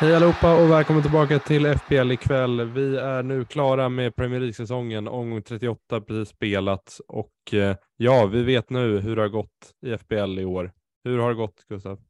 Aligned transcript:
Hej 0.00 0.14
allihopa 0.14 0.62
och 0.62 0.70
välkommen 0.70 1.02
tillbaka 1.02 1.38
till 1.38 1.66
FPL 1.66 2.12
ikväll. 2.12 2.64
Vi 2.64 2.96
är 2.96 3.22
nu 3.22 3.44
klara 3.44 3.88
med 3.88 4.16
Premier 4.16 4.40
League-säsongen. 4.40 5.08
Omgång 5.08 5.42
38 5.42 6.00
precis 6.00 6.28
spelat 6.28 7.00
och 7.08 7.54
eh, 7.54 7.76
ja, 7.96 8.26
vi 8.26 8.42
vet 8.42 8.70
nu 8.70 8.98
hur 8.98 9.16
det 9.16 9.22
har 9.22 9.28
gått 9.28 9.74
i 9.86 9.98
FPL 9.98 10.38
i 10.38 10.44
år. 10.44 10.72
Hur 11.04 11.18
har 11.18 11.28
det 11.28 11.34
gått 11.34 11.64
Gustav? 11.68 12.00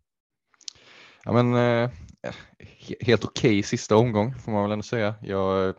Ja, 1.25 1.33
men, 1.33 1.55
eh, 1.55 1.91
helt 3.01 3.25
okej 3.25 3.51
okay 3.51 3.63
sista 3.63 3.97
omgång 3.97 4.35
får 4.35 4.53
man 4.53 4.63
väl 4.63 4.73
ändå 4.73 4.83
säga. 4.83 5.15
Jag 5.23 5.69
eh, 5.69 5.75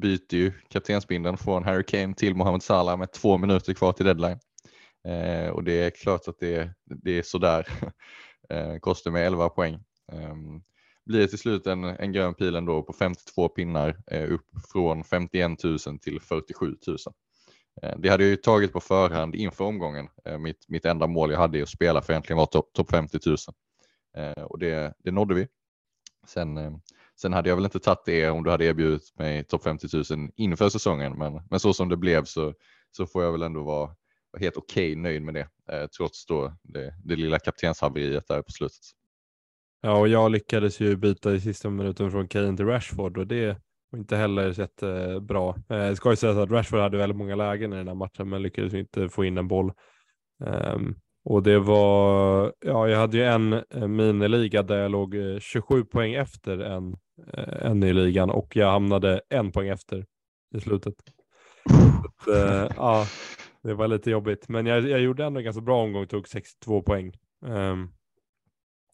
byter 0.00 0.34
ju 0.34 0.52
kaptensbindeln 0.68 1.36
från 1.36 1.64
Harry 1.64 1.84
Kane 1.84 2.14
till 2.14 2.34
Mohamed 2.34 2.62
Salah 2.62 2.96
med 2.96 3.12
två 3.12 3.38
minuter 3.38 3.74
kvar 3.74 3.92
till 3.92 4.06
deadline. 4.06 4.38
Eh, 5.08 5.48
och 5.48 5.64
det 5.64 5.84
är 5.84 5.90
klart 5.90 6.28
att 6.28 6.38
det, 6.38 6.70
det 6.84 7.18
är 7.18 7.22
sådär. 7.22 7.66
eh, 8.50 8.76
kostar 8.80 9.10
mig 9.10 9.24
11 9.26 9.48
poäng. 9.48 9.74
Um, 10.12 10.62
blir 11.06 11.26
till 11.26 11.38
slut 11.38 11.66
en, 11.66 11.84
en 11.84 12.12
grön 12.12 12.34
pil 12.34 12.56
ändå 12.56 12.82
på 12.82 12.92
52 12.92 13.48
pinnar 13.48 13.96
eh, 14.10 14.32
upp 14.32 14.46
från 14.72 15.04
51 15.04 15.64
000 15.64 15.78
till 15.78 16.20
47 16.20 16.76
000. 16.86 16.96
Eh, 17.82 17.98
det 17.98 18.08
hade 18.08 18.24
jag 18.24 18.30
ju 18.30 18.36
tagit 18.36 18.72
på 18.72 18.80
förhand 18.80 19.34
inför 19.34 19.64
omgången. 19.64 20.08
Eh, 20.24 20.38
mitt, 20.38 20.68
mitt 20.68 20.84
enda 20.84 21.06
mål 21.06 21.30
jag 21.30 21.38
hade 21.38 21.62
att 21.62 21.68
spela 21.68 22.02
för 22.02 22.12
egentligen 22.12 22.38
var 22.38 22.46
topp 22.46 22.70
top 22.72 22.90
50 22.90 23.18
000 23.26 23.36
och 24.46 24.58
det, 24.58 24.94
det 24.98 25.10
nådde 25.10 25.34
vi. 25.34 25.48
Sen, 26.26 26.56
eh, 26.56 26.72
sen 27.20 27.32
hade 27.32 27.48
jag 27.48 27.56
väl 27.56 27.64
inte 27.64 27.78
tagit 27.78 28.04
det 28.04 28.30
om 28.30 28.44
du 28.44 28.50
hade 28.50 28.64
erbjudit 28.64 29.18
mig 29.18 29.44
topp 29.44 29.62
50 29.62 30.16
000 30.16 30.30
inför 30.36 30.68
säsongen, 30.68 31.18
men, 31.18 31.42
men 31.50 31.60
så 31.60 31.72
som 31.72 31.88
det 31.88 31.96
blev 31.96 32.24
så, 32.24 32.54
så 32.90 33.06
får 33.06 33.24
jag 33.24 33.32
väl 33.32 33.42
ändå 33.42 33.62
vara, 33.62 33.86
vara 34.30 34.40
helt 34.40 34.56
okej 34.56 34.92
okay, 34.92 35.02
nöjd 35.02 35.22
med 35.22 35.34
det, 35.34 35.48
eh, 35.72 35.86
trots 35.86 36.26
då 36.26 36.56
det, 36.62 36.94
det 37.04 37.16
lilla 37.16 37.38
kaptenshaveriet 37.38 38.28
där 38.28 38.42
på 38.42 38.52
slutet. 38.52 38.84
Ja, 39.84 39.98
och 39.98 40.08
jag 40.08 40.30
lyckades 40.30 40.80
ju 40.80 40.96
byta 40.96 41.34
i 41.34 41.40
sista 41.40 41.70
minuten 41.70 42.10
från 42.10 42.28
Kane 42.28 42.56
till 42.56 42.66
Rashford 42.66 43.18
och 43.18 43.26
det 43.26 43.56
var 43.90 43.98
inte 43.98 44.16
heller 44.16 44.60
jättebra. 44.60 45.48
Eh, 45.48 45.54
det 45.68 45.86
eh, 45.86 45.94
ska 45.94 46.10
ju 46.10 46.16
sägas 46.16 46.36
att 46.36 46.50
Rashford 46.50 46.80
hade 46.80 46.96
väldigt 46.96 47.16
många 47.16 47.34
lägen 47.34 47.72
i 47.72 47.76
den 47.76 47.88
här 47.88 47.94
matchen 47.94 48.28
men 48.28 48.42
lyckades 48.42 48.74
inte 48.74 49.08
få 49.08 49.24
in 49.24 49.38
en 49.38 49.48
boll. 49.48 49.72
Um, 50.44 50.96
och 51.24 51.42
det 51.42 51.58
var, 51.58 52.52
ja 52.60 52.88
jag 52.88 52.98
hade 52.98 53.16
ju 53.16 53.24
en 53.24 53.52
eh, 53.52 53.88
miniliga 53.88 54.62
där 54.62 54.78
jag 54.78 54.90
låg 54.90 55.14
eh, 55.14 55.38
27 55.38 55.84
poäng 55.84 56.14
efter 56.14 56.58
en, 56.58 56.96
en 57.62 57.82
i 57.82 57.92
ligan 57.92 58.30
och 58.30 58.56
jag 58.56 58.70
hamnade 58.70 59.20
en 59.28 59.52
poäng 59.52 59.68
efter 59.68 60.06
i 60.54 60.60
slutet. 60.60 60.94
Så, 62.24 62.30
ja, 62.76 63.06
det 63.62 63.74
var 63.74 63.88
lite 63.88 64.10
jobbigt, 64.10 64.48
men 64.48 64.66
jag, 64.66 64.88
jag 64.88 65.00
gjorde 65.00 65.24
ändå 65.24 65.38
en 65.38 65.44
ganska 65.44 65.62
bra 65.62 65.82
omgång, 65.82 66.06
tog 66.06 66.28
62 66.28 66.82
poäng. 66.82 67.12
Um, 67.46 67.90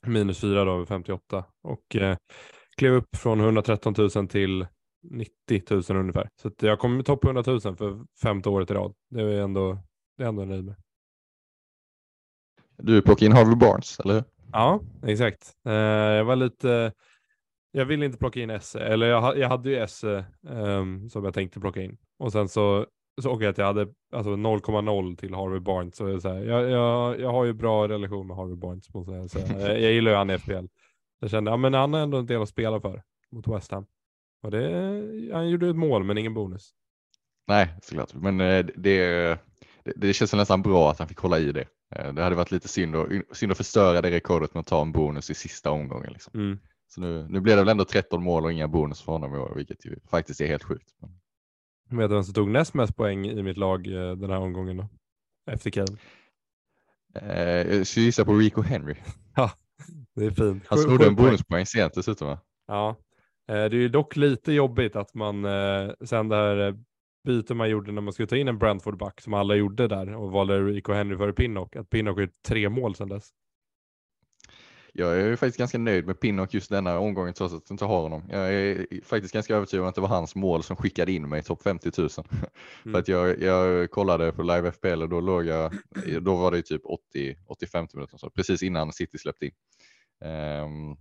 minus 0.06 0.40
4 0.40 0.64
då, 0.64 0.86
58 0.86 1.44
och 1.62 1.96
uh, 2.00 2.16
klev 2.76 2.92
upp 2.92 3.16
från 3.16 3.40
113 3.40 3.94
000 4.14 4.28
till 4.28 4.66
90 5.02 5.62
000 5.70 5.82
ungefär. 5.88 6.28
Så 6.42 6.50
jag 6.60 6.78
kom 6.78 7.04
topp 7.04 7.24
100 7.24 7.42
000 7.46 7.60
för 7.60 8.04
femte 8.22 8.48
året 8.48 8.70
i 8.70 8.74
rad. 8.74 8.94
Det 9.10 9.22
är 9.22 9.40
ändå, 9.40 9.78
det 10.16 10.24
är 10.24 10.28
ändå 10.28 10.44
nöjd 10.44 10.64
med. 10.64 10.74
Du 12.76 13.02
plockade 13.02 13.26
in 13.26 13.32
Harvey 13.32 13.56
Barnes, 13.56 14.00
eller 14.00 14.14
hur? 14.14 14.24
Ja, 14.52 14.80
exakt. 15.02 15.52
Uh, 15.66 15.72
jag 15.72 16.24
var 16.24 16.36
lite, 16.36 16.92
jag 17.72 17.84
ville 17.84 18.04
inte 18.04 18.18
plocka 18.18 18.40
in 18.40 18.50
Esse, 18.50 18.80
eller 18.80 19.06
jag, 19.06 19.38
jag 19.38 19.48
hade 19.48 19.70
ju 19.70 19.76
Esse 19.76 20.24
um, 20.42 21.10
som 21.10 21.24
jag 21.24 21.34
tänkte 21.34 21.60
plocka 21.60 21.82
in. 21.82 21.98
Och 22.18 22.32
sen 22.32 22.48
så 22.48 22.86
såg 23.22 23.42
jag 23.42 23.50
att 23.50 23.58
jag 23.58 23.66
hade 23.66 23.88
alltså 24.12 24.30
0,0 24.30 25.16
till 25.16 25.34
Harvey 25.34 25.60
Barnes. 25.60 25.96
Så 25.96 26.08
jag, 26.08 26.22
så 26.22 26.28
här, 26.28 26.44
jag, 26.44 26.70
jag, 26.70 27.20
jag 27.20 27.32
har 27.32 27.44
ju 27.44 27.52
bra 27.52 27.88
relation 27.88 28.26
med 28.26 28.36
Harvey 28.36 28.56
Barnes. 28.56 28.94
Måste 28.94 29.12
jag, 29.12 29.30
säga. 29.30 29.58
jag, 29.68 29.80
jag 29.80 29.92
gillar 29.92 30.10
ju 30.10 30.16
han 30.16 30.30
i 30.30 30.38
FPL. 30.38 30.66
Jag 31.20 31.30
kände, 31.30 31.50
ja 31.50 31.56
men 31.56 31.74
han 31.74 31.92
har 31.92 32.00
ändå 32.00 32.18
en 32.18 32.26
del 32.26 32.42
att 32.42 32.48
spela 32.48 32.80
för 32.80 33.02
mot 33.30 33.48
West 33.48 33.70
Ham. 33.70 33.86
Och 34.42 34.50
det, 34.50 35.30
han 35.32 35.50
gjorde 35.50 35.68
ett 35.68 35.76
mål 35.76 36.04
men 36.04 36.18
ingen 36.18 36.34
bonus. 36.34 36.70
Nej, 37.46 37.74
såklart. 37.82 38.14
Men 38.14 38.40
eh, 38.40 38.66
det, 38.76 39.38
det, 39.84 39.92
det 39.96 40.12
känns 40.12 40.32
nästan 40.32 40.62
bra 40.62 40.90
att 40.90 40.98
han 40.98 41.08
fick 41.08 41.18
hålla 41.18 41.38
i 41.38 41.52
det. 41.52 41.66
Eh, 41.96 42.12
det 42.12 42.22
hade 42.22 42.36
varit 42.36 42.50
lite 42.50 42.68
synd, 42.68 42.96
och, 42.96 43.08
synd 43.32 43.52
att 43.52 43.58
förstöra 43.58 44.00
det 44.00 44.10
rekordet 44.10 44.54
med 44.54 44.60
att 44.60 44.66
ta 44.66 44.82
en 44.82 44.92
bonus 44.92 45.30
i 45.30 45.34
sista 45.34 45.70
omgången. 45.70 46.12
Liksom. 46.12 46.40
Mm. 46.40 46.58
Så 46.88 47.00
nu, 47.00 47.26
nu 47.28 47.40
blev 47.40 47.56
det 47.56 47.62
väl 47.62 47.68
ändå 47.68 47.84
13 47.84 48.22
mål 48.22 48.44
och 48.44 48.52
inga 48.52 48.68
bonus 48.68 49.02
för 49.02 49.12
honom 49.12 49.34
i 49.34 49.38
år, 49.38 49.52
vilket 49.56 49.86
ju 49.86 49.96
faktiskt 50.10 50.40
är 50.40 50.46
helt 50.46 50.64
sjukt. 50.64 50.88
Vet 51.90 52.08
du 52.10 52.14
vem 52.14 52.24
som 52.24 52.34
tog 52.34 52.48
näst 52.48 52.74
mest 52.74 52.96
poäng 52.96 53.26
i 53.26 53.42
mitt 53.42 53.56
lag 53.56 53.86
eh, 53.86 54.16
den 54.16 54.30
här 54.30 54.38
omgången 54.38 54.76
då? 54.76 54.88
Efter 55.50 55.70
Kane? 55.70 55.96
Eh, 57.14 57.76
jag 57.76 57.86
skulle 57.86 58.06
gissa 58.06 58.24
på 58.24 58.34
Rico 58.34 58.62
Henry. 58.62 58.94
ja, 59.36 59.50
det 60.14 60.24
är 60.24 60.30
fint. 60.30 60.64
Han 60.66 60.78
snodde 60.78 61.06
en 61.06 61.14
bonuspoäng 61.14 61.66
sent 61.66 61.94
dessutom 61.94 62.28
va? 62.28 62.38
Ja, 62.66 62.96
det 63.46 63.54
är 63.54 63.74
ju 63.74 63.88
dock 63.88 64.16
lite 64.16 64.52
jobbigt 64.52 64.96
att 64.96 65.14
man 65.14 65.42
sen 66.04 66.28
det 66.28 66.36
här 66.36 66.76
byte 67.24 67.54
man 67.54 67.70
gjorde 67.70 67.92
när 67.92 68.02
man 68.02 68.12
skulle 68.12 68.26
ta 68.26 68.36
in 68.36 68.48
en 68.48 68.58
Brentford-back 68.58 69.20
som 69.20 69.34
alla 69.34 69.54
gjorde 69.54 69.88
där 69.88 70.14
och 70.14 70.32
valde 70.32 70.60
Rico 70.60 70.92
Henry 70.92 71.16
före 71.16 71.32
Pinnock, 71.32 71.76
att 71.76 71.90
Pinnock 71.90 72.18
har 72.18 72.30
tre 72.48 72.68
mål 72.68 72.94
sedan 72.94 73.08
dess. 73.08 73.30
Jag 75.00 75.20
är 75.20 75.36
faktiskt 75.36 75.58
ganska 75.58 75.78
nöjd 75.78 76.06
med 76.06 76.20
Pinnock 76.20 76.54
just 76.54 76.70
denna 76.70 76.98
omgången 76.98 77.34
trots 77.34 77.54
att 77.54 77.62
jag 77.68 77.74
inte 77.74 77.84
har 77.84 78.02
honom. 78.02 78.22
Jag 78.30 78.54
är 78.54 78.86
faktiskt 79.04 79.34
ganska 79.34 79.56
övertygad 79.56 79.82
om 79.82 79.88
att 79.88 79.94
det 79.94 80.00
var 80.00 80.08
hans 80.08 80.34
mål 80.34 80.62
som 80.62 80.76
skickade 80.76 81.12
in 81.12 81.28
mig 81.28 81.40
i 81.40 81.42
topp 81.42 81.62
50 81.62 81.90
000. 81.98 82.08
Mm. 82.84 82.92
För 82.92 82.98
att 83.00 83.08
jag, 83.08 83.42
jag 83.42 83.90
kollade 83.90 84.32
på 84.32 84.42
live 84.42 84.72
FPL 84.72 85.02
och 85.02 85.08
då 85.08 85.20
låg 85.20 85.46
jag, 85.46 85.74
då 86.20 86.36
var 86.36 86.50
det 86.50 86.62
typ 86.62 86.82
80-85 86.84 87.88
minuter, 87.94 88.18
så 88.18 88.30
precis 88.30 88.62
innan 88.62 88.92
City 88.92 89.18
släppte 89.18 89.46
in. 89.46 89.52
Um, 90.24 90.96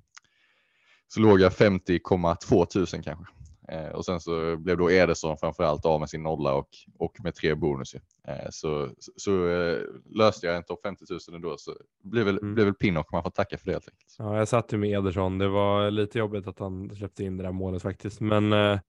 så 1.08 1.20
låg 1.20 1.42
jag 1.42 1.52
50,2 1.52 2.66
tusen 2.66 3.04
kanske. 3.04 3.26
Eh, 3.72 3.90
och 3.90 4.06
sen 4.06 4.20
så 4.20 4.58
blev 4.58 4.78
då 4.78 4.92
Ederson 4.92 5.38
framförallt 5.38 5.86
av 5.86 6.00
med 6.00 6.10
sin 6.10 6.24
nolla 6.24 6.56
och, 6.56 6.70
och 6.98 7.16
med 7.24 7.36
tre 7.36 7.56
bonus. 7.56 7.96
Eh, 8.28 8.50
så 8.50 8.90
så 8.98 9.48
eh, 9.48 9.82
löste 10.06 10.48
jag 10.48 10.56
en 10.56 10.64
topp 10.64 10.80
50 10.84 11.06
000 11.10 11.20
ändå 11.34 11.58
så 11.58 11.76
blev 12.04 12.26
väl, 12.26 12.38
mm. 12.38 12.56
blev 12.56 12.66
väl 12.66 12.76
Pinnock 12.76 13.12
man 13.12 13.24
får 13.24 13.30
tacka 13.30 13.58
för 13.58 13.66
det 13.66 13.72
helt 13.72 13.90
enkelt. 13.90 14.16
Ja, 14.18 14.38
jag 14.38 14.48
satt 14.48 14.74
ju 14.74 14.78
med 14.78 14.90
Ederson. 14.90 15.38
Det 15.38 15.48
var 15.48 15.92
lite 15.92 16.20
jobbigt 16.20 16.48
att 16.48 16.60
han 16.60 16.96
släppte 16.96 17.24
in 17.24 17.38
det 17.38 17.44
där 17.44 17.52
målet 17.52 17.82
faktiskt. 17.82 18.20
Men 18.20 18.54
eh, 18.54 18.80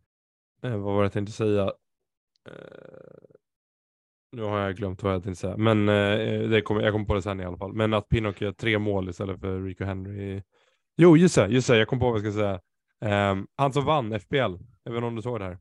eh 0.63 0.77
vad 0.77 0.95
var 0.95 0.99
det 0.99 1.05
jag 1.05 1.12
tänkte 1.12 1.33
säga? 1.33 1.62
Eh, 2.49 2.53
nu 4.33 4.43
har 4.43 4.59
jag 4.59 4.77
glömt 4.77 5.03
vad 5.03 5.15
jag 5.15 5.23
tänkte 5.23 5.41
säga, 5.41 5.57
men 5.57 5.87
det 6.51 6.62
kom, 6.62 6.81
jag 6.81 6.93
kom 6.93 7.07
på 7.07 7.15
det 7.15 7.23
sen 7.23 7.41
i 7.41 7.45
alla 7.45 7.57
fall. 7.57 7.73
Men 7.73 7.95
att 7.95 8.09
Pinnock 8.09 8.41
gör 8.41 8.53
tre 8.53 8.79
mål 8.79 9.09
istället 9.09 9.41
för 9.41 9.62
Rico 9.62 9.85
Henry. 9.85 10.43
Jo, 10.97 11.17
just 11.17 11.35
det, 11.35 11.47
just 11.47 11.69
det, 11.69 11.79
jag 11.79 11.89
kom 11.89 11.99
på 11.99 12.11
vad 12.11 12.15
jag 12.15 12.33
ska 12.33 12.41
säga. 12.41 12.61
Um, 13.31 13.47
han 13.57 13.73
som 13.73 13.85
vann 13.85 14.21
FBL, 14.21 14.55
jag 14.85 14.93
vet 14.93 14.99
inte 14.99 15.07
om 15.07 15.17
du 15.17 15.23
såg 15.23 15.41
det 15.41 15.45
här? 15.45 15.59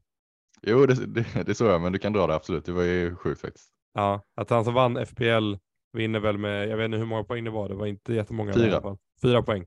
Jo, 0.61 0.85
det, 0.85 1.05
det, 1.05 1.43
det 1.45 1.55
såg 1.55 1.67
jag, 1.67 1.81
men 1.81 1.91
du 1.91 1.99
kan 1.99 2.13
dra 2.13 2.27
det 2.27 2.35
absolut. 2.35 2.65
Det 2.65 2.71
var 2.71 2.83
ju 2.83 3.15
sjukt 3.15 3.41
faktiskt. 3.41 3.71
Ja, 3.93 4.21
att 4.35 4.49
han 4.49 4.65
som 4.65 4.73
vann 4.73 5.05
FPL 5.05 5.55
vinner 5.93 6.19
väl 6.19 6.37
med, 6.37 6.67
jag 6.67 6.77
vet 6.77 6.85
inte 6.85 6.97
hur 6.97 7.05
många 7.05 7.23
poäng 7.23 7.43
det 7.43 7.51
var, 7.51 7.69
det 7.69 7.75
var 7.75 7.85
inte 7.85 8.13
jättemånga. 8.13 8.53
Fyra. 8.53 8.67
I 8.67 8.71
alla 8.71 8.81
fall. 8.81 8.97
Fyra 9.21 9.43
poäng. 9.43 9.65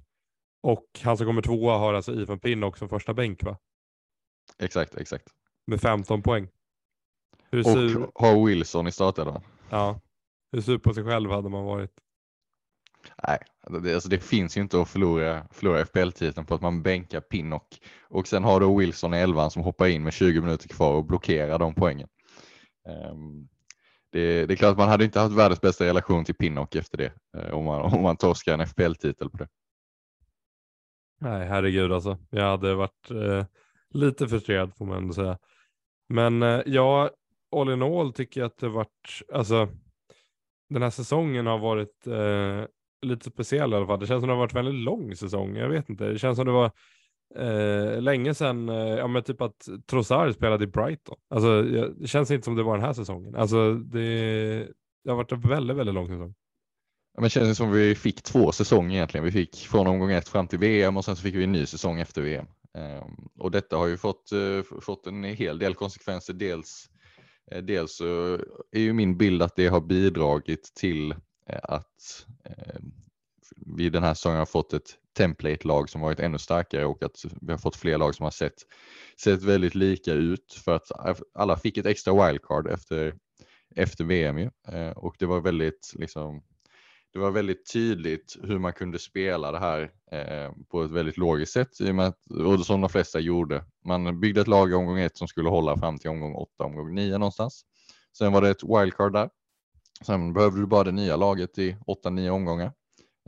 Och 0.62 0.86
han 1.02 1.16
som 1.16 1.26
kommer 1.26 1.42
tvåa 1.42 1.78
har 1.78 1.94
alltså 1.94 2.12
Ivan 2.14 2.38
Pinnock 2.38 2.76
som 2.76 2.88
första 2.88 3.14
bänk 3.14 3.42
va? 3.42 3.58
Exakt, 4.58 4.94
exakt. 4.94 5.28
Med 5.66 5.80
15 5.80 6.22
poäng. 6.22 6.48
Hur 7.50 7.60
och 7.60 7.66
sur... 7.66 8.10
har 8.14 8.46
Wilson 8.46 8.86
i 8.86 8.92
startelvan. 8.92 9.42
Ja. 9.70 10.00
Hur 10.52 10.60
sur 10.60 10.78
på 10.78 10.94
sig 10.94 11.04
själv 11.04 11.30
hade 11.30 11.48
man 11.48 11.64
varit? 11.64 11.92
Nej, 13.28 13.38
alltså 13.60 13.80
det, 13.82 13.94
alltså 13.94 14.08
det 14.08 14.18
finns 14.18 14.56
ju 14.56 14.60
inte 14.60 14.80
att 14.80 14.88
förlora, 14.88 15.46
förlora 15.50 15.84
FPL-titeln 15.84 16.46
på 16.46 16.54
att 16.54 16.62
man 16.62 16.82
bänkar 16.82 17.20
Pinnock 17.20 17.80
och 18.08 18.28
sen 18.28 18.44
har 18.44 18.60
du 18.60 18.78
Wilson 18.78 19.14
i 19.14 19.16
elvan 19.16 19.50
som 19.50 19.62
hoppar 19.62 19.86
in 19.86 20.02
med 20.02 20.12
20 20.12 20.40
minuter 20.40 20.68
kvar 20.68 20.92
och 20.92 21.04
blockerar 21.04 21.58
de 21.58 21.74
poängen. 21.74 22.08
Um, 23.12 23.48
det, 24.12 24.46
det, 24.46 24.54
är 24.54 24.56
klart 24.56 24.72
att 24.72 24.78
man 24.78 24.88
hade 24.88 25.04
inte 25.04 25.20
haft 25.20 25.36
världens 25.36 25.60
bästa 25.60 25.84
relation 25.84 26.24
till 26.24 26.34
Pinnock 26.34 26.74
efter 26.74 26.98
det 26.98 27.12
eh, 27.36 27.54
om, 27.54 27.64
man, 27.64 27.80
om 27.80 28.02
man 28.02 28.16
torskar 28.16 28.54
en 28.54 28.66
FPL-titel 28.66 29.30
på 29.30 29.36
det. 29.36 29.48
Nej, 31.20 31.48
herregud 31.48 31.92
alltså. 31.92 32.18
Jag 32.30 32.44
hade 32.44 32.74
varit 32.74 33.10
eh, 33.10 33.46
lite 33.94 34.28
frustrerad 34.28 34.76
får 34.76 34.86
man 34.86 34.96
ändå 34.96 35.14
säga. 35.14 35.38
Men 36.08 36.42
eh, 36.42 36.60
ja, 36.66 37.10
all 37.56 37.72
in 37.72 37.82
all 37.82 38.12
tycker 38.12 38.40
jag 38.40 38.46
att 38.46 38.58
det 38.58 38.68
varit, 38.68 39.22
alltså 39.32 39.68
den 40.68 40.82
här 40.82 40.90
säsongen 40.90 41.46
har 41.46 41.58
varit 41.58 42.06
eh, 42.06 42.64
lite 43.02 43.30
speciell 43.30 43.72
i 43.72 43.76
alla 43.76 43.86
fall. 43.86 44.00
Det 44.00 44.06
känns 44.06 44.22
som 44.22 44.28
det 44.28 44.34
har 44.34 44.40
varit 44.40 44.54
en 44.54 44.64
väldigt 44.64 44.84
lång 44.84 45.16
säsong. 45.16 45.56
Jag 45.56 45.68
vet 45.68 45.88
inte. 45.88 46.04
Det 46.04 46.18
känns 46.18 46.36
som 46.36 46.46
det 46.46 46.52
var 46.52 46.70
eh, 47.36 48.02
länge 48.02 48.34
sedan, 48.34 48.68
eh, 48.68 48.76
ja 48.76 49.06
men 49.06 49.22
typ 49.22 49.40
att 49.40 49.68
Trossard 49.86 50.34
spelade 50.34 50.64
i 50.64 50.66
Brighton. 50.66 51.16
Alltså 51.30 51.62
det 51.62 52.06
känns 52.06 52.30
inte 52.30 52.44
som 52.44 52.56
det 52.56 52.62
var 52.62 52.76
den 52.76 52.86
här 52.86 52.92
säsongen. 52.92 53.34
Alltså 53.36 53.74
det, 53.74 54.68
det 55.04 55.10
har 55.10 55.16
varit 55.16 55.32
en 55.32 55.40
väldigt, 55.40 55.76
väldigt 55.76 55.94
lång 55.94 56.08
säsong. 56.08 56.34
Ja, 57.14 57.20
men 57.20 57.22
det 57.22 57.30
känns 57.30 57.58
som 57.58 57.72
vi 57.72 57.94
fick 57.94 58.22
två 58.22 58.52
säsonger 58.52 58.96
egentligen. 58.96 59.24
Vi 59.24 59.32
fick 59.32 59.56
från 59.56 59.86
omgång 59.86 60.12
ett 60.12 60.28
fram 60.28 60.48
till 60.48 60.58
VM 60.58 60.96
och 60.96 61.04
sen 61.04 61.16
så 61.16 61.22
fick 61.22 61.34
vi 61.34 61.44
en 61.44 61.52
ny 61.52 61.66
säsong 61.66 62.00
efter 62.00 62.22
VM. 62.22 62.46
Um, 62.78 62.82
ehm, 62.82 63.28
och 63.38 63.50
detta 63.50 63.76
har 63.76 63.86
ju 63.86 63.96
fått, 63.96 64.30
uh, 64.32 64.62
fått 64.80 65.06
en 65.06 65.24
hel 65.24 65.58
del 65.58 65.74
konsekvenser. 65.74 66.34
Dels, 66.34 66.90
uh, 67.54 67.62
dels 67.62 68.00
uh, 68.00 68.40
är 68.72 68.80
ju 68.80 68.92
min 68.92 69.16
bild 69.16 69.42
att 69.42 69.56
det 69.56 69.66
har 69.66 69.80
bidragit 69.80 70.72
till 70.74 71.14
Eh, 71.46 71.60
att 71.62 72.26
eh, 72.44 72.80
vi 73.56 73.90
den 73.90 74.02
här 74.02 74.14
säsongen 74.14 74.38
har 74.38 74.46
fått 74.46 74.72
ett 74.72 74.98
template-lag 75.16 75.90
som 75.90 76.00
varit 76.00 76.20
ännu 76.20 76.38
starkare 76.38 76.84
och 76.84 77.02
att 77.02 77.24
vi 77.40 77.52
har 77.52 77.58
fått 77.58 77.76
fler 77.76 77.98
lag 77.98 78.14
som 78.14 78.24
har 78.24 78.30
sett, 78.30 78.66
sett 79.20 79.42
väldigt 79.42 79.74
lika 79.74 80.12
ut 80.12 80.52
för 80.64 80.76
att 80.76 80.90
alla 81.34 81.56
fick 81.56 81.76
ett 81.76 81.86
extra 81.86 82.26
wildcard 82.26 82.68
efter, 82.68 83.14
efter 83.76 84.04
VM 84.04 84.38
ju. 84.38 84.50
Eh, 84.68 84.90
och 84.90 85.14
det 85.18 85.26
var 85.26 85.40
väldigt 85.40 85.92
liksom 85.94 86.42
det 87.12 87.18
var 87.18 87.30
väldigt 87.30 87.72
tydligt 87.72 88.36
hur 88.42 88.58
man 88.58 88.72
kunde 88.72 88.98
spela 88.98 89.52
det 89.52 89.58
här 89.58 89.90
eh, 90.12 90.52
på 90.70 90.82
ett 90.82 90.90
väldigt 90.90 91.16
logiskt 91.16 91.52
sätt 91.52 91.80
i 91.80 91.90
och 91.90 91.94
med 91.94 92.06
att, 92.06 92.30
och 92.30 92.66
som 92.66 92.80
de 92.80 92.90
flesta 92.90 93.20
gjorde. 93.20 93.64
Man 93.84 94.20
byggde 94.20 94.40
ett 94.40 94.48
lag 94.48 94.70
i 94.70 94.74
omgång 94.74 94.98
ett 95.00 95.16
som 95.16 95.28
skulle 95.28 95.48
hålla 95.48 95.76
fram 95.78 95.98
till 95.98 96.10
omgång 96.10 96.34
åtta, 96.34 96.64
omgång 96.64 96.94
nio 96.94 97.18
någonstans. 97.18 97.64
Sen 98.18 98.32
var 98.32 98.42
det 98.42 98.50
ett 98.50 98.62
wildcard 98.62 99.12
där. 99.12 99.30
Sen 100.02 100.32
behövde 100.32 100.60
du 100.60 100.66
bara 100.66 100.84
det 100.84 100.92
nya 100.92 101.16
laget 101.16 101.58
i 101.58 101.76
åtta, 101.86 102.10
nio 102.10 102.30
omgångar. 102.30 102.72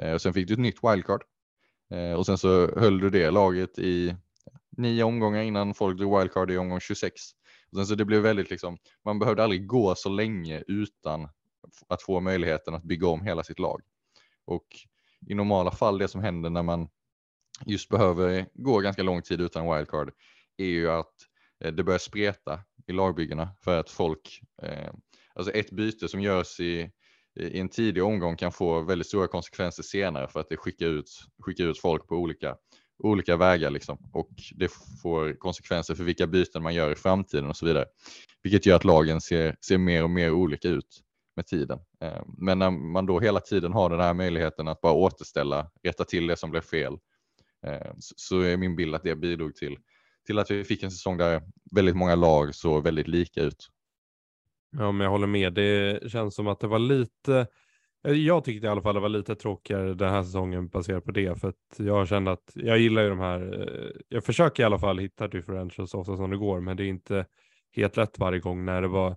Eh, 0.03 0.13
och 0.13 0.23
sen 0.23 0.35
fick 0.35 0.49
du 0.49 0.55
ett 0.55 0.61
nytt 0.61 0.85
wildcard. 0.85 1.25
Eh, 1.91 2.13
och 2.13 2.27
sen 2.27 2.39
så 2.39 2.79
höll 2.81 3.01
du 3.01 3.11
det 3.11 3.31
laget 3.31 3.79
i 3.79 4.17
nio 4.77 5.05
omgångar 5.05 5.43
innan 5.43 5.75
folk 5.75 5.99
drog 5.99 6.19
wildcard 6.19 6.51
i 6.51 6.59
omgång 6.59 6.81
26. 6.81 7.23
Och 7.71 7.77
sen 7.77 7.87
så 7.87 7.95
det 7.95 8.05
blev 8.05 8.23
väldigt 8.23 8.51
liksom, 8.51 8.79
man 9.05 9.19
behövde 9.19 9.45
aldrig 9.45 9.67
gå 9.67 9.95
så 9.95 10.09
länge 10.09 10.63
utan 10.67 11.29
att 11.89 12.03
få 12.03 12.21
möjligheten 12.21 12.75
att 12.75 12.83
bygga 12.83 13.09
om 13.09 13.23
hela 13.23 13.45
sitt 13.45 13.59
lag. 13.59 13.81
Och 14.45 14.67
i 15.27 15.35
normala 15.35 15.71
fall 15.71 15.99
det 15.99 16.09
som 16.09 16.21
händer 16.21 16.51
när 16.51 16.63
man 16.63 16.89
just 17.67 17.89
behöver 17.89 18.47
gå 18.55 18.81
ganska 18.81 19.03
lång 19.03 19.23
tid 19.23 19.41
utan 19.41 19.75
wildcard 19.75 20.13
är 20.57 20.67
ju 20.67 20.91
att 20.91 21.15
eh, 21.65 21.73
det 21.73 21.85
börjar 21.85 21.99
spreta 21.99 22.61
i 22.87 22.93
lagbyggena 22.93 23.49
för 23.61 23.81
att 23.81 23.91
folk, 23.91 24.41
eh, 24.63 24.93
alltså 25.35 25.53
ett 25.53 25.71
byte 25.71 26.09
som 26.09 26.21
görs 26.21 26.61
i, 26.61 26.91
i 27.41 27.61
en 27.61 27.69
tidig 27.69 28.05
omgång 28.05 28.37
kan 28.37 28.53
få 28.53 28.81
väldigt 28.81 29.07
stora 29.09 29.27
konsekvenser 29.27 29.83
senare 29.83 30.29
för 30.29 30.41
att 30.41 30.49
det 30.49 30.57
skickar 30.57 30.87
ut, 30.87 31.11
skickar 31.43 31.65
ut 31.65 31.79
folk 31.79 32.09
på 32.09 32.17
olika, 32.17 32.57
olika 32.99 33.37
vägar 33.37 33.71
liksom. 33.71 33.99
och 34.13 34.31
det 34.55 34.69
får 35.03 35.39
konsekvenser 35.39 35.95
för 35.95 36.05
vilka 36.05 36.27
byten 36.27 36.63
man 36.63 36.75
gör 36.75 36.93
i 36.93 36.95
framtiden 36.95 37.47
och 37.47 37.57
så 37.57 37.67
vidare. 37.67 37.85
Vilket 38.43 38.67
gör 38.67 38.77
att 38.77 38.85
lagen 38.85 39.21
ser, 39.21 39.57
ser 39.67 39.79
mer 39.79 40.03
och 40.03 40.11
mer 40.11 40.31
olika 40.31 40.69
ut 40.69 41.01
med 41.37 41.47
tiden. 41.47 41.79
Eh, 42.01 42.23
men 42.39 42.59
när 42.59 42.71
man 42.71 43.07
då 43.07 43.21
hela 43.21 43.41
tiden 43.41 43.73
har 43.73 43.91
den 43.91 44.01
här 44.01 44.15
möjligheten 44.15 44.69
att 44.69 44.81
bara 44.81 44.93
återställa, 44.93 45.71
rätta 45.83 46.05
till 46.05 46.27
det 46.27 46.37
som 46.37 46.51
blev 46.51 46.61
fel, 46.61 46.99
eh, 47.67 47.93
så 47.99 48.41
är 48.41 48.57
min 48.57 48.77
bild 48.77 48.95
att 48.95 49.03
det 49.03 49.17
bidrog 49.17 49.55
till, 49.55 49.77
till 50.27 50.39
att 50.39 50.51
vi 50.51 50.65
fick 50.65 50.83
en 50.83 50.91
säsong 50.91 51.17
där 51.17 51.43
väldigt 51.71 51.97
många 51.97 52.15
lag 52.15 52.55
såg 52.55 52.85
väldigt 52.85 53.09
lika 53.09 53.43
ut. 53.43 53.69
Ja, 54.79 54.93
men 54.93 55.05
jag 55.05 55.11
håller 55.11 55.27
med. 55.27 55.53
Det 55.53 56.11
känns 56.11 56.35
som 56.35 56.49
att 56.49 56.61
det 56.61 56.67
var 56.67 56.79
lite, 56.79 57.47
eh, 58.07 58.13
jag 58.13 58.45
tyckte 58.45 58.67
i 58.67 58.71
alla 58.71 58.83
fall 58.83 58.95
det 58.95 59.01
var 59.01 59.09
lite 59.09 59.35
tråkigare 59.35 59.95
den 59.95 60.11
här 60.11 60.23
säsongen 60.23 60.69
baserat 60.69 61.05
på 61.05 61.11
det, 61.11 61.41
för 61.41 61.49
att 61.49 61.79
jag 61.79 62.09
kände 62.09 62.33
att 62.33 62.53
jag 62.55 62.79
gillar 62.79 63.03
ju 63.03 63.09
de 63.09 63.19
här, 63.19 63.63
eh, 63.63 63.91
jag 64.09 64.25
försöker 64.25 64.63
i 64.63 64.67
alla 64.67 64.79
fall 64.79 64.99
hitta 64.99 65.29
differentials 65.29 65.91
så 65.91 66.01
ofta 66.01 66.17
som 66.17 66.31
det 66.31 66.37
går, 66.37 66.61
men 66.61 66.77
det 66.77 66.85
är 66.85 66.89
inte 66.89 67.27
helt 67.77 67.97
lätt 67.97 68.19
varje 68.19 68.41
gång 68.41 68.65
när 68.65 68.83
det 68.83 68.89
var 68.89 69.17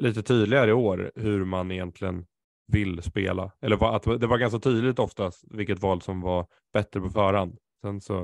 lite 0.00 0.22
tydligare 0.22 0.70
i 0.70 0.72
år 0.72 1.12
hur 1.14 1.44
man 1.44 1.70
egentligen 1.70 2.26
vill 2.66 3.02
spela. 3.02 3.52
Eller 3.60 3.96
att 3.96 4.20
det 4.20 4.26
var 4.26 4.38
ganska 4.38 4.58
tydligt 4.58 4.98
oftast 4.98 5.44
vilket 5.50 5.82
val 5.82 6.02
som 6.02 6.20
var 6.20 6.46
bättre 6.72 7.00
på 7.00 7.10
förhand. 7.10 7.58
Sen 7.82 8.00
så 8.00 8.22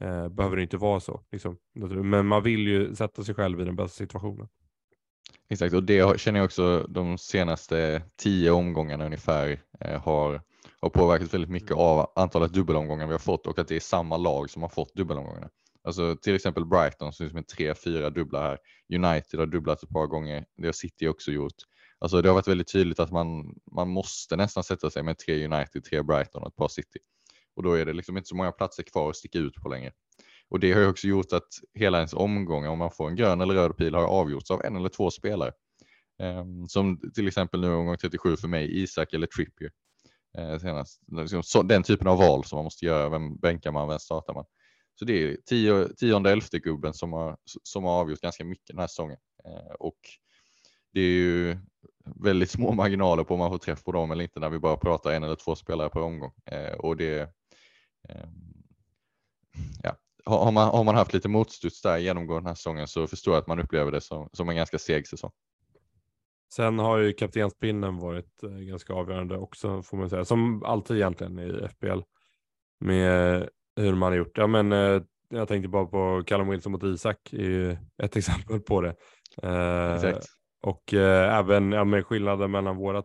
eh, 0.00 0.28
behöver 0.28 0.56
det 0.56 0.62
inte 0.62 0.76
vara 0.76 1.00
så. 1.00 1.22
Liksom. 1.32 1.58
Men 2.02 2.26
man 2.26 2.42
vill 2.42 2.66
ju 2.66 2.94
sätta 2.94 3.24
sig 3.24 3.34
själv 3.34 3.60
i 3.60 3.64
den 3.64 3.76
bästa 3.76 3.96
situationen. 3.96 4.48
Exakt, 5.48 5.74
och 5.74 5.82
det 5.82 6.20
känner 6.20 6.40
jag 6.40 6.44
också 6.44 6.86
de 6.88 7.18
senaste 7.18 8.02
tio 8.16 8.50
omgångarna 8.50 9.06
ungefär 9.06 9.62
eh, 9.80 10.02
har, 10.02 10.42
har 10.80 10.90
påverkat 10.90 11.34
väldigt 11.34 11.50
mycket 11.50 11.72
av 11.72 12.12
antalet 12.16 12.52
dubbelomgångar 12.52 13.06
vi 13.06 13.12
har 13.12 13.18
fått 13.18 13.46
och 13.46 13.58
att 13.58 13.68
det 13.68 13.76
är 13.76 13.80
samma 13.80 14.16
lag 14.16 14.50
som 14.50 14.62
har 14.62 14.68
fått 14.68 14.94
dubbelomgångarna. 14.94 15.48
Alltså 15.84 16.16
till 16.16 16.34
exempel 16.34 16.64
Brighton 16.64 17.12
som 17.12 17.26
är 17.36 17.42
tre, 17.42 17.74
fyra 17.74 18.10
dubbla 18.10 18.42
här. 18.42 18.58
United 18.94 19.40
har 19.40 19.46
dubblat 19.46 19.82
ett 19.82 19.88
par 19.88 20.06
gånger. 20.06 20.44
Det 20.56 20.66
har 20.66 20.72
City 20.72 21.08
också 21.08 21.30
gjort. 21.30 21.54
Alltså 21.98 22.22
det 22.22 22.28
har 22.28 22.34
varit 22.34 22.48
väldigt 22.48 22.72
tydligt 22.72 23.00
att 23.00 23.10
man, 23.10 23.54
man 23.72 23.88
måste 23.88 24.36
nästan 24.36 24.64
sätta 24.64 24.90
sig 24.90 25.02
med 25.02 25.18
tre 25.18 25.44
United, 25.44 25.84
tre 25.84 26.02
Brighton 26.02 26.42
och 26.42 26.48
ett 26.48 26.56
par 26.56 26.68
City. 26.68 26.98
Och 27.56 27.62
då 27.62 27.72
är 27.72 27.86
det 27.86 27.92
liksom 27.92 28.16
inte 28.16 28.28
så 28.28 28.36
många 28.36 28.52
platser 28.52 28.82
kvar 28.82 29.10
att 29.10 29.16
sticka 29.16 29.38
ut 29.38 29.54
på 29.54 29.68
längre. 29.68 29.92
Och 30.48 30.60
det 30.60 30.72
har 30.72 30.80
ju 30.80 30.88
också 30.88 31.06
gjort 31.06 31.32
att 31.32 31.48
hela 31.74 31.98
ens 31.98 32.14
omgång, 32.14 32.66
om 32.66 32.78
man 32.78 32.90
får 32.90 33.08
en 33.08 33.16
grön 33.16 33.40
eller 33.40 33.54
röd 33.54 33.76
pil, 33.76 33.94
har 33.94 34.04
avgjorts 34.04 34.50
av 34.50 34.64
en 34.64 34.76
eller 34.76 34.88
två 34.88 35.10
spelare. 35.10 35.52
Ehm, 36.18 36.68
som 36.68 37.00
till 37.14 37.28
exempel 37.28 37.60
nu 37.60 37.72
omgång 37.72 37.96
37 37.96 38.36
för 38.36 38.48
mig, 38.48 38.82
Isak 38.82 39.12
eller 39.12 39.26
Trippier. 39.26 39.70
Eh, 40.38 40.58
senast. 40.58 41.00
Liksom 41.12 41.42
så, 41.42 41.62
den 41.62 41.82
typen 41.82 42.06
av 42.06 42.18
val 42.18 42.44
som 42.44 42.56
man 42.56 42.64
måste 42.64 42.86
göra, 42.86 43.08
vem 43.08 43.36
bänkar 43.36 43.72
man, 43.72 43.88
vem 43.88 43.98
startar 43.98 44.34
man. 44.34 44.44
Så 44.98 45.04
det 45.04 45.22
är 45.22 45.36
tio, 45.46 45.88
tionde 45.88 46.32
elfte 46.32 46.58
gubben 46.58 46.94
som 46.94 47.12
har, 47.12 47.36
som 47.62 47.84
har 47.84 47.92
avgjort 47.92 48.20
ganska 48.20 48.44
mycket 48.44 48.66
den 48.66 48.78
här 48.78 48.86
säsongen. 48.86 49.18
Eh, 49.44 49.74
och 49.78 49.98
det 50.92 51.00
är 51.00 51.10
ju 51.10 51.58
väldigt 52.04 52.50
små 52.50 52.72
marginaler 52.72 53.24
på 53.24 53.34
om 53.34 53.40
man 53.40 53.50
får 53.50 53.58
träff 53.58 53.84
på 53.84 53.92
dem 53.92 54.10
eller 54.10 54.24
inte 54.24 54.40
när 54.40 54.50
vi 54.50 54.58
bara 54.58 54.76
pratar 54.76 55.12
en 55.12 55.24
eller 55.24 55.34
två 55.34 55.54
spelare 55.54 55.88
per 55.88 56.00
omgång. 56.00 56.32
Eh, 56.46 56.72
och 56.72 56.96
det, 56.96 57.20
ehm, 58.08 58.35
har, 60.26 60.52
man, 60.52 60.68
har 60.68 60.84
man 60.84 60.94
haft 60.94 61.14
lite 61.14 61.28
motstuds 61.28 61.82
där 61.82 61.98
genomgående 61.98 62.40
den 62.40 62.46
här 62.46 62.54
säsongen 62.54 62.88
så 62.88 63.06
förstår 63.06 63.34
jag 63.34 63.40
att 63.40 63.46
man 63.46 63.60
upplever 63.60 63.92
det 63.92 64.00
som, 64.00 64.28
som 64.32 64.48
en 64.48 64.56
ganska 64.56 64.78
seg 64.78 65.08
säsong. 65.08 65.30
Sen 66.54 66.78
har 66.78 66.98
ju 66.98 67.12
kaptenspinnen 67.12 67.98
varit 67.98 68.42
eh, 68.42 68.50
ganska 68.50 68.92
avgörande 68.92 69.38
också 69.38 69.82
får 69.82 69.96
man 69.96 70.10
säga, 70.10 70.24
som 70.24 70.62
alltid 70.64 70.96
egentligen 70.96 71.38
i 71.38 71.68
FBL. 71.68 72.00
Med 72.80 73.48
hur 73.76 73.94
man 73.94 74.12
har 74.12 74.16
gjort. 74.16 74.38
Ja, 74.38 74.46
men, 74.46 74.72
eh, 74.72 75.02
jag 75.28 75.48
tänkte 75.48 75.68
bara 75.68 75.86
på 75.86 76.22
Callum 76.26 76.48
Wilson 76.48 76.72
mot 76.72 76.82
Isak 76.82 77.32
är 77.32 77.78
ett 78.02 78.16
exempel 78.16 78.60
på 78.60 78.80
det. 78.80 78.94
Eh, 79.42 80.18
och 80.62 80.94
eh, 80.94 81.38
även 81.38 81.72
ja, 81.72 81.84
med 81.84 82.06
skillnaden 82.06 82.50
mellan 82.50 82.76
våra 82.76 83.02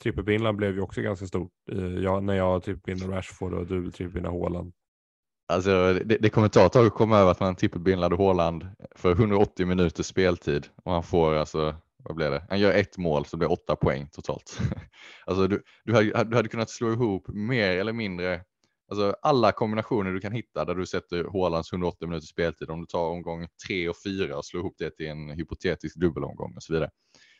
trippelbindlar 0.00 0.52
blev 0.52 0.74
ju 0.74 0.80
också 0.80 1.00
ganska 1.00 1.26
stort. 1.26 1.52
Eh, 1.72 1.84
jag, 1.84 2.24
när 2.24 2.34
jag 2.34 2.62
trippelbindade 2.62 3.16
Rashford 3.16 3.54
och 3.54 3.66
du 3.66 3.90
trippelbindade 3.90 4.38
Haaland. 4.38 4.72
Alltså, 5.48 5.92
det, 6.04 6.18
det 6.20 6.30
kommer 6.30 6.48
ta 6.48 6.66
ett 6.66 6.72
tag 6.72 6.86
att 6.86 6.94
komma 6.94 7.18
över 7.18 7.30
att 7.30 7.40
man 7.40 7.56
trippelbindlade 7.56 8.16
Haaland 8.16 8.68
för 8.96 9.12
180 9.12 9.66
minuters 9.66 10.06
speltid 10.06 10.66
och 10.84 10.92
han 10.92 11.02
får 11.02 11.34
alltså 11.34 11.74
vad 12.04 12.16
blev 12.16 12.30
det? 12.30 12.46
Han 12.48 12.60
gör 12.60 12.72
ett 12.72 12.98
mål 12.98 13.24
så 13.24 13.36
det 13.36 13.38
blir 13.38 13.52
åtta 13.52 13.76
poäng 13.76 14.08
totalt. 14.12 14.58
alltså 15.26 15.46
du, 15.46 15.62
du, 15.84 15.94
hade, 15.94 16.24
du 16.24 16.36
hade 16.36 16.48
kunnat 16.48 16.70
slå 16.70 16.92
ihop 16.92 17.28
mer 17.28 17.78
eller 17.78 17.92
mindre 17.92 18.40
Alltså 18.90 19.16
alla 19.22 19.52
kombinationer 19.52 20.12
du 20.12 20.20
kan 20.20 20.32
hitta 20.32 20.64
där 20.64 20.74
du 20.74 20.86
sätter 20.86 21.24
Hålands 21.24 21.72
180 21.72 22.08
minuters 22.08 22.28
speltid, 22.28 22.70
om 22.70 22.80
du 22.80 22.86
tar 22.86 23.08
omgång 23.08 23.46
tre 23.66 23.88
och 23.88 23.96
fyra 24.04 24.36
och 24.36 24.44
slår 24.44 24.60
ihop 24.60 24.74
det 24.78 24.90
till 24.90 25.06
en 25.06 25.30
hypotetisk 25.30 25.96
dubbelomgång 25.96 26.52
och 26.56 26.62
så 26.62 26.72
vidare, 26.72 26.90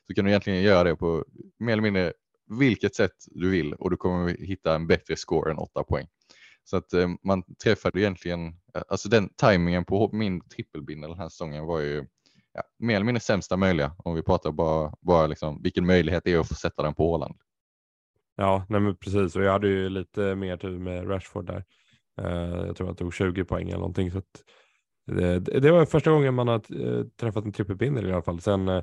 så 0.07 0.15
kan 0.15 0.25
du 0.25 0.31
egentligen 0.31 0.63
göra 0.63 0.85
det 0.85 0.97
på 0.97 1.25
mer 1.59 1.73
eller 1.73 1.83
mindre 1.83 2.13
vilket 2.47 2.95
sätt 2.95 3.15
du 3.27 3.51
vill 3.51 3.75
och 3.75 3.91
du 3.91 3.97
kommer 3.97 4.29
hitta 4.29 4.75
en 4.75 4.87
bättre 4.87 5.17
score 5.17 5.51
än 5.51 5.59
åtta 5.59 5.85
poäng. 5.85 6.07
Så 6.69 6.77
att 6.77 6.93
eh, 6.93 7.09
man 7.23 7.43
träffade 7.65 8.01
egentligen, 8.01 8.47
eh, 8.47 8.83
alltså 8.89 9.09
den 9.09 9.29
tajmingen 9.37 9.85
på 9.85 10.11
min 10.13 10.41
trippelbindel 10.41 11.11
den 11.11 11.19
här 11.19 11.29
säsongen 11.29 11.67
var 11.67 11.81
ju 11.81 12.07
ja, 12.53 12.63
mer 12.79 12.95
eller 12.95 13.07
mindre 13.07 13.21
sämsta 13.21 13.57
möjliga 13.57 13.97
om 13.99 14.15
vi 14.15 14.23
pratar 14.23 14.53
bara, 14.53 14.93
bara 15.01 15.27
liksom 15.27 15.63
vilken 15.63 15.87
möjlighet 15.87 16.25
det 16.25 16.33
är 16.33 16.39
att 16.39 16.49
få 16.49 16.55
sätta 16.55 16.83
den 16.83 16.95
på 16.95 17.13
Åland? 17.13 17.35
Ja, 18.37 18.67
nej 18.69 18.81
men 18.81 18.97
precis. 18.97 19.37
Och 19.37 19.43
jag 19.43 19.53
hade 19.53 19.69
ju 19.69 19.89
lite 19.89 20.35
mer 20.35 20.57
tur 20.57 20.79
med 20.79 21.11
Rashford 21.11 21.47
där. 21.47 21.65
Eh, 22.21 22.67
jag 22.67 22.77
tror 22.77 22.89
jag 22.89 22.99
tog 22.99 23.15
20 23.15 23.45
poäng 23.45 23.69
eller 23.69 23.79
någonting. 23.79 24.11
Så 24.11 24.23
det, 25.07 25.35
eh, 25.35 25.61
det, 25.61 25.71
var 25.71 25.85
första 25.85 26.11
gången 26.11 26.35
man 26.35 26.49
har 26.49 26.61
träffat 27.17 27.45
en 27.45 27.53
trippelbindel 27.53 28.07
i 28.07 28.13
alla 28.13 28.23
fall. 28.23 28.41
Sen 28.41 28.83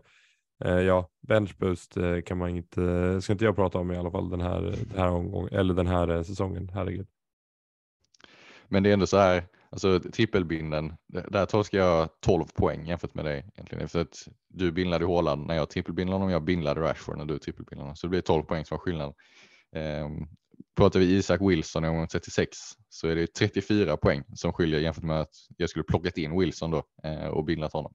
ja, 0.87 1.09
benchboost 1.27 1.97
kan 2.25 2.37
man 2.37 2.49
inte, 2.49 3.21
ska 3.21 3.33
inte 3.33 3.45
jag 3.45 3.55
prata 3.55 3.77
om 3.77 3.91
i 3.91 3.97
alla 3.97 4.11
fall 4.11 4.29
den 4.29 4.41
här, 4.41 4.61
den 4.61 4.99
här 4.99 5.09
omgången 5.09 5.53
eller 5.53 5.73
den 5.73 5.87
här 5.87 6.23
säsongen. 6.23 6.69
Herregud. 6.73 7.07
Men 8.69 8.83
det 8.83 8.89
är 8.89 8.93
ändå 8.93 9.07
så 9.07 9.17
här, 9.17 9.43
alltså 9.69 9.99
trippelbinden, 9.99 10.93
där 11.07 11.45
torskar 11.45 11.79
jag 11.79 12.09
12 12.21 12.45
poäng 12.45 12.87
jämfört 12.87 13.13
med 13.13 13.25
dig 13.25 13.45
egentligen. 13.53 13.89
För 13.89 14.01
att 14.01 14.27
du 14.49 14.71
bindlade 14.71 15.05
Håland 15.05 15.47
när 15.47 15.55
jag 15.55 15.69
trippelbindlade 15.69 16.15
honom, 16.15 16.29
jag 16.29 16.43
bindlade 16.43 16.81
Rashford 16.81 17.17
när 17.17 17.25
du 17.25 17.39
trippelbindlade 17.39 17.83
honom. 17.83 17.95
Så 17.95 18.07
det 18.07 18.09
blir 18.09 18.21
12 18.21 18.43
poäng 18.43 18.65
som 18.65 18.75
var 18.75 18.83
skillnad. 18.83 19.13
Um, 19.75 20.27
pratar 20.75 20.99
vi 20.99 21.05
Isak 21.05 21.41
Wilson 21.41 21.85
i 21.85 21.87
omgång 21.87 22.07
36 22.07 22.57
så 22.89 23.07
är 23.07 23.15
det 23.15 23.33
34 23.33 23.97
poäng 23.97 24.23
som 24.33 24.53
skiljer 24.53 24.79
jämfört 24.79 25.03
med 25.03 25.21
att 25.21 25.35
jag 25.57 25.69
skulle 25.69 25.83
plockat 25.83 26.17
in 26.17 26.39
Wilson 26.39 26.71
då 26.71 26.83
eh, 27.03 27.27
och 27.27 27.45
bildat 27.45 27.73
honom. 27.73 27.93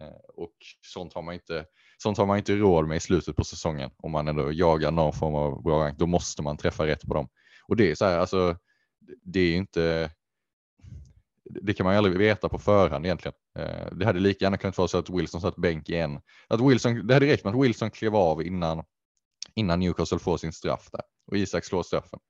Eh, 0.00 0.34
och 0.34 0.52
sånt 0.86 1.14
har 1.14 1.22
man 1.22 1.34
inte 1.34 1.64
sånt 2.02 2.18
har 2.18 2.26
man 2.26 2.38
inte 2.38 2.56
råd 2.56 2.88
med 2.88 2.96
i 2.96 3.00
slutet 3.00 3.36
på 3.36 3.44
säsongen 3.44 3.90
om 3.96 4.12
man 4.12 4.28
ändå 4.28 4.52
jagar 4.52 4.90
någon 4.90 5.12
form 5.12 5.34
av 5.34 5.62
bra 5.62 5.84
rank. 5.84 5.98
Då 5.98 6.06
måste 6.06 6.42
man 6.42 6.56
träffa 6.56 6.86
rätt 6.86 7.06
på 7.06 7.14
dem. 7.14 7.28
Och 7.68 7.76
det 7.76 7.90
är 7.90 7.94
så 7.94 8.04
här, 8.04 8.18
alltså, 8.18 8.56
det 9.22 9.40
är 9.40 9.56
inte. 9.56 10.10
Det 11.44 11.74
kan 11.74 11.84
man 11.84 11.94
ju 11.94 11.98
aldrig 11.98 12.18
veta 12.18 12.48
på 12.48 12.58
förhand 12.58 13.06
egentligen. 13.06 13.34
Eh, 13.58 13.92
det 13.92 14.04
hade 14.04 14.20
lika 14.20 14.44
gärna 14.44 14.56
kunnat 14.56 14.78
vara 14.78 14.88
så 14.88 14.98
att 14.98 15.10
Wilson 15.10 15.40
satt 15.40 15.56
bänk 15.56 15.88
igen. 15.88 16.20
Att 16.48 16.60
Wilson, 16.60 17.06
det 17.06 17.14
hade 17.14 17.26
räckt 17.26 17.44
med 17.44 17.54
att 17.54 17.64
Wilson 17.64 17.90
klev 17.90 18.16
av 18.16 18.42
innan, 18.42 18.84
innan 19.54 19.80
Newcastle 19.80 20.18
får 20.18 20.36
sin 20.36 20.52
straff 20.52 20.88
där 20.92 21.02
och 21.30 21.36
Isak 21.36 21.64
slår 21.64 21.82
straffen. 21.82 22.20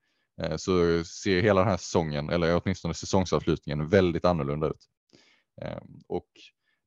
Eh, 0.43 0.57
så 0.57 1.05
ser 1.05 1.43
hela 1.43 1.61
den 1.61 1.71
här 1.71 1.77
säsongen, 1.77 2.31
eller 2.31 2.61
åtminstone 2.63 2.95
säsongsavslutningen, 2.95 3.89
väldigt 3.89 4.25
annorlunda 4.25 4.67
ut. 4.67 4.87
Ehm, 5.63 6.01
och 6.09 6.29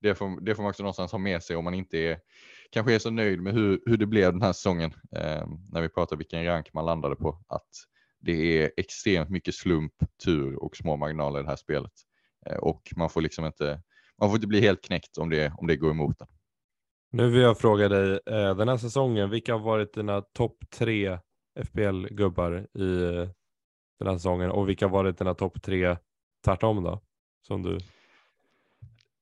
det 0.02 0.16
får, 0.16 0.42
det 0.42 0.56
får 0.56 0.64
man 0.64 0.70
också 0.70 0.84
någonstans 0.84 1.12
ha 1.12 1.20
med 1.20 1.44
sig 1.44 1.56
om 1.56 1.64
man 1.64 1.74
inte 1.74 1.98
är, 1.98 2.20
kanske 2.72 2.96
är 2.96 3.00
så 3.00 3.10
nöjd 3.10 3.42
med 3.42 3.54
hur, 3.54 3.82
hur 3.86 3.98
det 3.98 4.06
blev 4.06 4.34
den 4.34 4.42
här 4.42 4.54
säsongen, 4.54 4.94
ehm, 5.16 5.50
när 5.72 5.82
vi 5.82 5.90
pratar 5.90 6.16
vilken 6.16 6.46
rank 6.46 6.74
man 6.74 6.86
landade 6.86 7.16
på, 7.16 7.44
att 7.48 7.70
det 8.24 8.64
är 8.64 8.72
extremt 8.78 9.30
mycket 9.30 9.56
slump, 9.56 9.94
tur 10.26 10.64
och 10.64 10.78
små 10.78 10.98
marginaler 10.98 11.40
i 11.40 11.44
det 11.44 11.50
här 11.50 11.56
spelet. 11.56 11.92
Eh, 12.46 12.58
och 12.58 12.82
man 12.96 13.10
får 13.10 13.22
liksom 13.22 13.46
inte, 13.46 13.82
man 14.20 14.30
får 14.30 14.36
inte 14.36 14.48
bli 14.48 14.62
helt 14.62 14.82
knäckt 14.82 15.18
om 15.18 15.30
det, 15.30 15.54
om 15.58 15.68
det 15.68 15.76
går 15.76 15.92
emot 15.92 16.22
en. 16.22 16.28
Nu 17.12 17.30
vill 17.30 17.42
jag 17.42 17.58
fråga 17.58 17.90
dig, 17.90 18.20
eh, 18.26 18.56
den 18.56 18.68
här 18.68 18.78
säsongen, 18.78 19.30
vilka 19.30 19.54
har 19.54 19.60
varit 19.60 19.94
dina 19.94 20.22
topp 20.22 20.58
tre 20.70 21.20
FPL-gubbar 21.60 22.68
i 22.78 22.88
den 24.00 24.08
här 24.08 24.14
säsongen 24.14 24.52
och 24.52 24.70
vilka 24.70 24.86
har 24.86 24.92
varit 24.92 25.18
dina 25.18 25.34
topp 25.34 25.64
tre 25.64 25.98
tvärtom 26.46 26.84
då? 26.84 27.02
Som 27.48 27.64
du 27.64 27.80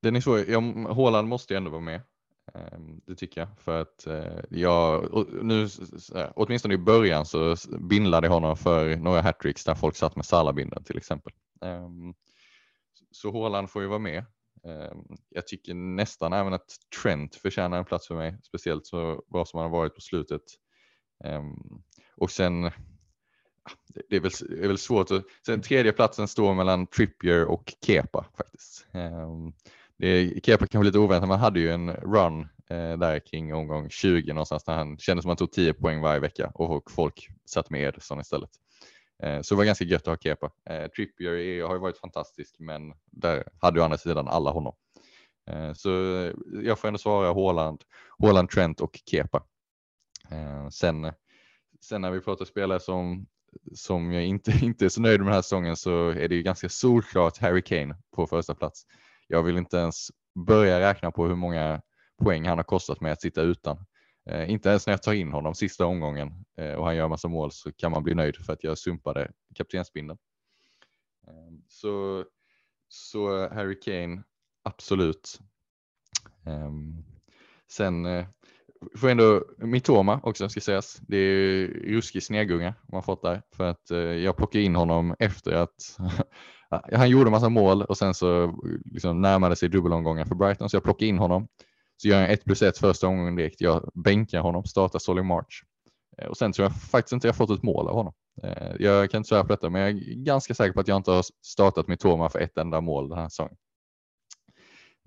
den 0.02 0.16
är 0.16 0.20
svår. 0.20 0.38
Ja, 0.48 0.60
Håland 0.92 1.28
måste 1.28 1.54
ju 1.54 1.56
ändå 1.56 1.70
vara 1.70 1.80
med. 1.80 2.00
Ehm, 2.54 3.00
det 3.06 3.14
tycker 3.14 3.40
jag 3.40 3.48
för 3.58 3.80
att 3.80 4.06
eh, 4.06 4.40
jag 4.50 5.10
nu 5.44 5.68
eh, 6.14 6.30
åtminstone 6.34 6.74
i 6.74 6.78
början 6.78 7.26
så 7.26 7.56
bindlade 7.80 8.26
jag 8.26 8.34
honom 8.34 8.56
för 8.56 8.96
några 8.96 9.20
hattricks 9.20 9.64
där 9.64 9.74
folk 9.74 9.96
satt 9.96 10.16
med 10.16 10.26
Salabinden 10.26 10.84
till 10.84 10.96
exempel. 10.96 11.32
Ehm, 11.60 12.14
så 13.10 13.30
Håland 13.30 13.70
får 13.70 13.82
ju 13.82 13.88
vara 13.88 13.98
med. 13.98 14.24
Ehm, 14.64 14.98
jag 15.28 15.46
tycker 15.46 15.74
nästan 15.74 16.32
även 16.32 16.52
att 16.52 16.66
Trent 17.02 17.34
förtjänar 17.34 17.78
en 17.78 17.84
plats 17.84 18.06
för 18.08 18.14
mig, 18.14 18.38
speciellt 18.42 18.86
så 18.86 19.22
bra 19.32 19.44
som 19.44 19.60
han 19.60 19.70
har 19.70 19.78
varit 19.78 19.94
på 19.94 20.00
slutet. 20.00 20.42
Och 22.16 22.30
sen 22.30 22.64
ah, 22.64 22.70
det 24.08 24.16
är 24.16 24.20
väl, 24.20 24.30
det 24.48 24.64
är 24.64 24.68
väl 24.68 24.78
svårt 24.78 25.10
att, 25.10 25.24
sen 25.46 25.62
tredje 25.62 25.92
platsen 25.92 26.28
står 26.28 26.54
mellan 26.54 26.86
Trippier 26.86 27.44
och 27.44 27.74
Kepa 27.86 28.26
faktiskt 28.36 28.86
det, 30.02 30.44
Kepa 30.44 30.66
kanske 30.66 30.86
lite 30.86 30.98
oväntat, 30.98 31.28
man 31.28 31.38
hade 31.38 31.60
ju 31.60 31.70
en 31.70 31.92
run 31.92 32.40
eh, 32.70 32.98
där 32.98 33.18
kring 33.18 33.54
omgång 33.54 33.90
20 33.90 34.32
någonstans 34.32 34.64
där 34.64 34.72
han 34.72 34.98
kände 34.98 35.22
som 35.22 35.30
att 35.30 35.40
han 35.40 35.46
tog 35.46 35.52
10 35.52 35.74
poäng 35.74 36.00
varje 36.00 36.20
vecka 36.20 36.52
och 36.54 36.90
folk 36.90 37.28
satt 37.44 37.70
med 37.70 37.88
Ederson 37.88 38.20
istället. 38.20 38.50
Eh, 39.22 39.40
så 39.40 39.54
det 39.54 39.56
var 39.56 39.64
ganska 39.64 39.84
gött 39.84 40.00
att 40.00 40.06
ha 40.06 40.16
Kepa. 40.16 40.50
Eh, 40.70 40.86
Trippier 40.86 41.32
är, 41.32 41.64
har 41.64 41.74
ju 41.74 41.80
varit 41.80 41.98
fantastisk 41.98 42.56
men 42.58 42.92
där 43.10 43.44
hade 43.60 43.78
ju 43.78 43.84
andra 43.84 43.98
sidan 43.98 44.28
alla 44.28 44.50
honom. 44.50 44.74
Eh, 45.50 45.72
så 45.72 45.90
jag 46.62 46.78
får 46.78 46.88
ändå 46.88 46.98
svara 46.98 47.30
Håland, 47.30 47.82
Håland 48.18 48.50
Trent 48.50 48.80
och 48.80 49.00
Kepa. 49.06 49.44
Eh, 50.30 50.68
sen, 50.68 51.12
sen 51.80 52.00
när 52.00 52.10
vi 52.10 52.20
pratar 52.20 52.44
spelare 52.44 52.80
som 52.80 53.26
som 53.74 54.12
jag 54.12 54.24
inte, 54.24 54.52
inte 54.62 54.84
är 54.84 54.88
så 54.88 55.00
nöjd 55.00 55.20
med 55.20 55.26
den 55.26 55.34
här 55.34 55.42
säsongen 55.42 55.76
så 55.76 56.08
är 56.08 56.28
det 56.28 56.34
ju 56.34 56.42
ganska 56.42 56.68
solklart 56.68 57.38
Harry 57.38 57.62
Kane 57.62 57.96
på 58.16 58.26
första 58.26 58.54
plats. 58.54 58.86
Jag 59.32 59.42
vill 59.42 59.56
inte 59.56 59.76
ens 59.76 60.10
börja 60.34 60.80
räkna 60.80 61.10
på 61.10 61.26
hur 61.26 61.34
många 61.34 61.82
poäng 62.22 62.46
han 62.46 62.58
har 62.58 62.64
kostat 62.64 63.00
mig 63.00 63.12
att 63.12 63.20
sitta 63.20 63.42
utan. 63.42 63.84
Eh, 64.30 64.50
inte 64.50 64.68
ens 64.68 64.86
när 64.86 64.92
jag 64.92 65.02
tar 65.02 65.12
in 65.12 65.32
honom 65.32 65.54
sista 65.54 65.86
omgången 65.86 66.44
eh, 66.58 66.72
och 66.72 66.84
han 66.84 66.96
gör 66.96 67.08
massa 67.08 67.28
mål 67.28 67.52
så 67.52 67.72
kan 67.72 67.92
man 67.92 68.02
bli 68.02 68.14
nöjd 68.14 68.36
för 68.36 68.52
att 68.52 68.64
jag 68.64 68.78
sumpade 68.78 69.32
kaptensbindeln. 69.54 70.18
Eh, 71.26 71.52
så, 71.68 72.24
så 72.88 73.48
Harry 73.48 73.80
Kane, 73.80 74.22
absolut. 74.62 75.40
Ehm, 76.46 77.04
sen 77.70 78.06
eh, 78.06 78.26
får 78.96 79.08
ändå 79.08 79.44
Mitoma 79.58 80.20
också 80.22 80.48
ska 80.48 80.60
sägas. 80.60 80.96
Det 80.96 81.16
är 81.16 81.66
ruskig 81.66 82.22
snegunga 82.22 82.74
man 82.92 83.02
fått 83.02 83.22
där 83.22 83.42
för 83.56 83.64
att 83.64 83.90
eh, 83.90 83.98
jag 83.98 84.36
plockade 84.36 84.64
in 84.64 84.76
honom 84.76 85.16
efter 85.18 85.52
att 85.52 85.98
han 86.92 87.10
gjorde 87.10 87.30
massa 87.30 87.48
mål 87.48 87.82
och 87.82 87.98
sen 87.98 88.14
så 88.14 88.54
liksom 88.84 89.20
närmade 89.20 89.56
sig 89.56 89.68
dubbelomgångar 89.68 90.24
för 90.24 90.34
Brighton 90.34 90.70
så 90.70 90.76
jag 90.76 90.84
plockade 90.84 91.06
in 91.06 91.18
honom. 91.18 91.48
Så 91.96 92.08
gör 92.08 92.20
jag 92.20 92.32
1 92.32 92.44
plus 92.44 92.62
1 92.62 92.78
första 92.78 93.08
omgången 93.08 93.36
direkt. 93.36 93.60
Jag 93.60 93.90
bänkar 93.94 94.40
honom, 94.40 94.64
startar 94.64 94.98
Solly 94.98 95.22
March 95.22 95.64
eh, 96.18 96.26
och 96.26 96.36
sen 96.36 96.52
tror 96.52 96.64
jag 96.64 96.82
faktiskt 96.82 97.12
inte 97.12 97.28
jag 97.28 97.36
fått 97.36 97.50
ett 97.50 97.62
mål 97.62 97.88
av 97.88 97.94
honom. 97.94 98.12
Eh, 98.42 98.72
jag 98.78 99.10
kan 99.10 99.18
inte 99.18 99.28
svära 99.28 99.42
på 99.42 99.48
detta, 99.48 99.70
men 99.70 99.80
jag 99.80 99.90
är 99.90 100.24
ganska 100.24 100.54
säker 100.54 100.72
på 100.72 100.80
att 100.80 100.88
jag 100.88 100.96
inte 100.96 101.10
har 101.10 101.24
startat 101.46 101.88
med 101.88 102.00
Toma 102.00 102.28
för 102.28 102.38
ett 102.38 102.58
enda 102.58 102.80
mål 102.80 103.08
den 103.08 103.18
här 103.18 103.28
säsongen. 103.28 103.56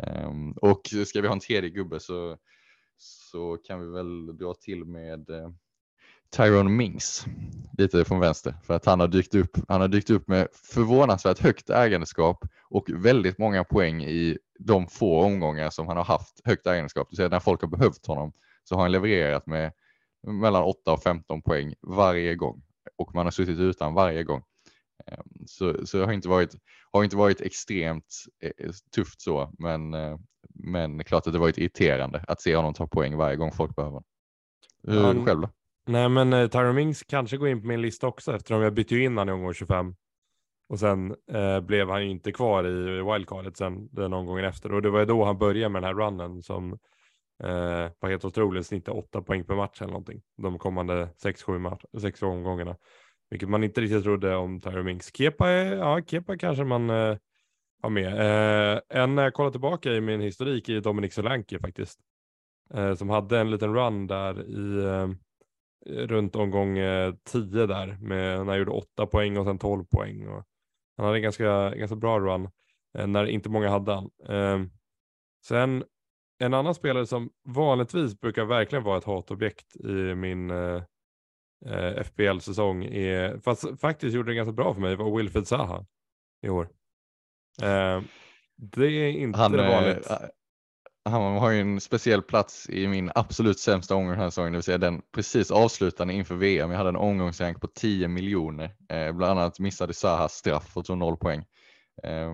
Ehm, 0.03 0.51
och 0.51 0.81
ska 1.05 1.21
vi 1.21 1.27
ha 1.27 1.33
en 1.33 1.39
tredje 1.39 1.69
gubbe 1.69 1.99
så, 1.99 2.37
så 2.97 3.57
kan 3.57 3.79
vi 3.79 3.87
väl 3.87 4.37
dra 4.37 4.53
till 4.53 4.85
med 4.85 5.29
eh, 5.29 5.49
Tyrone 6.29 6.69
Mings 6.69 7.25
lite 7.77 8.05
från 8.05 8.19
vänster 8.19 8.55
för 8.63 8.73
att 8.73 8.85
han 8.85 8.99
har 8.99 9.07
dykt 9.07 9.35
upp. 9.35 9.57
Han 9.67 9.81
har 9.81 9.87
dykt 9.87 10.09
upp 10.09 10.27
med 10.27 10.47
förvånansvärt 10.53 11.39
högt 11.39 11.69
ägandeskap 11.69 12.45
och 12.69 12.89
väldigt 12.89 13.37
många 13.37 13.63
poäng 13.63 14.03
i 14.03 14.37
de 14.59 14.87
få 14.87 15.21
omgångar 15.21 15.69
som 15.69 15.87
han 15.87 15.97
har 15.97 16.03
haft 16.03 16.41
högt 16.43 16.67
ägandeskap. 16.67 17.07
Det 17.07 17.11
vill 17.11 17.17
säga 17.17 17.29
när 17.29 17.39
folk 17.39 17.61
har 17.61 17.67
behövt 17.67 18.05
honom 18.05 18.33
så 18.63 18.75
har 18.75 18.81
han 18.81 18.91
levererat 18.91 19.45
med 19.45 19.71
mellan 20.27 20.63
8 20.63 20.91
och 20.93 21.03
15 21.03 21.41
poäng 21.41 21.73
varje 21.81 22.35
gång 22.35 22.61
och 22.97 23.15
man 23.15 23.25
har 23.25 23.31
suttit 23.31 23.59
utan 23.59 23.93
varje 23.93 24.23
gång. 24.23 24.43
Ehm, 25.05 25.47
så, 25.47 25.85
så 25.85 25.97
det 25.97 26.05
har 26.05 26.13
inte 26.13 26.29
varit, 26.29 26.55
har 26.91 27.03
inte 27.03 27.17
varit 27.17 27.41
extremt 27.41 28.23
eh, 28.41 28.71
tufft 28.95 29.21
så, 29.21 29.53
men, 29.59 29.93
eh, 29.93 30.17
men 30.53 31.03
klart 31.03 31.27
att 31.27 31.33
det 31.33 31.39
varit 31.39 31.57
irriterande 31.57 32.25
att 32.27 32.41
se 32.41 32.55
honom 32.55 32.73
ta 32.73 32.87
poäng 32.87 33.17
varje 33.17 33.35
gång 33.35 33.51
folk 33.51 33.75
behöver. 33.75 34.03
Hur 34.83 35.01
han, 35.01 35.25
själv 35.25 35.41
då? 35.41 35.49
Nej, 35.87 36.09
men 36.09 36.33
eh, 36.33 36.47
Tyron 36.47 36.75
Mings 36.75 37.03
kanske 37.03 37.37
går 37.37 37.47
in 37.47 37.61
på 37.61 37.67
min 37.67 37.81
lista 37.81 38.07
också 38.07 38.35
eftersom 38.35 38.61
jag 38.61 38.73
bytte 38.73 38.97
in 38.97 39.17
han 39.17 39.29
i 39.29 39.31
omgång 39.31 39.53
25. 39.53 39.95
Och 40.69 40.79
sen 40.79 41.15
eh, 41.31 41.59
blev 41.59 41.89
han 41.89 42.03
ju 42.03 42.09
inte 42.09 42.31
kvar 42.31 42.67
i 42.67 43.01
wildcardet 43.01 43.57
sen 43.57 43.87
den 43.91 44.13
omgången 44.13 44.45
efter 44.45 44.73
och 44.73 44.81
det 44.81 44.89
var 44.89 44.99
ju 44.99 45.05
då 45.05 45.25
han 45.25 45.37
började 45.37 45.69
med 45.69 45.83
den 45.83 45.87
här 45.87 46.05
runnen 46.05 46.41
som 46.41 46.73
eh, 47.43 47.91
var 47.99 48.09
helt 48.09 48.25
otrolig. 48.25 48.65
snittade 48.65 48.97
åtta 48.97 49.21
poäng 49.21 49.43
per 49.43 49.55
match 49.55 49.81
eller 49.81 49.91
någonting 49.91 50.21
de 50.37 50.59
kommande 50.59 51.09
sex, 51.17 51.43
sju 51.43 51.59
match, 51.59 51.81
sex 52.01 52.21
omgångarna. 52.21 52.77
Vilket 53.29 53.49
man 53.49 53.63
inte 53.63 53.81
riktigt 53.81 54.03
trodde 54.03 54.35
om 54.35 54.61
Tyron 54.61 54.85
Mings. 54.85 55.11
Kepa, 55.15 55.49
är, 55.49 55.75
ja, 55.75 56.01
Kepa 56.05 56.37
kanske 56.37 56.63
man 56.63 56.89
eh, 56.89 57.17
har 57.81 57.89
med. 57.89 58.13
Eh, 58.13 58.81
en 58.89 59.15
när 59.15 59.23
jag 59.23 59.33
kollar 59.33 59.51
tillbaka 59.51 59.93
i 59.93 60.01
min 60.01 60.21
historik 60.21 60.69
i 60.69 60.79
Dominic 60.79 61.13
Solanke 61.13 61.59
faktiskt. 61.59 61.99
Eh, 62.73 62.95
som 62.95 63.09
hade 63.09 63.39
en 63.39 63.51
liten 63.51 63.73
run 63.73 64.07
där 64.07 64.49
i 64.49 64.85
eh, 64.85 65.07
runt 65.85 66.35
omgång 66.35 66.75
10 66.75 67.61
eh, 67.61 67.67
där 67.67 67.97
med, 68.01 68.37
när 68.39 68.45
han 68.45 68.57
gjorde 68.57 68.71
8 68.71 69.05
poäng 69.05 69.37
och 69.37 69.45
sen 69.45 69.59
12 69.59 69.85
poäng. 69.85 70.27
Och 70.27 70.43
han 70.97 71.05
hade 71.05 71.17
en 71.17 71.23
ganska, 71.23 71.69
ganska 71.75 71.95
bra 71.95 72.19
run 72.19 72.49
eh, 72.97 73.07
när 73.07 73.25
inte 73.25 73.49
många 73.49 73.69
hade 73.69 73.93
han. 73.93 74.09
Ehm, 74.29 74.69
sen 75.45 75.83
en 76.39 76.53
annan 76.53 76.75
spelare 76.75 77.05
som 77.05 77.29
vanligtvis 77.47 78.19
brukar 78.19 78.45
verkligen 78.45 78.83
vara 78.83 78.97
ett 78.97 79.03
hatobjekt 79.03 79.75
i 79.75 80.15
min 80.15 80.51
eh, 80.51 82.03
FBL-säsong, 82.03 82.83
är, 82.83 83.39
fast 83.39 83.79
faktiskt 83.81 84.15
gjorde 84.15 84.31
det 84.31 84.35
ganska 84.35 84.51
bra 84.51 84.73
för 84.73 84.81
mig, 84.81 84.95
var 84.95 85.17
Wilfred 85.17 85.47
Zaha 85.47 85.85
i 86.41 86.49
år. 86.49 86.69
Ehm, 87.61 88.03
det 88.55 88.85
är 88.85 89.09
inte 89.09 89.39
han, 89.39 89.51
vanligt 89.51 90.07
han 91.05 91.37
har 91.37 91.51
ju 91.51 91.61
en 91.61 91.81
speciell 91.81 92.21
plats 92.21 92.69
i 92.69 92.87
min 92.87 93.11
absolut 93.15 93.59
sämsta 93.59 93.95
omgång 93.95 94.11
den 94.11 94.19
här 94.19 94.29
säsongen, 94.29 94.51
det 94.51 94.57
vill 94.57 94.63
säga 94.63 94.77
den 94.77 95.01
precis 95.11 95.51
avslutande 95.51 96.13
inför 96.13 96.35
VM. 96.35 96.71
Jag 96.71 96.77
hade 96.77 96.89
en 96.89 96.95
omgångsrank 96.95 97.61
på 97.61 97.67
10 97.67 98.07
miljoner, 98.07 98.75
eh, 98.89 99.11
bland 99.11 99.39
annat 99.39 99.59
missade 99.59 99.93
Sahas 99.93 100.33
straff 100.33 100.77
och 100.77 100.85
tog 100.85 100.97
noll 100.97 101.17
poäng. 101.17 101.45
Eh, 102.03 102.33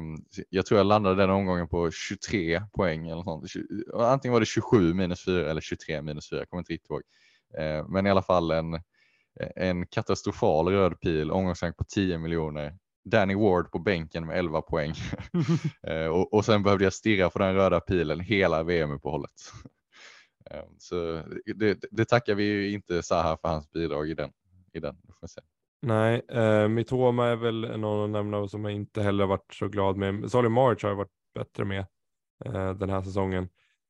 jag 0.50 0.66
tror 0.66 0.78
jag 0.78 0.88
landade 0.88 1.16
den 1.16 1.30
omgången 1.30 1.68
på 1.68 1.92
23 1.92 2.62
poäng 2.74 3.10
eller 3.10 3.24
sånt. 3.24 3.46
Antingen 3.94 4.34
var 4.34 4.40
det 4.40 4.46
27 4.46 4.94
minus 4.94 5.25
4 5.25 5.50
eller 5.50 5.62
23 5.62 6.01
minus 6.01 6.30
4, 6.30 6.40
jag 6.40 6.50
kommer 6.50 6.62
inte 6.62 6.74
riktigt 6.74 6.90
ihåg. 6.90 7.01
Eh, 7.58 7.88
men 7.88 8.08
i 8.08 8.10
alla 8.10 8.24
fall 8.24 8.51
en, 8.51 8.82
en 9.56 9.88
katastrofal 9.88 10.68
röd 10.68 11.00
pil, 11.00 11.32
omgångsrank 11.32 11.78
på 11.78 11.84
10 11.84 12.18
miljoner 12.18 12.78
Danny 13.03 13.36
Ward 13.36 13.72
på 13.72 13.79
bänken 13.79 14.25
med 14.25 14.39
11 14.39 14.62
poäng. 14.62 14.93
Eh, 15.84 16.05
och, 16.05 16.34
och 16.34 16.46
sen 16.46 16.63
behövde 16.63 16.84
jag 16.84 16.93
stirra 16.93 17.29
på 17.29 17.39
den 17.39 17.55
röda 17.55 17.79
pilen 17.79 18.20
hela 18.20 18.63
VM-uppehållet. 18.63 19.31
Ehm, 20.51 20.75
så 20.77 21.24
det, 21.55 21.84
det 21.91 22.05
tackar 22.05 22.36
vi 22.36 22.43
ju 22.43 22.72
inte 22.72 23.03
Zaha 23.03 23.38
för 23.38 23.48
hans 23.48 23.72
bidrag 23.72 24.10
i 24.10 24.13
den. 24.13 24.31
I 24.74 24.79
den. 24.79 24.98
Nej, 25.81 26.22
eh, 26.29 26.67
Mitoma 26.67 27.27
är 27.27 27.36
väl 27.36 27.79
någon 27.79 28.03
att 28.03 28.10
nämna 28.10 28.48
som 28.48 28.65
jag 28.65 28.74
inte 28.74 29.01
heller 29.01 29.25
varit 29.25 29.53
så 29.53 29.67
glad 29.67 29.98
med. 29.98 30.31
Solly 30.31 30.50
March 30.50 30.84
har 30.84 30.89
jag 30.89 30.96
varit 30.96 31.12
bättre 31.36 31.65
med 31.65 31.86
eh, 32.46 32.74
den 32.74 32.89
här 32.89 33.01
säsongen. 33.01 33.50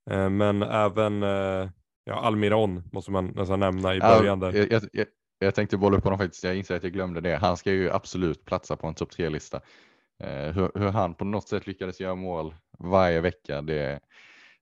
Eh, 0.09 0.29
men 0.29 0.63
även 0.63 1.23
eh, 1.23 1.69
ja, 2.03 2.13
Almiron 2.13 2.83
måste 2.91 3.11
man 3.11 3.25
nästan 3.25 3.59
nämna 3.59 3.95
i 3.95 3.99
början. 3.99 4.41
Ja, 4.41 4.51
där. 4.51 4.67
jag, 4.71 4.83
jag, 4.93 5.07
jag, 5.45 5.55
tänkte 5.55 5.77
bolla 5.77 5.97
upp 5.97 6.03
honom 6.03 6.19
faktiskt, 6.19 6.43
jag 6.43 6.55
inser 6.55 6.75
att 6.75 6.83
jag 6.83 6.93
glömde 6.93 7.21
det. 7.21 7.35
Han 7.35 7.57
ska 7.57 7.71
ju 7.71 7.91
absolut 7.91 8.45
platsa 8.45 8.75
på 8.75 8.87
en 8.87 8.93
topp 8.93 9.11
tre-lista. 9.11 9.61
Eh, 10.19 10.51
hur, 10.53 10.79
hur 10.79 10.89
han 10.89 11.15
på 11.15 11.25
något 11.25 11.47
sätt 11.47 11.67
lyckades 11.67 11.99
göra 11.99 12.15
mål 12.15 12.55
varje 12.79 13.21
vecka, 13.21 13.61
det, 13.61 13.99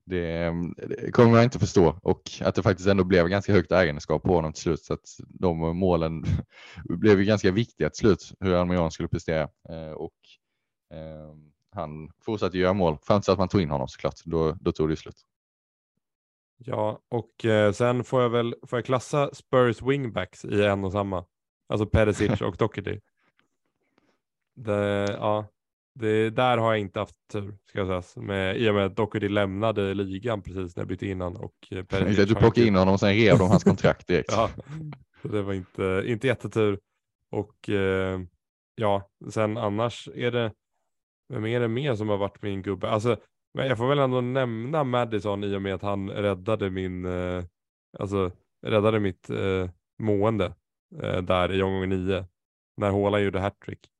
det, 0.04 0.52
det 0.76 1.12
kommer 1.12 1.36
jag 1.36 1.44
inte 1.44 1.58
förstå 1.58 1.98
och 2.02 2.22
att 2.40 2.54
det 2.54 2.62
faktiskt 2.62 2.88
ändå 2.88 3.04
blev 3.04 3.28
ganska 3.28 3.52
högt 3.52 3.72
ägandeskap 3.72 4.22
på 4.22 4.34
honom 4.34 4.52
till 4.52 4.62
slut 4.62 4.84
så 4.84 4.94
att 4.94 5.20
de 5.28 5.76
målen 5.76 6.24
blev 6.84 7.18
ju 7.18 7.24
ganska 7.24 7.50
viktiga 7.50 7.90
till 7.90 7.98
slut 7.98 8.32
hur 8.40 8.54
Almiron 8.54 8.90
skulle 8.90 9.08
prestera 9.08 9.42
eh, 9.68 9.92
och 9.92 10.14
eh, 10.94 11.34
han 11.72 12.12
fortsatte 12.24 12.58
göra 12.58 12.72
mål, 12.72 12.98
fram 13.02 13.22
att 13.28 13.38
man 13.38 13.48
tog 13.48 13.60
in 13.60 13.70
honom 13.70 13.88
såklart. 13.88 14.20
Då, 14.24 14.56
då 14.60 14.72
tog 14.72 14.88
det 14.88 14.96
slut. 14.96 15.16
Ja, 16.64 17.00
och 17.08 17.44
eh, 17.44 17.72
sen 17.72 18.04
får 18.04 18.22
jag 18.22 18.30
väl 18.30 18.54
får 18.66 18.76
jag 18.76 18.84
klassa 18.86 19.34
Spurs 19.34 19.82
wingbacks 19.82 20.44
i 20.44 20.64
en 20.64 20.84
och 20.84 20.92
samma. 20.92 21.24
Alltså 21.68 21.86
Perisic 21.86 22.40
och 22.40 22.56
Doherty. 22.56 23.00
Det, 24.56 25.06
ja, 25.12 25.46
det, 25.94 26.30
där 26.30 26.58
har 26.58 26.72
jag 26.72 26.80
inte 26.80 27.00
haft 27.00 27.14
tur 27.32 27.58
ska 27.68 27.78
jag 27.78 28.04
säga. 28.04 28.26
Med, 28.26 28.56
I 28.56 28.70
och 28.70 28.74
med 28.74 28.86
att 28.86 28.96
Doherty 28.96 29.28
lämnade 29.28 29.94
ligan 29.94 30.42
precis 30.42 30.76
när 30.76 30.80
jag 30.80 30.88
bytte 30.88 31.06
innan. 31.06 31.36
Och 31.36 31.54
eh, 31.70 31.84
Perisic 31.84 32.28
Du 32.28 32.34
plockade 32.34 32.66
in 32.66 32.76
honom 32.76 32.94
och 32.94 33.00
sen 33.00 33.14
rev 33.14 33.38
de 33.38 33.48
hans 33.48 33.64
kontrakt 33.64 34.06
direkt. 34.06 34.32
Ja, 34.36 34.50
det 35.22 35.42
var 35.42 35.52
inte, 35.52 36.04
inte 36.06 36.26
jättetur. 36.26 36.78
Och 37.30 37.68
eh, 37.68 38.20
ja, 38.74 39.10
sen 39.30 39.56
annars 39.56 40.08
är 40.14 40.30
det, 40.30 40.52
vem 41.28 41.46
är 41.46 41.60
det 41.60 41.68
mer 41.68 41.94
som 41.94 42.08
har 42.08 42.16
varit 42.16 42.42
min 42.42 42.62
gubbe? 42.62 42.90
Alltså, 42.90 43.16
men 43.54 43.66
jag 43.66 43.78
får 43.78 43.88
väl 43.88 43.98
ändå 43.98 44.20
nämna 44.20 44.84
Madison 44.84 45.44
i 45.44 45.56
och 45.56 45.62
med 45.62 45.74
att 45.74 45.82
han 45.82 46.10
räddade 46.10 46.70
min, 46.70 47.04
eh, 47.04 47.44
alltså 47.98 48.30
räddade 48.66 49.00
mitt 49.00 49.30
eh, 49.30 49.70
mående 49.98 50.54
eh, 51.02 51.22
där 51.22 51.52
i 51.52 51.62
omgång 51.62 51.88
nio. 51.88 52.24
När 52.76 52.90
Haaland 52.90 53.24
gjorde 53.24 53.40
hattrick. 53.40 53.90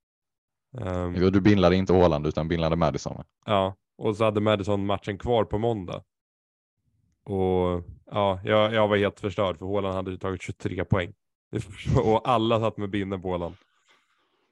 Ehm, 0.79 1.15
Jo, 1.17 1.31
Du 1.31 1.41
bindlade 1.41 1.77
inte 1.77 1.93
Åland 1.93 2.27
utan 2.27 2.49
bindlade 2.49 2.77
Madison. 2.77 3.25
Ja, 3.47 3.75
och 3.99 4.17
så 4.17 4.25
hade 4.25 4.41
Madison 4.41 4.87
matchen 4.87 5.19
kvar 5.19 5.45
på 5.45 5.59
måndag. 5.59 6.03
Och 7.25 7.85
ja, 8.07 8.41
jag, 8.45 8.75
jag 8.75 8.89
var 8.89 8.97
helt 8.97 9.21
förstörd 9.21 9.59
för 9.59 9.67
Haaland 9.67 9.95
hade 9.95 10.11
ju 10.11 10.17
tagit 10.17 10.43
23 10.43 10.85
poäng. 10.85 11.13
Och 12.05 12.29
alla 12.29 12.61
satt 12.61 12.77
med 12.77 12.91
binden 12.91 13.23
på 13.23 13.31
Haaland. 13.31 13.55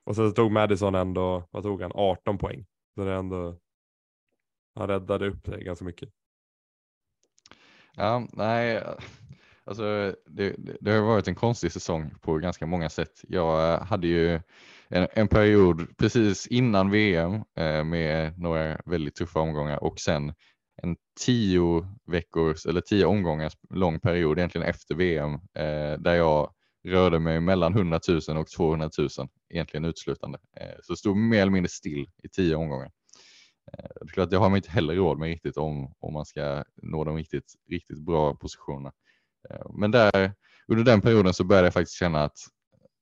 Och 0.04 0.16
sen 0.16 0.34
tog 0.34 0.52
Madison 0.52 0.94
ändå, 0.94 1.42
vad 1.50 1.62
tog 1.62 1.82
han, 1.82 1.92
18 1.94 2.38
poäng. 2.38 2.66
Så 2.94 3.04
det 3.04 3.10
är 3.10 3.16
ändå, 3.16 3.56
han 4.78 4.88
räddade 4.88 5.26
upp 5.26 5.44
det 5.44 5.64
ganska 5.64 5.84
mycket. 5.84 6.08
Ja, 7.96 8.28
nej, 8.32 8.82
alltså 9.64 10.14
det, 10.26 10.54
det, 10.58 10.76
det 10.80 10.90
har 10.90 11.00
varit 11.00 11.28
en 11.28 11.34
konstig 11.34 11.72
säsong 11.72 12.14
på 12.20 12.38
ganska 12.38 12.66
många 12.66 12.88
sätt. 12.88 13.20
Jag 13.28 13.74
eh, 13.74 13.82
hade 13.82 14.06
ju 14.06 14.40
en, 14.88 15.06
en 15.12 15.28
period 15.28 15.96
precis 15.96 16.46
innan 16.46 16.90
VM 16.90 17.34
eh, 17.34 17.84
med 17.84 18.38
några 18.38 18.80
väldigt 18.84 19.14
tuffa 19.14 19.40
omgångar 19.40 19.84
och 19.84 20.00
sen 20.00 20.34
en 20.82 20.96
tio 21.26 21.86
veckors 22.06 22.66
eller 22.66 22.80
tio 22.80 23.04
omgångars 23.04 23.52
lång 23.70 24.00
period 24.00 24.38
egentligen 24.38 24.68
efter 24.68 24.94
VM 24.94 25.34
eh, 25.34 26.00
där 26.00 26.14
jag 26.14 26.52
rörde 26.84 27.18
mig 27.18 27.40
mellan 27.40 27.72
100 27.72 28.00
000 28.28 28.36
och 28.36 28.48
200 28.48 28.90
000 28.98 29.08
egentligen 29.50 29.84
utslutande. 29.84 30.38
Eh, 30.56 30.76
så 30.82 30.96
stod 30.96 31.16
mer 31.16 31.42
eller 31.42 31.52
mindre 31.52 31.68
still 31.68 32.06
i 32.22 32.28
tio 32.28 32.56
omgångar. 32.56 32.90
Det 33.72 34.10
är 34.10 34.12
klart, 34.12 34.30
det 34.30 34.36
har 34.36 34.48
man 34.48 34.56
inte 34.56 34.70
heller 34.70 34.94
råd 34.94 35.18
med 35.18 35.28
riktigt 35.28 35.56
om, 35.56 35.94
om 35.98 36.12
man 36.12 36.24
ska 36.24 36.64
nå 36.82 37.04
de 37.04 37.16
riktigt, 37.16 37.54
riktigt 37.70 37.98
bra 37.98 38.34
positionerna. 38.34 38.92
Eh, 39.50 39.66
men 39.70 39.90
där, 39.90 40.32
under 40.66 40.84
den 40.84 41.00
perioden 41.00 41.34
så 41.34 41.44
började 41.44 41.66
jag 41.66 41.74
faktiskt 41.74 41.98
känna 41.98 42.24
att 42.24 42.38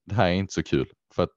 det 0.05 0.15
här 0.15 0.27
är 0.27 0.33
inte 0.33 0.53
så 0.53 0.63
kul. 0.63 0.89
För 1.13 1.23
att 1.23 1.35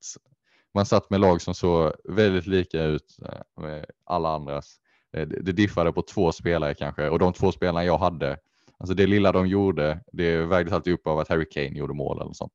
man 0.75 0.87
satt 0.87 1.11
med 1.11 1.21
lag 1.21 1.40
som 1.40 1.55
såg 1.55 1.93
väldigt 2.05 2.47
lika 2.47 2.83
ut 2.83 3.19
eh, 3.27 3.62
med 3.62 3.87
alla 4.05 4.35
andras. 4.35 4.77
Eh, 5.12 5.29
det 5.29 5.53
diffade 5.53 5.93
på 5.93 6.03
två 6.03 6.33
spelare 6.33 6.75
kanske 6.75 7.09
och 7.09 7.19
de 7.19 7.33
två 7.33 7.53
spelarna 7.53 7.85
jag 7.85 7.99
hade, 7.99 8.38
alltså 8.79 8.95
det 8.95 9.07
lilla 9.07 9.33
de 9.33 9.47
gjorde, 9.47 10.01
det 10.12 10.37
vägdes 10.37 10.73
alltid 10.73 10.93
upp 10.93 11.07
av 11.07 11.19
att 11.19 11.29
Harry 11.29 11.49
Kane 11.51 11.79
gjorde 11.79 11.95
mål 11.95 12.21
eller 12.21 12.33
sånt. 12.33 12.53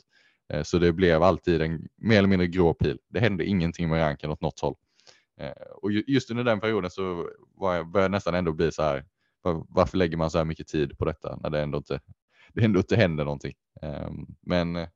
Så 0.63 0.77
det 0.77 0.93
blev 0.93 1.23
alltid 1.23 1.61
en 1.61 1.87
mer 1.95 2.17
eller 2.17 2.27
mindre 2.27 2.47
grå 2.47 2.73
pil. 2.73 2.99
Det 3.09 3.19
hände 3.19 3.45
ingenting 3.45 3.89
med 3.89 3.99
ranken 3.99 4.31
åt 4.31 4.41
något 4.41 4.59
håll. 4.59 4.75
Eh, 5.37 5.51
och 5.81 5.91
just 5.91 6.31
under 6.31 6.43
den 6.43 6.59
perioden 6.59 6.91
så 6.91 7.29
var 7.55 7.75
jag, 7.75 7.91
började 7.91 8.05
jag 8.05 8.11
nästan 8.11 8.35
ändå 8.35 8.53
bli 8.53 8.71
så 8.71 8.83
här, 8.83 9.05
varför 9.69 9.97
lägger 9.97 10.17
man 10.17 10.29
så 10.29 10.37
här 10.37 10.45
mycket 10.45 10.67
tid 10.67 10.97
på 10.97 11.05
detta 11.05 11.39
när 11.43 11.49
det 11.49 11.61
ändå 11.61 11.77
inte, 11.77 11.99
det 12.53 12.65
ändå 12.65 12.79
inte 12.79 12.95
händer 12.95 13.25
någonting. 13.25 13.53
Ehm, 13.81 14.25
men 14.41 14.75
eh, 14.75 14.87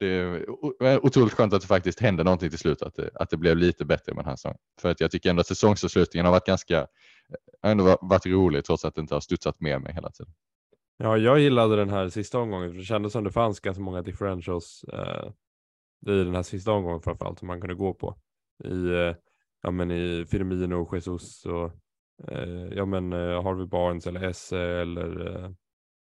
det 0.00 0.06
är 0.06 0.46
eh, 0.82 0.98
otroligt 1.02 1.32
skönt 1.32 1.52
att 1.52 1.60
det 1.60 1.66
faktiskt 1.66 2.00
hände 2.00 2.24
någonting 2.24 2.50
till 2.50 2.58
slut, 2.58 2.82
att 2.82 2.94
det, 2.94 3.10
att 3.14 3.30
det 3.30 3.36
blev 3.36 3.56
lite 3.56 3.84
bättre 3.84 4.14
med 4.14 4.24
den 4.24 4.28
här 4.28 4.36
säsongen. 4.36 4.58
För 4.80 4.90
att 4.90 5.00
jag 5.00 5.10
tycker 5.10 5.30
ändå 5.30 5.40
att 5.40 5.46
säsongsavslutningen 5.46 6.24
har 6.24 6.32
varit 6.32 6.46
ganska, 6.46 6.86
ändå 7.62 7.98
varit 8.00 8.26
rolig 8.26 8.64
trots 8.64 8.84
att 8.84 8.94
det 8.94 9.00
inte 9.00 9.14
har 9.14 9.20
studsat 9.20 9.60
med 9.60 9.82
mig 9.82 9.92
hela 9.94 10.10
tiden. 10.10 10.34
Ja, 10.96 11.16
jag 11.16 11.40
gillade 11.40 11.76
den 11.76 11.90
här 11.90 12.08
sista 12.08 12.38
omgången 12.38 12.70
för 12.70 12.78
det 12.78 12.84
kändes 12.84 13.12
som 13.12 13.24
det 13.24 13.32
fanns 13.32 13.60
ganska 13.60 13.82
många 13.82 14.02
differentials 14.02 14.84
eh, 14.92 15.32
i 16.06 16.24
den 16.24 16.34
här 16.34 16.42
sista 16.42 16.72
omgången 16.72 17.02
framförallt 17.02 17.38
som 17.38 17.48
man 17.48 17.60
kunde 17.60 17.74
gå 17.74 17.94
på. 17.94 18.18
I, 18.64 18.88
eh, 18.88 19.14
ja, 19.62 19.70
men 19.70 19.90
i 19.90 20.26
Firmino 20.30 20.74
och 20.74 20.94
Jesus 20.94 21.46
och 21.46 21.72
eh, 22.32 22.68
ja, 22.72 22.84
men, 22.84 23.12
eh, 23.12 23.42
Harvey 23.42 23.66
Barnes 23.66 24.06
eller 24.06 24.24
Esse 24.24 24.58
eller 24.58 25.36
eh, 25.36 25.50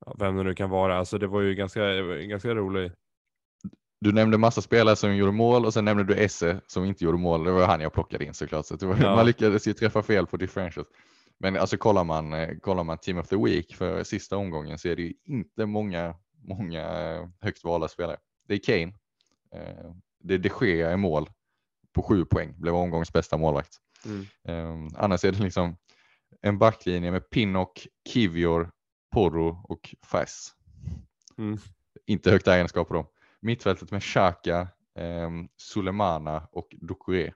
ja, 0.07 0.17
vem 0.19 0.37
det 0.37 0.43
nu 0.43 0.55
kan 0.55 0.71
vara. 0.71 0.99
Alltså 0.99 1.19
det 1.19 1.27
var 1.27 1.41
ju 1.41 1.55
ganska, 1.55 1.93
ganska 2.03 2.55
rolig. 2.55 2.93
Du 4.01 4.13
nämnde 4.13 4.39
massa 4.39 4.63
spelare 4.63 4.97
som 4.97 5.17
gjorde 5.17 5.33
mål 5.33 5.67
och 5.67 5.75
sen 5.75 5.85
nämnde 5.85 6.05
du 6.05 6.15
Esse 6.15 6.61
som 6.67 6.85
inte 6.85 7.05
gjorde 7.05 7.19
mål. 7.19 7.45
Det 7.45 7.53
var 7.53 7.67
han 7.67 7.81
jag 7.81 7.93
plockade 7.93 8.25
in 8.25 8.35
såklart. 8.35 8.67
Så 8.67 8.87
var, 8.87 8.97
Ja. 9.03 9.17
Man 9.17 9.27
lyckades 9.27 9.69
ju 9.69 9.73
träffa 9.73 10.03
fel 10.03 10.27
på 10.27 10.37
differentials. 10.37 10.89
Men 11.39 11.57
alltså 11.57 11.77
kollar 11.77 12.05
man, 12.05 12.33
eh, 12.33 12.59
kollar 12.59 12.85
man 12.85 12.99
Team 12.99 13.19
of 13.19 13.29
the 13.29 13.37
Week 13.37 13.75
för 13.75 14.05
sista 14.05 14.37
omgången 14.37 14.79
så 14.79 14.89
är 14.89 14.97
det 14.97 15.03
ju 15.03 15.15
inte 15.25 15.67
många, 15.67 16.15
många 16.49 16.85
högt 17.41 17.65
valda 17.65 17.89
spelare. 17.89 18.17
Det 18.49 18.55
är 18.55 18.59
Kane. 18.59 18.93
Det 20.23 20.35
är 20.35 20.39
de 20.39 20.51
Gea 20.61 20.93
i 20.93 20.97
mål 20.97 21.29
på 21.93 22.03
sju 22.03 22.25
poäng, 22.25 22.55
blev 22.59 22.75
omgångens 22.75 23.13
bästa 23.13 23.37
målvakt. 23.37 23.77
Mm. 24.05 24.27
Um, 24.69 24.91
annars 24.97 25.25
är 25.25 25.33
det 25.33 25.43
liksom 25.43 25.77
en 26.43 26.59
backlinje 26.59 27.11
med 27.11 27.31
Pinnock, 27.31 27.87
Kivior, 28.09 28.71
Porro 29.13 29.65
och 29.69 29.95
Fass. 30.07 30.55
Mm. 31.39 31.59
Inte 32.07 32.31
högt 32.31 32.49
ägandeskap 32.49 32.89
på 32.89 32.95
dem. 32.95 33.07
Mittfältet 33.41 33.91
med 33.91 34.03
Xhaka, 34.03 34.69
um, 34.99 35.49
Sulemana 35.57 36.49
och 36.53 36.69
Doucouré. 36.81 37.33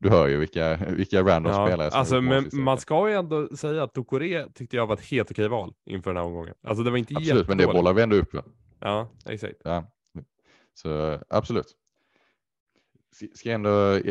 Du 0.00 0.08
hör 0.08 0.28
ju 0.28 0.38
vilka, 0.38 0.76
vilka 0.76 1.22
random 1.22 1.52
Ja, 1.52 1.66
spelare 1.66 1.90
som 1.90 2.00
alltså, 2.00 2.20
men 2.20 2.48
man 2.52 2.78
ska 2.78 3.08
ju 3.08 3.14
ändå 3.14 3.56
säga 3.56 3.82
att 3.82 3.94
Doucouré 3.94 4.46
tyckte 4.54 4.76
jag 4.76 4.86
var 4.86 4.94
ett 4.94 5.04
helt 5.04 5.30
okej 5.30 5.48
val 5.48 5.74
inför 5.84 6.10
den 6.10 6.16
här 6.16 6.24
omgången. 6.24 6.54
Alltså 6.62 6.84
det 6.84 6.90
var 6.90 6.98
inte 6.98 7.14
Absolut, 7.16 7.48
men 7.48 7.58
det 7.58 7.66
bollar 7.66 7.92
vi 7.92 8.02
ändå 8.02 8.16
upp. 8.16 8.36
Ja, 8.80 9.08
exakt. 9.26 9.56
Ja. 9.64 9.90
Så 10.74 11.18
absolut. 11.28 11.76
Ska 13.34 13.52
ändå, 13.52 13.70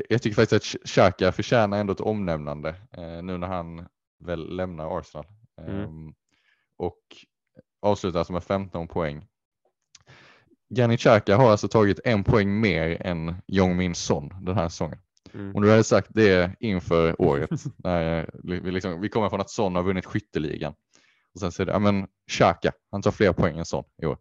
jag- 0.10 0.21
tycker 0.21 0.36
faktiskt 0.36 0.75
att 0.75 0.88
Xhaka 0.89 1.31
förtjänar 1.31 1.79
ändå 1.79 1.93
ett 1.93 2.01
omnämnande 2.01 2.69
eh, 2.69 3.23
nu 3.23 3.38
när 3.38 3.47
han 3.47 3.88
väl 4.19 4.55
lämnar 4.55 4.99
Arsenal. 4.99 5.25
Mm. 5.62 5.83
Ehm, 5.83 6.13
och 6.77 6.99
avslutar 7.81 8.19
alltså 8.19 8.33
med 8.33 8.43
15 8.43 8.88
poäng. 8.88 9.25
Granit 10.75 10.99
Xhaka 10.99 11.38
har 11.38 11.51
alltså 11.51 11.67
tagit 11.67 11.99
en 12.05 12.23
poäng 12.23 12.60
mer 12.60 13.01
än 13.01 13.36
Jong 13.47 13.77
Min 13.77 13.95
Son 13.95 14.33
den 14.41 14.55
här 14.55 14.69
säsongen. 14.69 14.99
Mm. 15.33 15.55
Om 15.55 15.62
du 15.62 15.69
hade 15.69 15.83
sagt 15.83 16.10
det 16.13 16.55
inför 16.60 17.21
året, 17.21 17.49
när 17.77 18.29
vi, 18.43 18.71
liksom, 18.71 19.01
vi 19.01 19.10
kommer 19.10 19.29
från 19.29 19.41
att 19.41 19.49
Son 19.49 19.75
har 19.75 19.83
vunnit 19.83 20.05
skytteligan. 20.05 20.73
Och 21.33 21.39
sen 21.39 21.51
säger 21.51 21.65
det, 21.65 21.71
ja 21.71 21.79
men 21.79 22.07
Xhaka, 22.31 22.71
han 22.91 23.01
tar 23.01 23.12
fler 23.12 23.33
poäng 23.33 23.57
än 23.57 23.65
Son 23.65 23.83
i 24.01 24.05
år. 24.05 24.17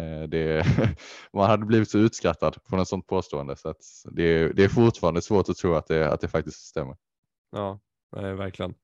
Eh, 0.00 0.22
det, 0.22 0.64
man 1.32 1.50
hade 1.50 1.66
blivit 1.66 1.90
så 1.90 1.98
utskrattad 1.98 2.56
från 2.64 2.80
ett 2.80 2.88
sånt 2.88 3.06
påstående 3.06 3.56
så 3.56 3.68
att 3.68 3.82
det, 4.04 4.48
det 4.48 4.64
är 4.64 4.68
fortfarande 4.68 5.22
svårt 5.22 5.48
att 5.48 5.56
tro 5.56 5.74
att 5.74 5.86
det, 5.86 6.12
att 6.12 6.20
det 6.20 6.28
faktiskt 6.28 6.66
stämmer. 6.66 6.96
Ja, 7.50 7.80
nej, 8.16 8.34
verkligen. 8.34 8.74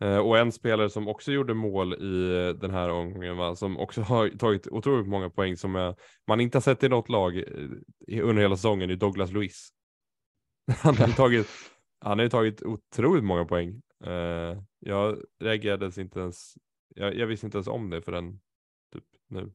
Eh, 0.00 0.18
och 0.18 0.38
en 0.38 0.52
spelare 0.52 0.90
som 0.90 1.08
också 1.08 1.32
gjorde 1.32 1.54
mål 1.54 1.94
i 1.94 2.52
den 2.60 2.70
här 2.70 2.88
omgången, 2.88 3.36
va? 3.36 3.56
som 3.56 3.78
också 3.78 4.02
har 4.02 4.28
tagit 4.28 4.66
otroligt 4.66 5.08
många 5.08 5.30
poäng 5.30 5.56
som 5.56 5.76
är, 5.76 5.94
man 6.26 6.40
inte 6.40 6.56
har 6.56 6.62
sett 6.62 6.82
i 6.82 6.88
något 6.88 7.08
lag 7.08 7.44
under 8.22 8.42
hela 8.42 8.56
säsongen, 8.56 8.90
är 8.90 8.96
Douglas 8.96 9.32
Lewis. 9.32 9.68
Han 10.76 10.96
har 10.96 11.06
ju 11.06 11.12
tagit, 11.12 11.48
han 12.00 12.18
har 12.18 12.28
tagit 12.28 12.62
otroligt 12.62 13.24
många 13.24 13.44
poäng. 13.44 13.82
Jag 14.78 15.18
reagerade 15.40 16.00
inte 16.00 16.20
ens, 16.20 16.54
jag, 16.94 17.14
jag 17.14 17.26
visste 17.26 17.46
inte 17.46 17.58
ens 17.58 17.68
om 17.68 17.90
det 17.90 18.02
förrän 18.02 18.40
typ 18.92 19.04
nu. 19.28 19.52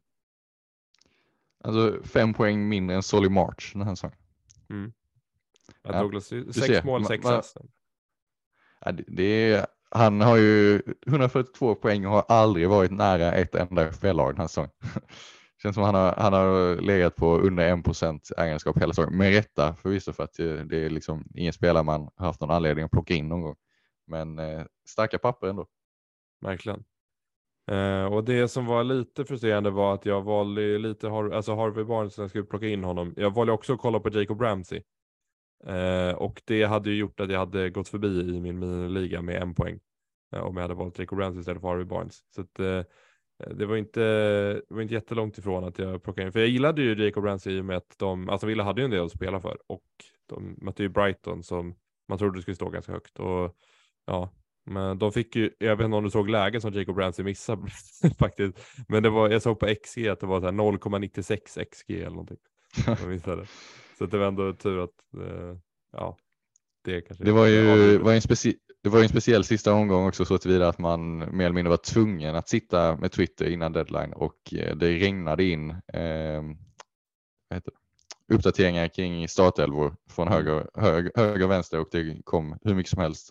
Alltså 1.63 2.03
fem 2.03 2.33
poäng 2.33 2.69
mindre 2.69 2.95
än 2.95 3.03
Solly 3.03 3.29
March 3.29 3.71
den 3.73 3.81
här 3.81 3.95
säsongen. 3.95 4.17
Mm. 4.69 4.93
Ja, 5.83 6.01
Douglas, 6.01 6.27
sex 6.27 6.57
ser, 6.57 6.83
mål, 6.83 7.05
sex 7.05 7.25
assist. 7.25 7.57
Ja, 8.85 8.91
det, 8.91 9.03
det 9.07 9.23
är, 9.23 9.65
han 9.89 10.21
har 10.21 10.37
ju 10.37 10.81
142 11.07 11.75
poäng 11.75 12.05
och 12.05 12.11
har 12.11 12.25
aldrig 12.27 12.69
varit 12.69 12.91
nära 12.91 13.31
ett 13.31 13.55
enda 13.55 13.91
FBL-lag 13.91 14.33
den 14.33 14.39
här 14.39 14.47
säsongen. 14.47 14.71
Känns 15.61 15.75
som 15.75 15.83
han 15.83 15.95
har, 15.95 16.13
han 16.17 16.33
har 16.33 16.75
legat 16.75 17.15
på 17.15 17.37
under 17.37 17.75
1% 17.75 18.19
ägarskap 18.37 18.77
hela 18.77 18.93
säsongen. 18.93 19.17
Med 19.17 19.33
rätta 19.33 19.75
förvisso 19.75 20.13
för 20.13 20.23
att 20.23 20.33
det, 20.33 20.63
det 20.63 20.85
är 20.85 20.89
liksom 20.89 21.27
ingen 21.35 21.53
spelare 21.53 21.83
man 21.83 22.09
har 22.15 22.25
haft 22.25 22.41
någon 22.41 22.51
anledning 22.51 22.85
att 22.85 22.91
plocka 22.91 23.13
in 23.13 23.29
någon 23.29 23.41
gång. 23.41 23.55
Men 24.07 24.39
eh, 24.39 24.65
starka 24.85 25.17
papper 25.17 25.47
ändå. 25.47 25.67
Verkligen. 26.41 26.83
Eh, 27.67 28.05
och 28.05 28.23
det 28.23 28.47
som 28.47 28.65
var 28.65 28.83
lite 28.83 29.25
frustrerande 29.25 29.69
var 29.69 29.93
att 29.93 30.05
jag 30.05 30.21
valde 30.21 30.77
lite 30.77 31.07
Har 31.07 31.29
alltså 31.29 31.55
Harvey 31.55 31.83
Barnes 31.83 32.17
när 32.17 32.23
jag 32.23 32.29
skulle 32.29 32.43
plocka 32.45 32.67
in 32.67 32.83
honom. 32.83 33.13
Jag 33.17 33.33
valde 33.33 33.53
också 33.53 33.73
att 33.73 33.79
kolla 33.79 33.99
på 33.99 34.09
Jacob 34.09 34.41
Ramsey. 34.41 34.81
Eh, 35.67 36.15
och 36.15 36.41
det 36.45 36.63
hade 36.63 36.89
ju 36.89 36.95
gjort 36.95 37.19
att 37.19 37.31
jag 37.31 37.39
hade 37.39 37.69
gått 37.69 37.87
förbi 37.87 38.35
i 38.35 38.41
min 38.41 38.59
miniliga 38.59 39.21
med 39.21 39.41
en 39.41 39.55
poäng. 39.55 39.79
eh, 40.35 40.41
om 40.41 40.55
jag 40.55 40.61
hade 40.61 40.73
valt 40.73 40.99
Jacob 40.99 41.19
Ramsey 41.19 41.39
istället 41.39 41.61
för 41.61 41.67
Harvey 41.67 41.85
Barnes. 41.85 42.19
Så 42.35 42.41
att, 42.41 42.59
eh, 42.59 42.83
det, 43.55 43.65
var 43.65 43.77
inte, 43.77 44.01
det 44.53 44.73
var 44.75 44.81
inte 44.81 44.93
jättelångt 44.93 45.37
ifrån 45.37 45.63
att 45.63 45.79
jag 45.79 46.03
plockade 46.03 46.27
in. 46.27 46.33
För 46.33 46.39
jag 46.39 46.49
gillade 46.49 46.81
ju 46.81 47.05
Jacob 47.05 47.25
Ramsey 47.25 47.57
i 47.57 47.61
och 47.61 47.65
med 47.65 47.77
att 47.77 47.95
de, 47.97 48.29
alltså 48.29 48.47
Villa 48.47 48.63
hade 48.63 48.81
ju 48.81 48.85
en 48.85 48.91
del 48.91 49.05
att 49.05 49.11
spela 49.11 49.39
för. 49.39 49.57
Och 49.67 49.83
de 50.25 50.55
mötte 50.61 50.83
ju 50.83 50.89
Brighton 50.89 51.43
som 51.43 51.75
man 52.07 52.17
trodde 52.17 52.41
skulle 52.41 52.55
stå 52.55 52.69
ganska 52.69 52.91
högt. 52.91 53.19
Och 53.19 53.55
ja, 54.05 54.29
men 54.71 54.97
de 54.97 55.11
fick 55.11 55.35
ju, 55.35 55.51
jag 55.59 55.75
vet 55.75 55.85
inte 55.85 55.97
om 55.97 56.03
du 56.03 56.09
såg 56.09 56.29
lägen 56.29 56.61
som 56.61 56.73
Jacob 56.73 56.97
Ramsey 56.97 57.25
missade 57.25 57.61
faktiskt. 58.19 58.57
Men 58.87 59.03
det 59.03 59.09
var, 59.09 59.29
jag 59.29 59.41
såg 59.41 59.59
på 59.59 59.75
XG 59.83 60.07
att 60.07 60.19
det 60.19 60.27
var 60.27 60.39
så 60.39 60.45
här 60.45 60.53
0,96 60.53 61.65
XG 61.71 61.91
eller 61.91 62.09
någonting. 62.09 62.37
Så 63.97 64.05
det 64.05 64.17
var 64.17 64.27
ändå 64.27 64.53
tur 64.53 64.83
att, 64.83 64.89
eh, 65.17 65.57
ja, 65.91 66.17
det 66.83 67.01
kanske. 67.01 67.23
Det 67.23 67.31
var 67.31 67.45
ju 67.45 67.97
var 67.97 68.13
en 68.13 68.19
speci- 68.19 68.57
det 68.83 68.89
var 68.89 69.01
en 69.01 69.09
speciell 69.09 69.43
sista 69.43 69.73
omgång 69.73 70.07
också 70.07 70.25
så 70.25 70.37
tillvida 70.37 70.67
att 70.67 70.79
man 70.79 71.17
mer 71.17 71.45
eller 71.45 71.51
mindre 71.51 71.69
var 71.69 71.77
tvungen 71.77 72.35
att 72.35 72.49
sitta 72.49 72.95
med 72.95 73.11
Twitter 73.11 73.49
innan 73.49 73.73
deadline 73.73 74.13
och 74.13 74.53
eh, 74.53 74.75
det 74.75 74.87
regnade 74.87 75.43
in 75.43 75.69
eh, 75.69 76.43
uppdateringar 78.33 78.87
kring 78.87 79.27
startelvor 79.27 79.95
från 80.09 80.27
höger, 80.27 80.67
höger, 80.73 81.11
höger 81.15 81.43
och 81.45 81.51
vänster 81.51 81.79
och 81.79 81.87
det 81.91 82.21
kom 82.23 82.57
hur 82.63 82.75
mycket 82.75 82.89
som 82.89 83.01
helst. 83.01 83.29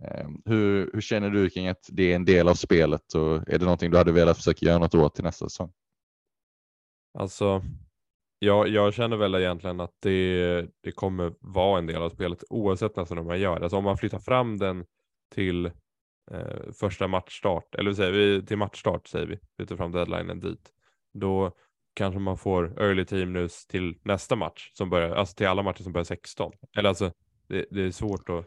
Eh, 0.00 0.28
hur, 0.44 0.90
hur 0.92 1.00
känner 1.00 1.30
du 1.30 1.50
kring 1.50 1.68
att 1.68 1.88
det 1.92 2.12
är 2.12 2.16
en 2.16 2.24
del 2.24 2.48
av 2.48 2.54
spelet 2.54 3.14
och 3.14 3.36
är 3.36 3.58
det 3.58 3.64
någonting 3.64 3.90
du 3.90 3.96
hade 3.96 4.12
velat 4.12 4.36
försöka 4.36 4.66
göra 4.66 4.78
något 4.78 4.94
åt 4.94 5.14
till 5.14 5.24
nästa 5.24 5.48
säsong? 5.48 5.72
Alltså, 7.18 7.62
jag, 8.38 8.68
jag 8.68 8.94
känner 8.94 9.16
väl 9.16 9.34
egentligen 9.34 9.80
att 9.80 9.94
det, 10.00 10.66
det 10.82 10.92
kommer 10.92 11.32
vara 11.40 11.78
en 11.78 11.86
del 11.86 12.02
av 12.02 12.10
spelet 12.10 12.44
oavsett 12.50 12.96
nästan 12.96 13.18
hur 13.18 13.24
man 13.24 13.40
gör. 13.40 13.60
Alltså 13.60 13.76
om 13.76 13.84
man 13.84 13.98
flyttar 13.98 14.18
fram 14.18 14.58
den 14.58 14.84
till 15.34 15.66
eh, 16.30 16.72
första 16.80 17.08
matchstart, 17.08 17.74
eller 17.74 17.92
säger 17.92 18.12
vi 18.12 18.46
till 18.46 18.56
matchstart 18.56 19.06
säger 19.06 19.26
vi, 19.26 19.38
flyttar 19.56 19.76
fram 19.76 19.92
deadlinen 19.92 20.40
dit. 20.40 20.70
Då 21.14 21.52
kanske 21.94 22.20
man 22.20 22.38
får 22.38 22.82
early 22.82 23.04
team 23.04 23.32
news 23.32 23.66
till 23.66 23.98
nästa 24.02 24.36
match 24.36 24.70
som 24.72 24.90
börjar, 24.90 25.10
alltså 25.10 25.34
till 25.36 25.46
alla 25.46 25.62
matcher 25.62 25.82
som 25.82 25.92
börjar 25.92 26.04
16. 26.04 26.52
Eller 26.76 26.88
alltså, 26.88 27.12
det, 27.48 27.66
det 27.70 27.82
är 27.82 27.90
svårt 27.90 28.28
att 28.28 28.46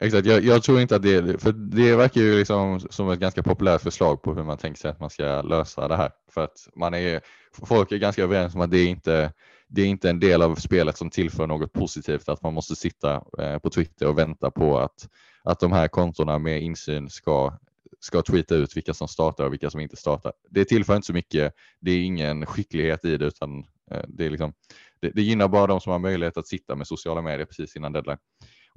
Exakt, 0.00 0.26
jag, 0.26 0.44
jag 0.44 0.62
tror 0.62 0.80
inte 0.80 0.96
att 0.96 1.02
det 1.02 1.14
är 1.14 1.38
för 1.38 1.52
det 1.52 1.96
verkar 1.96 2.20
ju 2.20 2.38
liksom 2.38 2.80
som 2.80 3.10
ett 3.10 3.20
ganska 3.20 3.42
populärt 3.42 3.82
förslag 3.82 4.22
på 4.22 4.34
hur 4.34 4.42
man 4.42 4.58
tänker 4.58 4.80
sig 4.80 4.90
att 4.90 5.00
man 5.00 5.10
ska 5.10 5.42
lösa 5.42 5.88
det 5.88 5.96
här. 5.96 6.10
För 6.34 6.44
att 6.44 6.68
man 6.76 6.94
är, 6.94 7.20
folk 7.66 7.92
är 7.92 7.96
ganska 7.96 8.22
överens 8.22 8.54
om 8.54 8.60
att 8.60 8.70
det 8.70 8.78
är 8.78 8.88
inte 8.88 9.32
det 9.68 9.82
är 9.82 9.86
inte 9.86 10.10
en 10.10 10.20
del 10.20 10.42
av 10.42 10.54
spelet 10.54 10.96
som 10.96 11.10
tillför 11.10 11.46
något 11.46 11.72
positivt 11.72 12.28
att 12.28 12.42
man 12.42 12.54
måste 12.54 12.76
sitta 12.76 13.22
eh, 13.38 13.58
på 13.58 13.70
Twitter 13.70 14.08
och 14.08 14.18
vänta 14.18 14.50
på 14.50 14.78
att, 14.78 15.08
att 15.44 15.60
de 15.60 15.72
här 15.72 15.88
kontona 15.88 16.38
med 16.38 16.62
insyn 16.62 17.10
ska, 17.10 17.58
ska 18.00 18.22
tweeta 18.22 18.54
ut 18.54 18.76
vilka 18.76 18.94
som 18.94 19.08
startar 19.08 19.44
och 19.44 19.52
vilka 19.52 19.70
som 19.70 19.80
inte 19.80 19.96
startar. 19.96 20.32
Det 20.50 20.64
tillför 20.64 20.96
inte 20.96 21.06
så 21.06 21.12
mycket. 21.12 21.54
Det 21.80 21.90
är 21.90 22.02
ingen 22.02 22.46
skicklighet 22.46 23.04
i 23.04 23.16
det 23.16 23.26
utan 23.26 23.58
eh, 23.90 24.04
det, 24.08 24.26
är 24.26 24.30
liksom, 24.30 24.52
det, 25.00 25.10
det 25.10 25.22
gynnar 25.22 25.48
bara 25.48 25.66
de 25.66 25.80
som 25.80 25.92
har 25.92 25.98
möjlighet 25.98 26.36
att 26.36 26.48
sitta 26.48 26.76
med 26.76 26.86
sociala 26.86 27.22
medier 27.22 27.46
precis 27.46 27.76
innan 27.76 27.92
deadline. 27.92 28.18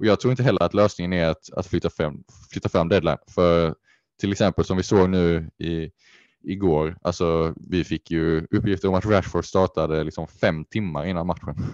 Och 0.00 0.06
jag 0.06 0.20
tror 0.20 0.30
inte 0.30 0.42
heller 0.42 0.62
att 0.62 0.74
lösningen 0.74 1.12
är 1.12 1.28
att, 1.28 1.52
att 1.52 1.66
flytta, 1.66 1.90
fram, 1.90 2.24
flytta 2.50 2.68
fram 2.68 2.88
deadline. 2.88 3.18
För 3.34 3.74
till 4.20 4.32
exempel 4.32 4.64
som 4.64 4.76
vi 4.76 4.82
såg 4.82 5.10
nu 5.10 5.50
i, 5.58 5.90
igår, 6.42 6.98
alltså 7.02 7.54
vi 7.56 7.84
fick 7.84 8.10
ju 8.10 8.46
uppgifter 8.50 8.88
om 8.88 8.94
att 8.94 9.06
Rashford 9.06 9.44
startade 9.44 10.04
liksom 10.04 10.28
fem 10.28 10.64
timmar 10.64 11.06
innan 11.06 11.26
matchen. 11.26 11.54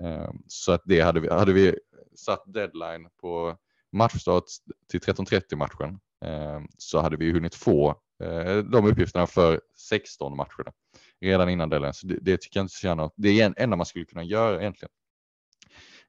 Ehm, 0.00 0.42
så 0.46 0.72
att 0.72 0.82
det 0.84 1.00
hade 1.00 1.20
vi, 1.20 1.28
hade 1.28 1.52
vi 1.52 1.78
satt 2.16 2.42
deadline 2.46 3.08
på 3.20 3.56
matchstart 3.92 4.44
till 4.90 5.00
13.30 5.00 5.56
matchen 5.56 5.98
ehm, 6.24 6.66
så 6.78 7.00
hade 7.00 7.16
vi 7.16 7.32
hunnit 7.32 7.54
få 7.54 7.88
eh, 8.22 8.56
de 8.56 8.86
uppgifterna 8.86 9.26
för 9.26 9.60
16 9.90 10.36
matcherna 10.36 10.72
redan 11.20 11.48
innan 11.48 11.68
deadline. 11.68 11.94
Så 11.94 12.06
det, 12.06 12.18
det 12.20 12.36
tycker 12.40 12.58
jag 12.60 12.64
inte 12.64 12.74
känner, 12.74 13.10
det 13.16 13.28
är 13.28 13.48
det 13.48 13.62
enda 13.62 13.76
man 13.76 13.86
skulle 13.86 14.04
kunna 14.04 14.24
göra 14.24 14.60
egentligen. 14.60 14.90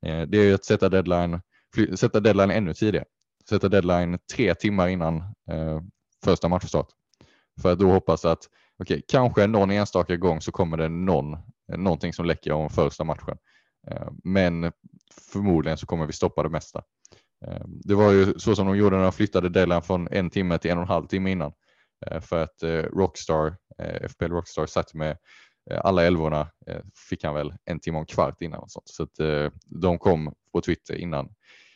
Eh, 0.06 0.22
Det 0.22 0.38
är 0.38 0.44
ju 0.44 0.54
att 0.54 0.66
sätta 0.66 0.90
deadline, 0.90 1.42
fly- 1.76 1.98
sätta 1.98 2.20
deadline 2.20 2.52
ännu 2.52 2.74
tidigare. 2.74 3.06
Sätta 3.50 3.70
deadline 3.70 4.20
tre 4.36 4.56
timmar 4.56 4.88
innan 4.88 5.18
eh, 5.52 5.82
första 6.24 6.48
matchstart. 6.48 6.88
För 7.62 7.72
att 7.72 7.80
då 7.80 7.92
hoppas 7.92 8.26
att, 8.26 8.40
okej, 8.84 9.02
kanske 9.08 9.48
någon 9.48 9.72
enstaka 9.72 10.16
gång 10.16 10.42
så 10.42 10.52
kommer 10.52 10.78
det 10.78 10.90
någon, 10.90 11.34
eh, 11.34 11.78
någonting 11.78 12.14
som 12.14 12.26
läcker 12.26 12.52
om 12.52 12.70
första 12.70 13.04
matchen. 13.04 13.38
Eh, 13.92 14.08
Men 14.24 14.72
förmodligen 15.32 15.78
så 15.78 15.86
kommer 15.86 16.06
vi 16.06 16.14
stoppa 16.14 16.44
det 16.44 16.50
mesta. 16.50 16.84
Eh, 17.46 17.64
Det 17.68 17.96
var 17.96 18.12
ju 18.12 18.34
så 18.40 18.56
som 18.56 18.68
de 18.68 18.78
gjorde 18.78 18.96
när 18.96 19.04
de 19.04 19.12
flyttade 19.12 19.50
deadline 19.50 19.82
från 19.82 20.08
en 20.12 20.30
timme 20.30 20.58
till 20.58 20.72
en 20.72 20.78
och 20.78 20.84
en 20.84 20.90
halv 20.90 21.08
timme 21.08 21.32
innan. 21.32 21.52
Eh, 22.08 22.20
För 22.22 22.44
att 22.44 22.64
eh, 22.64 22.70
Rockstar, 22.70 23.58
eh, 23.78 24.10
FPL 24.10 24.32
Rockstar 24.32 24.66
satt 24.66 24.94
med 24.94 25.10
eh, 25.12 25.18
alla 25.72 26.04
älvorna 26.04 26.48
eh, 26.68 26.82
fick 27.10 27.24
han 27.24 27.36
väl 27.36 27.54
en 27.66 27.80
timme 27.80 27.98
och 27.98 28.02
en 28.02 28.06
kvart 28.06 28.42
innan. 28.42 28.60
Och 28.60 28.72
sånt. 28.72 28.88
Så 28.90 29.04
att, 29.04 29.20
eh, 29.20 29.52
de 29.66 29.98
kom 30.00 30.34
på 30.52 30.62
Twitter 30.62 30.96
innan, 30.96 31.30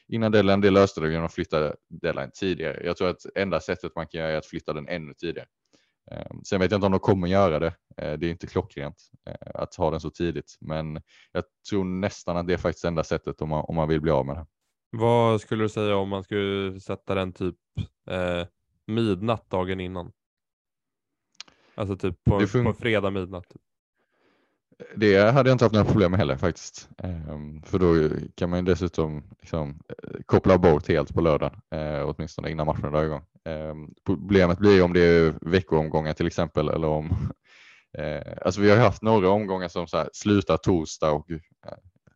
innan 0.07 0.31
deadline. 0.31 0.61
Det 0.61 0.69
löste 0.69 1.01
de 1.01 1.11
genom 1.11 1.25
att 1.25 1.33
flytta 1.33 1.73
deadline 1.89 2.31
tidigare. 2.33 2.81
Jag 2.85 2.97
tror 2.97 3.09
att 3.09 3.25
enda 3.35 3.59
sättet 3.59 3.95
man 3.95 4.07
kan 4.07 4.21
göra 4.21 4.31
är 4.31 4.37
att 4.37 4.45
flytta 4.45 4.73
den 4.73 4.87
ännu 4.87 5.13
tidigare. 5.13 5.47
Eh, 6.11 6.25
Sen 6.43 6.59
vet 6.59 6.71
jag 6.71 6.77
inte 6.77 6.85
om 6.85 6.91
de 6.91 6.99
kommer 6.99 7.27
göra 7.27 7.59
det. 7.59 7.73
Eh, 7.97 8.13
Det 8.13 8.27
är 8.27 8.31
inte 8.31 8.47
klockrent 8.47 9.11
eh, 9.27 9.35
att 9.61 9.75
ha 9.75 9.91
den 9.91 9.99
så 9.99 10.09
tidigt. 10.09 10.57
Men 10.61 11.01
jag 11.31 11.43
tror 11.69 11.83
nästan 11.83 12.37
att 12.37 12.47
det 12.47 12.53
är 12.53 12.57
faktiskt 12.57 12.85
enda 12.85 13.03
sättet 13.03 13.41
om 13.41 13.49
man, 13.49 13.65
om 13.67 13.75
man 13.75 13.87
vill 13.89 14.01
bli 14.01 14.11
av 14.11 14.25
med 14.25 14.35
det. 14.35 14.45
Vad 14.97 15.41
skulle 15.41 15.63
du 15.63 15.69
säga 15.69 15.95
om 15.95 16.09
man 16.09 16.23
skulle 16.23 16.79
sätta 16.79 17.15
den 17.15 17.33
typ 17.33 17.55
eh, 18.09 18.47
midnatt 18.87 19.49
dagen 19.49 19.79
innan? 19.79 20.11
Alltså 21.75 21.97
typ 21.97 22.23
på, 22.23 22.39
Det 22.39 22.63
på 22.63 22.73
fredag 22.73 23.09
midnatt. 23.09 23.49
Typ. 23.49 23.61
Det 24.95 25.31
hade 25.31 25.49
jag 25.49 25.53
inte 25.55 25.65
haft 25.65 25.73
några 25.73 25.85
problem 25.85 26.11
med 26.11 26.19
heller 26.19 26.37
faktiskt. 26.37 26.89
Ehm, 27.03 27.61
för 27.61 27.79
då 27.79 28.09
kan 28.35 28.49
man 28.49 28.59
ju 28.59 28.65
dessutom 28.65 29.23
liksom, 29.41 29.69
eh, 29.89 30.19
koppla 30.25 30.57
bort 30.57 30.87
helt 30.87 31.13
på 31.13 31.21
lördagen, 31.21 31.59
eh, 31.71 32.09
åtminstone 32.09 32.51
innan 32.51 32.65
matchen 32.65 32.91
drar 32.91 33.03
igång. 33.03 33.21
Ehm, 33.45 33.89
problemet 34.05 34.59
blir 34.59 34.71
ju 34.75 34.81
om 34.81 34.93
det 34.93 34.99
är 35.01 35.33
veckoomgångar 35.41 36.13
till 36.13 36.27
exempel 36.27 36.69
eller 36.69 36.87
om 36.87 37.09
eh, 37.97 38.21
alltså 38.45 38.61
vi 38.61 38.69
har 38.69 38.77
haft 38.77 39.01
några 39.01 39.29
omgångar 39.29 39.67
som 39.67 39.87
så 39.87 39.97
här, 39.97 40.09
slutar 40.13 40.57
torsdag 40.57 41.11
och 41.11 41.27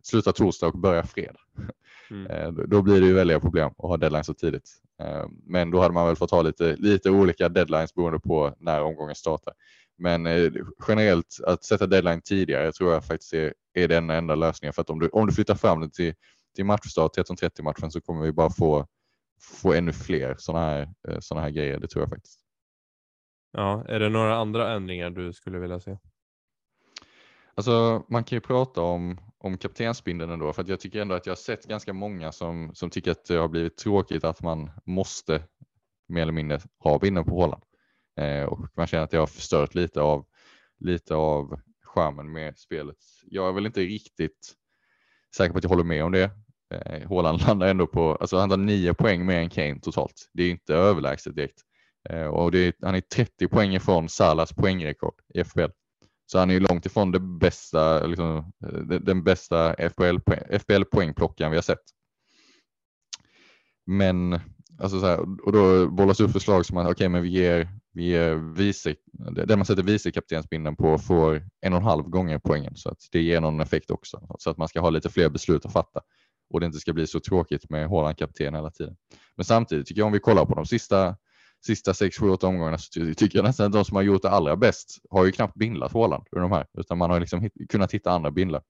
slutar 0.04 0.32
torsdag 0.32 0.67
och 0.67 0.80
börjar 0.80 1.04
fredag. 1.04 1.39
Mm. 2.12 2.56
Då- 2.69 2.82
blir 2.82 3.01
det 3.01 3.08
ju 3.08 3.13
väldiga 3.13 3.39
problem 3.39 3.67
att 3.67 3.89
ha 3.89 3.97
deadline 3.97 4.23
så 4.23 4.34
tidigt. 4.34 4.69
Eh, 5.01 5.25
Men 5.45 5.71
då 5.71 5.82
hade 5.82 5.93
man 5.93 6.08
väl 6.08 6.15
fått 6.15 6.32
ha 6.32 6.41
lite, 6.41 6.75
lite 6.75 7.10
olika 7.10 7.49
deadlines 7.49 7.93
beroende 7.95 8.19
på 8.19 8.56
när 8.60 8.82
omgången 8.84 9.15
startar. 9.15 9.54
Men 9.97 10.25
eh, 10.25 10.51
generellt 10.88 11.38
att 11.45 11.63
sätta 11.63 11.88
deadline 11.88 12.21
tidigare 12.21 12.71
tror 12.71 12.93
jag 12.93 13.05
faktiskt 13.05 13.34
är, 13.34 13.53
är 13.73 13.88
den 13.88 14.10
enda 14.10 14.36
lösningen. 14.36 14.73
För 14.73 14.81
att 14.81 14.89
om 14.89 14.99
du, 14.99 15.10
om 15.10 15.27
du 15.27 15.34
flyttar 15.34 15.55
fram 15.55 15.81
det 15.81 15.89
till, 15.89 16.13
till 16.55 16.65
matchstart 16.65 17.17
13.30 17.17 17.62
matchen 17.62 17.91
så 17.91 18.01
kommer 18.01 18.25
vi 18.25 18.31
bara 18.31 18.49
få, 18.49 18.88
få 19.41 19.73
ännu 19.73 19.93
fler 19.93 20.36
sådana 20.38 20.65
här, 20.65 20.89
eh, 21.08 21.19
såna 21.19 21.41
här 21.41 21.49
grejer. 21.49 21.79
Det 21.79 21.88
tror 21.88 22.01
jag 22.01 22.10
faktiskt. 22.10 22.39
Ja, 23.51 23.86
är 23.88 23.99
det 23.99 24.10
några 24.10 24.36
andra 24.36 24.73
ändringar 24.73 25.10
du 25.10 25.34
skulle 25.34 25.60
vilja 25.60 25.79
se? 25.79 25.97
Alltså 27.55 28.05
man 28.10 28.23
kan 28.23 28.36
ju 28.36 28.41
prata 28.41 28.81
om, 28.81 29.17
om 29.38 29.58
kaptensbindeln 29.58 30.31
ändå 30.31 30.53
för 30.53 30.62
att 30.62 30.67
jag 30.67 30.79
tycker 30.79 31.01
ändå 31.01 31.15
att 31.15 31.25
jag 31.25 31.31
har 31.31 31.36
sett 31.36 31.65
ganska 31.65 31.93
många 31.93 32.31
som, 32.31 32.71
som 32.73 32.89
tycker 32.89 33.12
att 33.12 33.25
det 33.25 33.36
har 33.36 33.47
blivit 33.47 33.77
tråkigt 33.77 34.23
att 34.23 34.41
man 34.41 34.71
måste 34.86 35.43
mer 36.08 36.21
eller 36.21 36.31
mindre 36.31 36.60
ha 36.79 36.99
bindeln 36.99 37.25
på 37.25 37.36
Håland. 37.36 37.63
Eh, 38.15 38.43
och 38.43 38.60
man 38.78 38.88
känner 38.88 39.04
att 39.04 39.12
det 39.12 39.17
har 39.17 39.28
förstört 39.28 39.75
lite 39.75 40.01
av, 40.01 40.25
lite 40.80 41.15
av 41.15 41.60
charmen 41.84 42.32
med 42.32 42.58
spelet. 42.58 42.97
Jag 43.25 43.47
är 43.47 43.51
väl 43.51 43.65
inte 43.65 43.82
riktigt 43.82 44.54
säker 45.36 45.51
på 45.51 45.58
att 45.58 45.63
jag 45.63 45.69
håller 45.69 45.84
med 45.84 46.04
om 46.04 46.12
det. 46.12 46.32
Eh, 46.73 47.08
Håland 47.08 47.41
landar 47.47 47.67
ändå 47.67 47.88
på, 47.88 48.15
alltså 48.15 48.38
han 48.38 48.49
tar 48.49 48.58
nio 48.58 48.93
poäng 48.93 49.25
mer 49.25 49.39
än 49.39 49.49
Kane 49.49 49.80
totalt. 49.80 50.30
Det 50.34 50.43
är 50.43 50.49
inte 50.49 50.75
överlägset 50.75 51.36
direkt. 51.36 51.62
Eh, 52.10 52.25
och 52.25 52.51
det 52.51 52.60
är, 52.60 52.73
han 52.82 52.95
är 52.95 53.01
30 53.01 53.47
poäng 53.47 53.75
ifrån 53.75 54.10
Salas 54.10 54.54
poängrekord 54.54 55.15
i 55.34 55.43
FBL. 55.43 55.71
Så 56.25 56.39
han 56.39 56.49
är 56.49 56.54
ju 56.54 56.60
långt 56.60 56.86
ifrån 56.86 57.12
det 57.12 57.19
bästa, 57.19 58.06
liksom, 58.06 58.38
eh, 58.38 58.99
den 58.99 59.23
bästa 59.23 59.73
FBL-poängplockaren 59.73 61.49
vi 61.49 61.58
har 61.58 61.62
sett. 61.62 61.84
Men 63.86 64.39
alltså 64.80 64.99
så 64.99 65.06
här, 65.06 65.19
och 65.45 65.51
då 65.51 65.89
bollas 65.89 66.19
upp 66.19 66.32
förslag 66.32 66.65
som 66.65 66.78
att 66.78 66.84
okej, 66.84 66.91
okay, 66.91 67.10
men 67.10 67.23
vi 67.23 67.30
ger 67.30 67.69
vice, 68.55 68.89
eh, 68.89 68.95
den 69.31 69.60
man 69.60 69.65
sätter 69.65 69.84
vice 69.84 70.12
kaptensbindeln 70.12 70.75
på 70.75 70.97
får 70.97 71.43
en 71.62 71.73
och 71.73 71.79
en 71.79 71.86
halv 71.86 72.03
gånger 72.03 72.39
poängen 72.39 72.75
så 72.75 72.89
att 72.89 72.99
det 73.12 73.21
ger 73.21 73.41
någon 73.41 73.62
effekt 73.62 73.91
också 73.91 74.27
så 74.39 74.49
att 74.49 74.58
man 74.58 74.67
ska 74.67 74.79
ha 74.79 74.89
lite 74.89 75.10
fler 75.10 75.29
beslut 75.29 75.65
att 75.65 75.73
fatta 75.73 76.01
och 76.49 76.60
det 76.60 76.65
inte 76.65 76.79
ska 76.79 76.93
bli 76.93 77.08
så 77.08 77.19
tråkigt 77.19 77.69
med 77.69 77.89
Haaland 77.89 78.17
kapten 78.17 78.55
hela 78.55 78.71
tiden. 78.71 78.95
Men 79.36 79.45
samtidigt 79.45 79.88
tycker 79.88 80.01
jag 80.01 80.08
om 80.08 80.13
vi 80.13 80.19
kollar 80.19 80.45
på 80.45 80.55
de 80.55 80.65
sista 80.65 81.15
sista 81.65 81.93
6, 81.93 82.17
7, 82.17 82.29
8 82.29 82.47
omgångarna 82.47 82.77
så 82.77 82.89
tycker 83.17 83.38
jag 83.38 83.43
nästan 83.43 83.65
att 83.65 83.71
de 83.71 83.86
som 83.86 83.95
har 83.95 84.03
gjort 84.03 84.21
det 84.21 84.29
allra 84.29 84.55
bäst 84.55 84.99
har 85.10 85.25
ju 85.25 85.31
knappt 85.31 85.55
bindlat 85.55 85.93
Haaland 85.93 86.27
ur 86.31 86.39
de 86.39 86.51
här, 86.51 86.65
utan 86.77 86.97
man 86.97 87.10
har 87.10 87.19
liksom 87.19 87.41
hitt, 87.41 87.53
kunnat 87.69 87.91
hitta 87.91 88.12
andra 88.12 88.31
bindlar. 88.31 88.62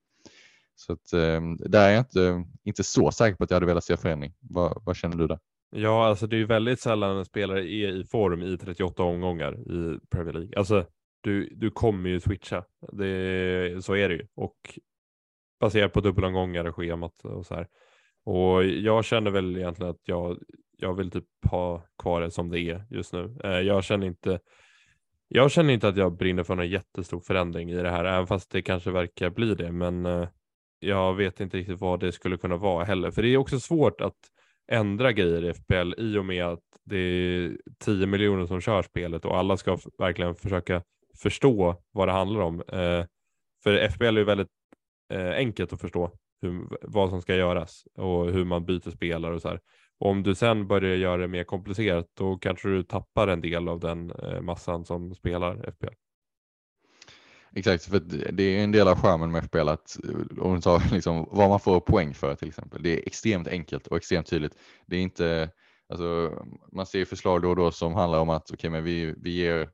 Så 0.75 0.93
att, 0.93 1.13
eh, 1.13 1.41
där 1.69 1.89
är 1.89 1.91
jag 1.91 2.01
inte, 2.01 2.45
inte 2.63 2.83
så 2.83 3.11
säker 3.11 3.35
på 3.35 3.43
att 3.43 3.49
jag 3.49 3.55
hade 3.55 3.65
velat 3.65 3.83
se 3.83 3.97
förändring. 3.97 4.33
Vad, 4.39 4.81
vad 4.85 4.95
känner 4.95 5.17
du 5.17 5.27
där? 5.27 5.39
Ja, 5.77 6.05
alltså 6.05 6.27
det 6.27 6.35
är 6.35 6.37
ju 6.37 6.45
väldigt 6.45 6.79
sällan 6.79 7.17
en 7.17 7.25
spelare 7.25 7.59
är 7.59 7.95
i 7.95 8.05
form 8.05 8.41
i 8.41 8.57
38 8.57 9.03
omgångar 9.03 9.53
i 9.53 9.99
Premier 10.11 10.33
League. 10.33 10.57
Alltså 10.57 10.85
du, 11.21 11.49
du 11.55 11.71
kommer 11.71 12.09
ju 12.09 12.19
switcha. 12.19 12.63
Det, 12.91 13.83
så 13.83 13.95
är 13.95 14.09
det 14.09 14.15
ju. 14.15 14.27
Och 14.35 14.55
baserat 15.59 15.93
på 15.93 16.01
dubbelomgångar 16.01 16.65
och 16.65 16.75
schemat 16.75 17.25
och 17.25 17.45
så 17.45 17.55
här. 17.55 17.67
Och 18.25 18.65
jag 18.65 19.05
känner 19.05 19.31
väl 19.31 19.57
egentligen 19.57 19.91
att 19.91 20.01
jag, 20.07 20.39
jag 20.77 20.93
vill 20.93 21.11
typ 21.11 21.27
ha 21.49 21.85
kvar 21.99 22.21
det 22.21 22.31
som 22.31 22.49
det 22.49 22.59
är 22.59 22.85
just 22.89 23.13
nu. 23.13 23.37
Eh, 23.43 23.59
jag 23.59 23.83
känner 23.83 24.07
inte 24.07 24.39
jag 25.27 25.51
känner 25.51 25.73
inte 25.73 25.87
att 25.87 25.97
jag 25.97 26.17
brinner 26.17 26.43
för 26.43 26.55
någon 26.55 26.69
jättestor 26.69 27.19
förändring 27.19 27.71
i 27.71 27.75
det 27.75 27.89
här, 27.89 28.05
även 28.05 28.27
fast 28.27 28.51
det 28.51 28.61
kanske 28.61 28.91
verkar 28.91 29.29
bli 29.29 29.55
det. 29.55 29.71
Men 29.71 30.05
eh, 30.05 30.27
jag 30.79 31.13
vet 31.13 31.39
inte 31.39 31.57
riktigt 31.57 31.81
vad 31.81 31.99
det 31.99 32.11
skulle 32.11 32.37
kunna 32.37 32.57
vara 32.57 32.83
heller, 32.83 33.11
för 33.11 33.21
det 33.21 33.29
är 33.29 33.37
också 33.37 33.59
svårt 33.59 34.01
att 34.01 34.17
ändra 34.71 35.11
grejer 35.11 35.45
i 35.45 35.53
FPL 35.53 35.93
i 35.97 36.17
och 36.17 36.25
med 36.25 36.45
att 36.45 36.63
det 36.83 36.97
är 36.97 37.57
10 37.79 38.07
miljoner 38.07 38.45
som 38.45 38.61
kör 38.61 38.81
spelet 38.81 39.25
och 39.25 39.37
alla 39.37 39.57
ska 39.57 39.77
verkligen 39.97 40.35
försöka 40.35 40.83
förstå 41.21 41.83
vad 41.91 42.07
det 42.07 42.11
handlar 42.11 42.41
om. 42.41 42.61
Eh, 42.61 43.05
för 43.63 43.89
FPL 43.89 44.03
är 44.03 44.17
ju 44.17 44.23
väldigt 44.23 44.51
eh, 45.13 45.31
enkelt 45.31 45.73
att 45.73 45.81
förstå 45.81 46.11
hur, 46.41 46.67
vad 46.81 47.09
som 47.09 47.21
ska 47.21 47.35
göras 47.35 47.83
och 47.97 48.31
hur 48.31 48.45
man 48.45 48.65
byter 48.65 48.89
spelare 48.89 49.35
och 49.35 49.41
så 49.41 49.49
här. 49.49 49.59
Och 49.99 50.09
om 50.09 50.23
du 50.23 50.35
sen 50.35 50.67
börjar 50.67 50.95
göra 50.95 51.17
det 51.17 51.27
mer 51.27 51.43
komplicerat 51.43 52.05
då 52.17 52.37
kanske 52.37 52.69
du 52.69 52.83
tappar 52.83 53.27
en 53.27 53.41
del 53.41 53.67
av 53.67 53.79
den 53.79 54.11
eh, 54.11 54.41
massan 54.41 54.85
som 54.85 55.15
spelar 55.15 55.71
FPL. 55.71 55.93
Exakt, 57.57 57.85
för 57.85 57.99
det 58.31 58.43
är 58.43 58.63
en 58.63 58.71
del 58.71 58.87
av 58.87 59.01
skärmen 59.01 59.31
med 59.31 59.43
FPL 59.43 59.69
att 59.69 59.97
eh, 60.03 60.43
om 60.43 60.55
du 60.55 60.61
tar 60.61 60.81
liksom, 60.93 61.27
vad 61.31 61.49
man 61.49 61.59
får 61.59 61.79
poäng 61.79 62.13
för 62.13 62.35
till 62.35 62.47
exempel. 62.47 62.83
Det 62.83 62.89
är 62.93 63.07
extremt 63.07 63.47
enkelt 63.47 63.87
och 63.87 63.97
extremt 63.97 64.27
tydligt. 64.27 64.57
Det 64.87 64.95
är 64.95 65.01
inte, 65.01 65.49
alltså, 65.89 66.33
man 66.71 66.85
ser 66.85 67.05
förslag 67.05 67.41
då 67.41 67.49
och 67.49 67.55
då 67.55 67.71
som 67.71 67.93
handlar 67.93 68.19
om 68.19 68.29
att 68.29 68.51
okay, 68.51 68.69
men 68.69 68.83
vi, 68.83 69.15
vi, 69.17 69.31
ger, 69.31 69.69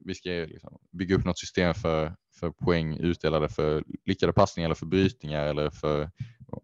vi 0.00 0.14
ska 0.14 0.30
liksom 0.30 0.78
bygga 0.92 1.16
upp 1.16 1.24
något 1.24 1.38
system 1.38 1.74
för, 1.74 2.14
för 2.40 2.50
poäng 2.50 2.96
utdelade 2.96 3.48
för 3.48 3.84
lyckade 4.06 4.32
passningar 4.32 4.66
eller 4.66 4.74
för 4.74 4.86
brytningar 4.86 5.46
eller 5.46 5.70
för 5.70 6.10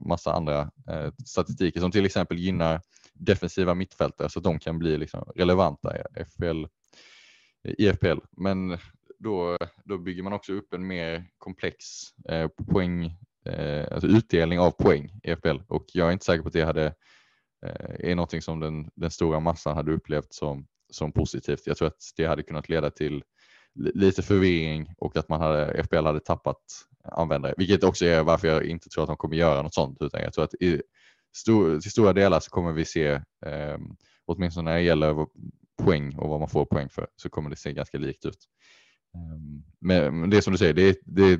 massa 0.01 0.33
andra 0.33 0.61
eh, 0.91 1.13
statistiker 1.27 1.81
som 1.81 1.91
till 1.91 2.07
exempel 2.07 2.39
gynnar 2.39 2.81
defensiva 3.15 3.75
mittfältare 3.75 4.29
så 4.29 4.39
att 4.39 4.45
de 4.45 4.59
kan 4.59 4.79
bli 4.79 4.99
liksom 4.99 5.33
relevanta 5.37 5.97
i 5.99 6.25
FPL, 6.25 6.65
i 7.79 7.93
FPL. 7.93 8.19
Men 8.37 8.79
då, 9.25 9.59
då 9.85 9.99
bygger 9.99 10.23
man 10.23 10.33
också 10.33 10.53
upp 10.53 10.75
en 10.75 10.87
mer 10.87 11.27
komplex 11.39 11.77
eh, 12.29 12.49
poäng, 12.49 13.05
eh, 13.47 13.87
alltså 13.93 14.09
utdelning 14.09 14.59
av 14.59 14.71
poäng 14.71 15.21
i 15.23 15.37
FPL 15.37 15.59
och 15.69 15.85
jag 15.93 16.09
är 16.09 16.13
inte 16.13 16.25
säker 16.25 16.43
på 16.43 16.49
att 16.49 16.53
det 16.53 16.65
hade, 16.65 16.87
eh, 17.67 18.11
är 18.11 18.15
någonting 18.15 18.43
som 18.43 18.61
den, 18.61 18.91
den 18.95 19.11
stora 19.11 19.41
massan 19.41 19.77
hade 19.77 19.93
upplevt 19.93 20.35
som, 20.35 20.67
som 20.91 21.13
positivt. 21.13 21.67
Jag 21.67 21.77
tror 21.77 21.89
att 21.89 22.13
det 22.17 22.27
hade 22.27 22.43
kunnat 22.43 22.69
leda 22.69 22.91
till 22.91 23.25
lite 23.75 24.23
förvirring 24.23 24.95
och 24.99 25.17
att 25.17 25.29
man 25.29 25.41
hade, 25.41 25.85
FPL 25.85 26.07
hade 26.07 26.21
tappat 26.21 26.63
användare, 27.05 27.55
vilket 27.57 27.85
också 27.85 28.05
är 28.05 28.23
varför 28.23 28.49
jag 28.49 28.65
inte 28.65 28.89
tror 28.89 29.05
att 29.05 29.09
de 29.09 29.17
kommer 29.17 29.37
göra 29.37 29.63
något 29.63 29.75
sånt, 29.75 29.99
utan 30.01 30.23
jag 30.23 30.33
tror 30.33 30.45
att 30.45 30.55
i 30.55 30.83
stor, 31.37 31.81
till 31.81 31.91
stora 31.91 32.13
delar 32.13 32.41
så 32.41 32.51
kommer 32.51 32.73
vi 32.73 32.85
se, 32.85 33.09
eh, 33.47 33.79
åtminstone 34.25 34.71
när 34.71 34.77
det 34.77 34.83
gäller 34.85 35.27
poäng 35.83 36.15
och 36.17 36.29
vad 36.29 36.41
man 36.41 36.49
får 36.49 36.65
poäng 36.65 36.89
för, 36.89 37.07
så 37.17 37.29
kommer 37.29 37.51
det 37.51 37.57
se 37.57 37.73
ganska 37.73 37.99
likt 37.99 38.27
ut. 38.27 38.39
Ehm, 39.15 39.63
men 39.81 40.31
det 40.31 40.37
är 40.37 40.41
som 40.41 40.53
du 40.53 40.59
säger, 40.59 40.75
det 40.75 40.83
är, 40.83 40.97
det 41.05 41.23
är 41.23 41.39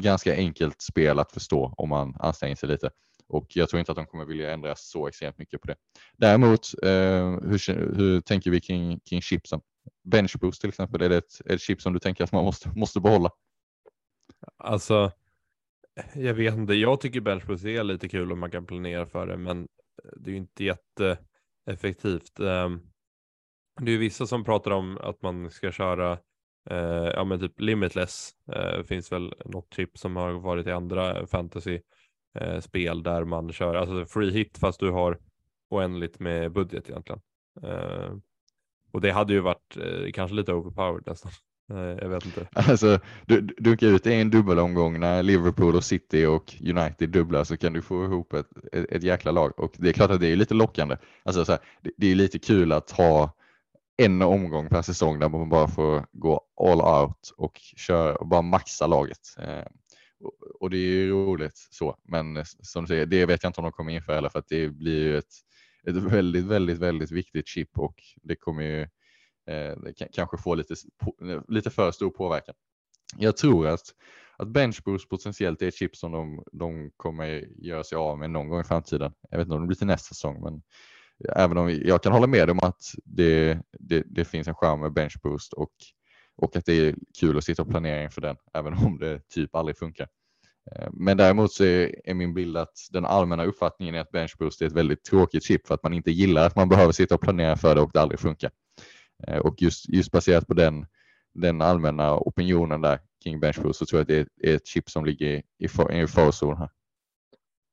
ganska 0.00 0.34
enkelt 0.34 0.82
spel 0.82 1.18
att 1.18 1.32
förstå 1.32 1.74
om 1.76 1.88
man 1.88 2.16
anstränger 2.18 2.56
sig 2.56 2.68
lite 2.68 2.90
och 3.28 3.46
jag 3.56 3.68
tror 3.68 3.80
inte 3.80 3.92
att 3.92 3.96
de 3.96 4.06
kommer 4.06 4.24
vilja 4.24 4.52
ändra 4.52 4.74
så 4.76 5.08
extremt 5.08 5.38
mycket 5.38 5.60
på 5.60 5.66
det. 5.66 5.76
Däremot, 6.16 6.74
ehm, 6.82 7.50
hur, 7.50 7.94
hur 7.96 8.20
tänker 8.20 8.50
vi 8.50 8.60
kring, 8.60 9.00
kring 9.00 9.20
chipsen? 9.20 9.60
Benchboost 10.04 10.60
till 10.60 10.68
exempel, 10.68 11.02
är 11.02 11.08
det 11.08 11.16
ett, 11.16 11.40
ett 11.44 11.60
chip 11.60 11.82
som 11.82 11.92
du 11.92 11.98
tänker 11.98 12.24
att 12.24 12.32
man 12.32 12.44
måste, 12.44 12.68
måste 12.68 13.00
behålla? 13.00 13.30
Alltså, 14.56 15.12
jag 16.14 16.34
vet 16.34 16.54
inte, 16.54 16.74
jag 16.74 17.00
tycker 17.00 17.20
benchboost 17.20 17.64
är 17.64 17.84
lite 17.84 18.08
kul 18.08 18.32
om 18.32 18.40
man 18.40 18.50
kan 18.50 18.66
planera 18.66 19.06
för 19.06 19.26
det, 19.26 19.36
men 19.36 19.68
det 20.16 20.30
är 20.30 20.32
ju 20.32 20.38
inte 20.38 20.64
jätteeffektivt. 20.64 22.40
Ehm, 22.40 22.80
det 23.80 23.90
är 23.90 23.92
ju 23.92 23.98
vissa 23.98 24.26
som 24.26 24.44
pratar 24.44 24.70
om 24.70 24.98
att 24.98 25.22
man 25.22 25.50
ska 25.50 25.72
köra 25.72 26.18
eh, 26.70 27.10
ja 27.14 27.24
men 27.24 27.40
typ 27.40 27.60
limitless. 27.60 28.30
Eh, 28.52 28.82
finns 28.82 29.12
väl 29.12 29.34
något 29.44 29.74
chip 29.74 29.98
som 29.98 30.16
har 30.16 30.32
varit 30.32 30.66
i 30.66 30.72
andra 30.72 31.26
fantasy 31.26 31.80
eh, 32.38 32.60
spel 32.60 33.02
där 33.02 33.24
man 33.24 33.52
kör 33.52 33.74
alltså 33.74 34.06
free 34.06 34.30
hit 34.30 34.58
fast 34.58 34.80
du 34.80 34.90
har 34.90 35.18
oändligt 35.70 36.20
med 36.20 36.52
budget 36.52 36.90
egentligen. 36.90 37.20
Eh, 37.62 38.12
och 38.92 39.00
det 39.00 39.10
hade 39.10 39.32
ju 39.32 39.40
varit 39.40 39.76
eh, 39.76 40.12
kanske 40.12 40.36
lite 40.36 40.52
overpowered 40.52 41.06
nästan. 41.06 41.32
Eh, 41.70 41.78
jag 41.78 42.08
vet 42.08 42.26
inte. 42.26 42.48
Alltså, 42.52 43.00
du, 43.26 43.40
dunkar 43.40 43.86
ut 43.86 44.06
en 44.06 44.30
dubbelomgång 44.30 45.00
när 45.00 45.22
Liverpool 45.22 45.76
och 45.76 45.84
City 45.84 46.24
och 46.24 46.54
United 46.60 47.10
dubblar 47.10 47.44
så 47.44 47.56
kan 47.56 47.72
du 47.72 47.82
få 47.82 48.04
ihop 48.04 48.32
ett, 48.32 48.46
ett, 48.72 48.92
ett 48.92 49.02
jäkla 49.02 49.30
lag 49.30 49.60
och 49.60 49.72
det 49.76 49.88
är 49.88 49.92
klart 49.92 50.10
att 50.10 50.20
det 50.20 50.32
är 50.32 50.36
lite 50.36 50.54
lockande. 50.54 50.96
Alltså, 51.22 51.44
så 51.44 51.52
här, 51.52 51.60
det, 51.82 51.90
det, 51.96 52.10
är 52.10 52.14
lite 52.14 52.38
kul 52.38 52.72
att 52.72 52.90
ha 52.90 53.35
en 53.96 54.22
omgång 54.22 54.68
per 54.68 54.82
säsong 54.82 55.18
där 55.18 55.28
man 55.28 55.48
bara 55.48 55.68
får 55.68 56.06
gå 56.12 56.40
all 56.60 57.02
out 57.02 57.32
och 57.36 57.60
köra 57.76 58.16
och 58.16 58.28
bara 58.28 58.42
maxa 58.42 58.86
laget. 58.86 59.18
Eh, 59.38 59.66
och, 60.60 60.70
det 60.70 60.76
är 60.76 60.80
ju 60.80 61.10
roligt 61.10 61.68
så, 61.70 61.96
men 62.04 62.44
som 62.44 62.84
du 62.84 62.88
säger, 62.88 63.06
det 63.06 63.26
vet 63.26 63.42
jag 63.42 63.50
inte 63.50 63.60
om 63.60 63.64
de 63.64 63.72
kommer 63.72 63.92
införa 63.92 64.14
heller 64.14 64.28
för 64.28 64.38
att 64.38 64.48
det 64.48 64.68
blir 64.68 65.02
ju 65.02 65.18
ett, 65.18 65.32
ett 65.88 65.96
väldigt, 65.96 66.44
väldigt, 66.44 66.78
väldigt 66.78 67.10
viktigt 67.10 67.48
chip 67.48 67.78
och 67.78 67.94
det 68.22 68.36
kommer 68.36 68.62
ju 68.62 68.80
eh, 69.54 69.76
kanske 70.12 70.38
få 70.38 70.54
lite, 70.54 70.74
lite 71.48 71.70
för 71.70 71.90
stor 71.90 72.10
påverkan. 72.10 72.54
Jag 73.16 73.36
tror 73.36 73.66
att, 73.66 73.84
att 74.36 74.48
benchboost 74.48 75.08
potentiellt 75.08 75.62
är 75.62 75.68
ett 75.68 75.74
chip 75.74 75.96
som 75.96 76.12
de, 76.12 76.44
de 76.52 76.90
kommer 76.96 77.26
göra 77.64 77.84
sig 77.84 77.96
av 77.96 78.18
med 78.18 78.30
någon 78.30 78.48
gång 78.48 78.60
i 78.60 78.64
framtiden. 78.64 79.12
Jag 79.30 79.38
vet 79.38 79.44
inte 79.44 79.54
om 79.54 79.60
det 79.60 79.66
blir 79.66 79.76
till 79.76 79.86
nästa 79.86 80.14
säsong, 80.14 80.42
men 80.42 80.62
även 81.36 81.58
om 81.58 81.80
jag 81.84 82.02
kan 82.02 82.12
hålla 82.12 82.26
med 82.26 82.50
om 82.50 82.58
att 82.62 82.82
det, 83.04 83.58
det, 83.78 84.02
det 84.06 84.24
finns 84.24 84.48
en 84.48 84.54
charm 84.54 84.80
med 84.80 84.92
benchboost 84.92 85.52
och, 85.52 85.72
och 86.36 86.56
att 86.56 86.64
det 86.66 86.72
är 86.72 86.94
kul 87.20 87.38
att 87.38 87.44
sitta 87.44 87.62
och 87.62 87.70
planera 87.70 88.02
inför 88.02 88.20
den, 88.20 88.36
även 88.54 88.74
om 88.74 88.98
det 88.98 89.28
typ 89.28 89.54
aldrig 89.54 89.78
funkar. 89.78 90.08
Eh, 90.72 90.88
men 90.92 91.16
däremot 91.16 91.52
så 91.52 91.64
är, 91.64 92.08
är 92.08 92.14
min 92.14 92.34
bild 92.34 92.56
att 92.56 92.74
den 92.92 93.04
allmänna 93.04 93.44
uppfattningen 93.44 93.94
är 93.94 94.00
att 94.00 94.10
benchboost 94.10 94.62
är 94.62 94.66
ett 94.66 94.72
väldigt 94.72 95.04
tråkigt 95.04 95.44
chip 95.44 95.66
för 95.66 95.74
att 95.74 95.82
man 95.82 95.92
inte 95.92 96.10
gillar 96.10 96.46
att 96.46 96.56
man 96.56 96.68
behöver 96.68 96.92
sitta 96.92 97.14
och 97.14 97.20
planera 97.20 97.56
för 97.56 97.74
det 97.74 97.80
och 97.80 97.90
det 97.92 98.00
aldrig 98.00 98.20
funkar. 98.20 98.50
Eh, 99.28 99.38
och 99.38 99.62
just, 99.62 99.88
just 99.88 100.12
baserat 100.12 100.46
på 100.46 100.54
den, 100.54 100.86
den 101.34 101.62
allmänna 101.62 102.16
opinionen 102.16 102.80
där 102.80 102.98
kring 103.24 103.40
benchboost 103.40 103.78
så 103.78 103.86
tror 103.86 103.98
jag 103.98 104.02
att 104.02 104.28
det 104.40 104.50
är 104.50 104.56
ett 104.56 104.66
chip 104.66 104.90
som 104.90 105.04
ligger 105.04 105.26
i, 105.26 105.42
i 106.02 106.06
farzon 106.06 106.56
här. 106.56 106.68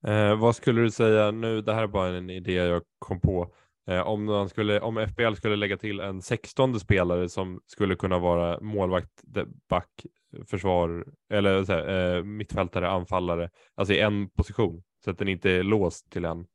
Eh, 0.08 0.39
vad 0.39 0.56
skulle 0.56 0.82
du 0.82 0.92
säga 0.92 1.32
nu? 1.32 1.62
Det 1.62 1.74
här 1.74 1.84
är 1.84 1.88
bara 1.88 2.18
en 2.18 2.30
idé 2.30 2.54
jag 2.54 2.82
kom 3.00 3.20
på. 3.20 3.54
Eh, 3.88 4.08
om, 4.08 4.26
man 4.26 4.50
skulle, 4.50 4.80
om 4.80 5.08
FBL 5.08 5.34
skulle 5.34 5.56
lägga 5.56 5.78
till 5.78 6.00
en 6.00 6.22
sextonde 6.22 6.80
spelare 6.80 7.30
som 7.30 7.60
skulle 7.66 7.96
kunna 7.96 8.20
vara 8.20 8.60
målvakt, 8.60 9.24
back, 9.70 10.06
försvar 10.48 11.06
eller 11.30 11.63
så 11.63 11.74
här, 11.74 12.16
eh, 12.16 12.24
mittfältare, 12.24 12.89
anfallare, 12.89 13.50
alltså 13.76 13.94
i 13.94 14.00
en 14.00 14.30
position 14.30 14.84
så 15.04 15.12
att 15.12 15.18
den 15.18 15.28
inte 15.28 15.52
är 15.52 15.63
låst 15.63 16.12
till 16.12 16.26
en 16.26 16.46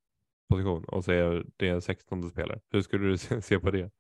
position 0.51 0.85
och 0.85 1.05
så 1.05 1.13
är 1.13 1.45
det 1.57 1.69
en 1.69 1.83
sextonde 1.83 2.29
spelare. 2.29 2.61
Hur 2.73 2.83
skulle 2.83 3.09
du 3.09 3.19
se 3.43 3.59
på 3.59 3.71
det? 3.71 3.91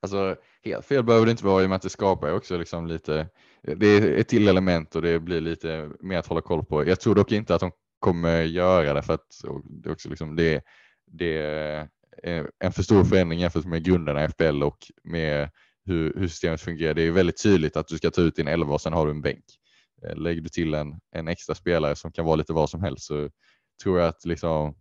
Alltså 0.00 0.36
helt 0.64 0.86
fel 0.86 1.04
behöver 1.04 1.26
det 1.26 1.30
inte 1.32 1.46
vara 1.46 1.62
i 1.62 1.66
och 1.66 1.68
med 1.68 1.76
att 1.76 1.82
det 1.82 1.90
skapar 1.90 2.32
också 2.32 2.56
liksom 2.58 2.86
lite, 2.86 3.28
det 3.62 3.86
är 3.86 4.20
ett 4.20 4.28
till 4.28 4.48
element 4.48 4.96
och 4.96 5.02
det 5.02 5.20
blir 5.20 5.40
lite 5.40 5.90
mer 6.00 6.18
att 6.18 6.26
hålla 6.26 6.40
koll 6.40 6.64
på. 6.64 6.86
Jag 6.86 7.00
tror 7.00 7.14
dock 7.14 7.32
inte 7.32 7.54
att 7.54 7.60
de 7.60 7.70
kommer 8.02 8.42
göra 8.42 8.94
det 8.94 9.02
för 9.02 9.14
att 9.14 9.40
det, 9.64 9.90
också 9.90 10.08
liksom, 10.08 10.36
det, 10.36 10.64
det 11.06 11.38
är 12.22 12.50
en 12.58 12.72
för 12.72 12.82
stor 12.82 13.04
förändring 13.04 13.40
jämfört 13.40 13.64
med 13.64 13.84
grunderna 13.84 14.24
i 14.24 14.28
FBL 14.28 14.62
och 14.62 14.78
med 15.04 15.50
hur, 15.84 16.14
hur 16.16 16.28
systemet 16.28 16.60
fungerar. 16.60 16.94
Det 16.94 17.02
är 17.02 17.10
väldigt 17.10 17.42
tydligt 17.42 17.76
att 17.76 17.88
du 17.88 17.96
ska 17.96 18.10
ta 18.10 18.20
ut 18.20 18.36
din 18.36 18.48
elva 18.48 18.74
och 18.74 18.80
sen 18.80 18.92
har 18.92 19.06
du 19.06 19.10
en 19.10 19.22
bänk. 19.22 19.44
Eh, 20.04 20.16
lägger 20.16 20.40
du 20.40 20.48
till 20.48 20.74
en, 20.74 21.00
en 21.12 21.28
extra 21.28 21.54
spelare 21.54 21.96
som 21.96 22.12
kan 22.12 22.24
vara 22.24 22.36
lite 22.36 22.52
vad 22.52 22.70
som 22.70 22.82
helst 22.82 23.04
så 23.04 23.30
tror 23.82 23.98
jag 23.98 24.08
att 24.08 24.24
liksom, 24.24 24.74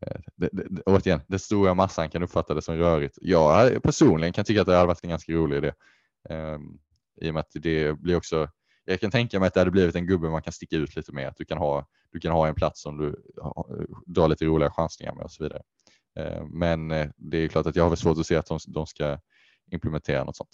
eh, 0.00 0.20
det, 0.36 0.48
det, 0.52 0.82
återigen, 0.86 1.20
den 1.26 1.38
stora 1.38 1.74
massan 1.74 2.10
kan 2.10 2.22
uppfatta 2.22 2.54
det 2.54 2.62
som 2.62 2.76
rörigt. 2.76 3.18
Jag 3.20 3.82
personligen 3.82 4.32
kan 4.32 4.44
tycka 4.44 4.60
att 4.60 4.66
det 4.66 4.74
hade 4.74 4.86
varit 4.86 5.04
en 5.04 5.10
ganska 5.10 5.32
rolig 5.32 5.56
idé. 5.56 5.72
Um, 6.30 6.78
I 7.20 7.30
och 7.30 7.34
med 7.34 7.40
att 7.40 7.50
det 7.52 7.98
blir 7.98 8.16
också, 8.16 8.48
jag 8.84 9.00
kan 9.00 9.10
tänka 9.10 9.40
mig 9.40 9.46
att 9.46 9.54
det 9.54 9.60
hade 9.60 9.70
blivit 9.70 9.96
en 9.96 10.06
gubbe 10.06 10.30
man 10.30 10.42
kan 10.42 10.52
sticka 10.52 10.76
ut 10.76 10.96
lite 10.96 11.12
med, 11.12 11.28
att 11.28 11.36
du 11.36 11.44
kan 11.44 11.58
ha, 11.58 11.86
du 12.16 12.20
kan 12.20 12.32
ha 12.32 12.48
en 12.48 12.54
plats 12.54 12.82
som 12.82 12.98
du 12.98 13.22
drar 14.06 14.28
lite 14.28 14.44
roliga 14.44 14.70
chansningar 14.70 15.14
med 15.14 15.24
och 15.24 15.30
så 15.30 15.42
vidare. 15.42 15.62
Uh, 16.20 16.46
men 16.46 16.90
uh, 16.90 17.06
det 17.16 17.36
är 17.38 17.48
klart 17.48 17.66
att 17.66 17.76
jag 17.76 17.88
har 17.88 17.96
svårt 17.96 18.18
att 18.18 18.26
se 18.26 18.36
att 18.36 18.46
de, 18.46 18.58
de 18.66 18.86
ska 18.86 19.18
implementera 19.70 20.24
något 20.24 20.36
sånt. 20.36 20.50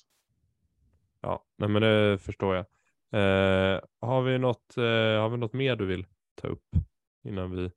Ja, 1.21 1.45
nej 1.59 1.69
men 1.69 1.83
det 1.83 2.19
förstår 2.19 2.55
jag. 2.57 2.67
Eh, 3.15 3.81
har, 4.01 4.23
vi 4.23 4.39
något, 4.39 4.77
eh, 4.77 5.21
har 5.21 5.29
vi 5.29 5.37
något 5.37 5.53
mer 5.53 5.77
du 5.77 5.87
vill 5.87 6.07
ta 6.41 6.49
upp 6.49 6.77
innan 7.25 7.51
vi 7.51 7.71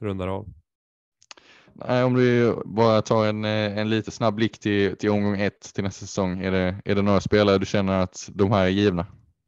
rundar 0.00 0.28
av? 0.28 0.48
Nej, 1.72 2.04
om 2.04 2.14
vi 2.14 2.54
bara 2.64 3.02
tar 3.02 3.26
en, 3.26 3.44
eh, 3.44 3.78
en 3.78 3.90
lite 3.90 4.10
snabb 4.10 4.34
blick 4.34 4.58
till, 4.58 4.96
till 4.96 5.10
omgång 5.10 5.40
ett 5.40 5.74
till 5.74 5.84
nästa 5.84 6.06
säsong. 6.06 6.40
Är 6.40 6.50
det, 6.50 6.82
är 6.84 6.94
det 6.94 7.02
några 7.02 7.20
spelare 7.20 7.58
du 7.58 7.66
känner 7.66 8.00
att 8.00 8.30
de 8.34 8.52
här 8.52 8.64
är 8.64 8.68
givna? 8.68 9.06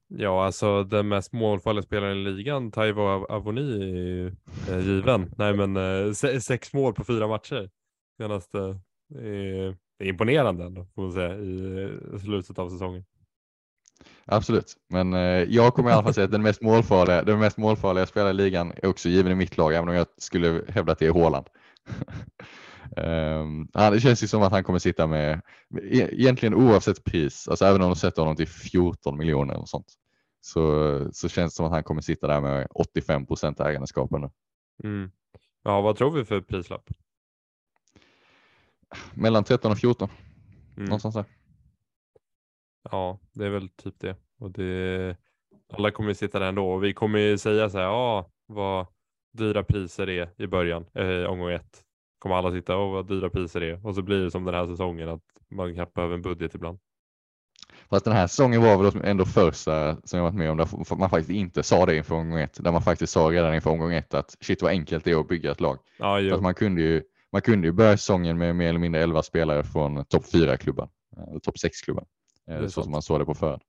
Ja, 0.09 0.45
alltså 0.45 0.83
den 0.85 1.09
mest 1.09 1.33
målfarliga 1.33 1.83
spelaren 1.83 2.17
i 2.17 2.31
ligan, 2.31 2.71
Taivo 2.71 3.01
Avoni, 3.29 3.83
är 3.83 3.87
ju 3.87 4.27
eh, 4.71 4.87
given. 4.87 5.35
Nej, 5.39 5.55
men 5.57 5.77
eh, 5.77 6.13
sex 6.41 6.73
mål 6.73 6.95
på 6.95 7.05
fyra 7.05 7.29
matcher 7.29 7.71
senaste. 8.17 8.59
Eh, 9.15 9.75
det 9.99 10.05
är 10.05 10.09
imponerande 10.09 10.65
ändå, 10.65 10.87
får 10.95 11.03
man 11.03 11.13
säga, 11.13 11.35
i 11.35 11.83
eh, 12.13 12.19
slutet 12.19 12.59
av 12.59 12.69
säsongen. 12.71 13.05
Absolut, 14.25 14.75
men 14.89 15.13
eh, 15.13 15.43
jag 15.43 15.75
kommer 15.75 15.91
i 15.91 15.93
alla 15.93 16.03
fall 16.03 16.15
säga 16.15 16.25
att 16.25 16.31
den 16.31 16.43
mest 16.43 16.63
målfarliga, 16.63 17.23
den 17.23 17.39
mest 17.39 17.57
målfarliga 17.57 18.07
spelaren 18.07 18.35
i 18.35 18.43
ligan 18.43 18.73
är 18.77 18.87
också 18.87 19.09
given 19.09 19.33
i 19.33 19.35
mitt 19.35 19.57
lag, 19.57 19.75
även 19.75 19.89
om 19.89 19.95
jag 19.95 20.07
skulle 20.19 20.63
hävda 20.69 20.93
att 20.93 20.99
det 20.99 21.07
är 21.07 21.11
Håland. 21.11 21.47
um, 22.97 23.69
det 23.73 24.01
känns 24.01 24.23
ju 24.23 24.29
som 24.29 24.43
att 24.43 24.53
han 24.53 24.65
kommer 24.65 24.79
sitta 24.79 25.07
med, 25.07 25.41
e, 25.83 26.09
egentligen 26.13 26.55
oavsett 26.55 27.05
pris, 27.05 27.49
alltså 27.49 27.65
även 27.65 27.83
om 27.83 27.89
de 27.89 27.97
sätter 27.97 28.23
honom 28.23 28.37
till 28.37 28.49
14 28.49 29.19
miljoner 29.19 29.55
eller 29.55 29.65
sånt, 29.65 29.93
så, 30.41 31.09
så 31.13 31.29
känns 31.29 31.53
det 31.53 31.57
som 31.57 31.67
att 31.67 31.73
han 31.73 31.85
kommer 31.85 32.01
sitta 32.01 32.27
där 32.27 32.41
med 32.41 32.67
85 32.71 33.27
procent 33.27 33.61
ägandeskap 33.61 34.11
nu. 34.11 34.31
Mm. 34.85 35.11
Ja, 35.63 35.81
vad 35.81 35.97
tror 35.97 36.11
vi 36.11 36.25
för 36.25 36.41
prislapp? 36.41 36.91
Mellan 39.15 39.45
13 39.45 39.73
och 39.73 39.79
14, 39.79 40.09
mm. 40.77 40.85
någonstans 40.85 41.15
där. 41.15 41.25
Ja, 42.91 43.19
det 43.33 43.47
är 43.47 43.51
väl 43.51 43.69
typ 43.69 43.95
det. 44.01 44.17
Och 44.39 44.51
det 44.51 45.17
alla 45.73 45.91
kommer 45.91 46.09
ju 46.09 46.15
sitta 46.15 46.39
där 46.39 46.47
ändå 46.47 46.71
och 46.71 46.85
vi 46.85 46.93
kommer 46.93 47.19
ju 47.19 47.39
säga 47.39 47.71
så 47.71 47.79
här, 47.79 47.85
ja, 47.85 48.31
vad 48.47 48.87
dyra 49.33 49.65
priser 49.65 50.09
är 50.09 50.31
i 50.37 50.47
början, 50.47 50.87
eh, 50.95 51.25
omgång 51.25 51.51
ett. 51.51 51.86
Kommer 52.19 52.37
alla 52.37 52.53
sitta 52.53 52.77
och 52.77 52.93
vad 52.93 53.09
dyra 53.09 53.31
priser 53.31 53.61
är 53.63 53.87
och 53.87 53.95
så 53.95 54.03
blir 54.03 54.25
det 54.25 54.31
som 54.31 54.45
den 54.45 54.55
här 54.55 54.67
säsongen 54.67 55.09
att 55.09 55.23
man 55.51 55.75
knappt 55.75 55.95
behöver 55.95 56.15
en 56.15 56.23
budget 56.23 56.55
ibland. 56.55 56.79
Fast 57.91 58.05
den 58.05 58.15
här 58.15 58.27
säsongen 58.27 58.63
var 58.63 58.83
väl 58.83 59.05
ändå 59.05 59.25
första 59.25 59.97
som 60.05 60.19
jag 60.19 60.25
varit 60.25 60.35
med 60.35 60.51
om 60.51 60.57
där 60.57 60.97
man 60.97 61.11
faktiskt 61.11 61.31
inte 61.31 61.63
sa 61.63 61.87
det 61.87 61.97
inför 61.97 62.15
omgång 62.15 62.41
ett, 62.41 62.65
där 62.65 62.73
man 62.73 62.83
faktiskt 62.83 63.13
sa 63.13 63.21
redan 63.21 63.55
inför 63.55 63.71
omgång 63.71 63.93
ett 63.93 64.15
att 64.15 64.37
shit 64.41 64.63
vad 64.63 64.71
enkelt 64.71 65.05
det 65.05 65.11
är 65.11 65.21
att 65.21 65.29
bygga 65.29 65.51
ett 65.51 65.61
lag. 65.61 65.79
Ja, 65.99 66.35
att 66.35 66.43
man 66.43 66.55
kunde 66.55 66.83
ju 66.83 67.03
man 67.33 67.43
kunde 67.43 67.67
ju 67.67 67.73
börja 67.73 67.97
säsongen 67.97 68.39
med 68.39 68.57
mer 68.57 68.69
eller 68.69 68.79
mindre 68.79 69.03
11 69.03 69.23
spelare 69.23 69.65
från 69.65 70.05
topp 70.05 70.25
4-klubben, 70.33 70.89
eh, 71.17 71.39
topp 71.39 71.55
6-klubben. 71.65 72.05
Eh, 72.51 72.67
så 72.67 72.83
som 72.83 72.93
man 72.93 73.03
såg 73.03 73.21
det 73.21 73.25
på 73.25 73.35
förhand. 73.35 73.63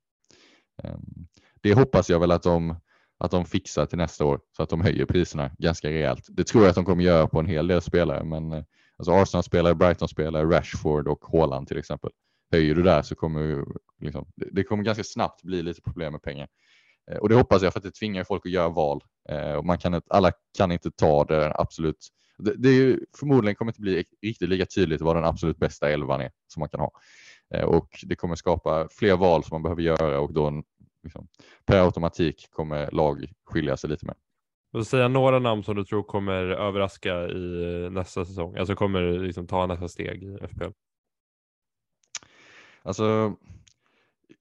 Ehm, 0.84 1.28
det 1.62 1.74
hoppas 1.74 2.10
jag 2.10 2.20
väl 2.20 2.32
att 2.32 2.44
de, 2.44 2.76
att 3.18 3.32
de 3.32 3.46
fixar 3.46 3.86
till 3.86 3.98
nästa 3.98 4.26
år 4.26 4.40
så 4.58 4.64
att 4.64 4.70
de 4.70 4.82
höjer 4.82 5.06
priserna 5.06 5.52
ganska 5.58 5.90
rejält. 5.90 6.26
Det 6.30 6.44
tror 6.44 6.64
jag 6.64 6.70
att 6.70 6.76
de 6.76 6.86
kommer 6.86 7.04
göra 7.04 7.28
på 7.28 7.40
en 7.40 7.46
hel 7.46 7.68
del 7.68 7.82
spelare, 7.82 8.24
men 8.24 8.52
eh, 8.52 8.64
alltså 8.98 9.12
Arsenal-spelare, 9.12 9.76
Brighton-spelare, 9.76 10.46
Rashford 10.46 11.08
och 11.08 11.26
Haaland 11.32 11.68
till 11.68 11.78
exempel. 11.78 12.12
Höjer 12.52 12.76
du 12.76 12.84
där 12.84 13.02
så 13.02 13.16
kommer 13.16 13.66
liksom, 14.00 14.28
det 14.36 14.64
kommer 14.64 14.84
ganska 14.84 15.04
snabbt 15.04 15.44
bli 15.44 15.64
lite 15.64 15.82
problem 15.82 16.12
med 16.12 16.22
pengar. 16.22 16.48
Eh, 17.12 17.18
och 17.18 17.30
det 17.30 17.36
hoppas 17.36 17.62
jag 17.62 17.74
för 17.74 17.80
att 17.80 17.84
det 17.84 17.92
tvingar 17.92 18.24
folk 18.24 18.46
att 18.46 18.52
göra 18.52 18.70
val. 18.70 19.04
Eh, 19.30 19.54
och 19.54 19.66
man 19.66 19.78
kan, 19.78 20.02
alla 20.10 20.32
kan 20.58 20.72
inte 20.72 20.92
ta 20.92 21.24
det 21.24 21.54
absolut. 21.56 22.08
Det, 22.38 22.54
det 22.58 22.70
är 22.70 23.00
förmodligen 23.20 23.56
kommer 23.56 23.72
inte 23.72 23.82
bli 23.82 24.06
riktigt 24.22 24.50
lika 24.50 24.66
tydligt 24.66 25.02
vad 25.02 25.16
den 25.16 25.24
absolut 25.24 25.58
bästa 25.58 25.90
elvan 25.90 26.22
är 26.22 26.32
som 26.48 26.60
man 26.60 26.70
kan 26.70 26.80
ha. 26.80 26.92
Och 27.66 27.90
det 28.04 28.16
kommer 28.16 28.36
skapa 28.36 28.88
fler 28.92 29.16
val 29.16 29.44
som 29.44 29.56
man 29.56 29.64
behöver 29.64 29.82
göra 29.82 30.20
och 30.20 30.34
då 30.34 30.64
liksom, 31.08 31.28
per 31.66 31.78
automatik 31.86 32.48
kommer 32.52 32.92
lag 32.92 33.26
skilja 33.46 33.78
sig 33.78 33.90
lite 33.90 34.06
mer. 34.06 34.16
Du 34.74 34.84
säga 34.84 35.08
några 35.08 35.40
namn 35.40 35.64
som 35.64 35.76
du 35.76 35.86
tror 35.86 36.04
kommer 36.04 36.44
överraska 36.44 37.28
i 37.28 37.90
nästa 37.92 38.26
säsong, 38.26 38.58
alltså 38.58 38.76
kommer 38.76 39.20
liksom 39.20 39.48
ta 39.48 39.66
nästa 39.66 39.88
steg 39.88 40.24
i 40.24 40.38
FPL? 40.48 40.72
Alltså, 42.84 43.36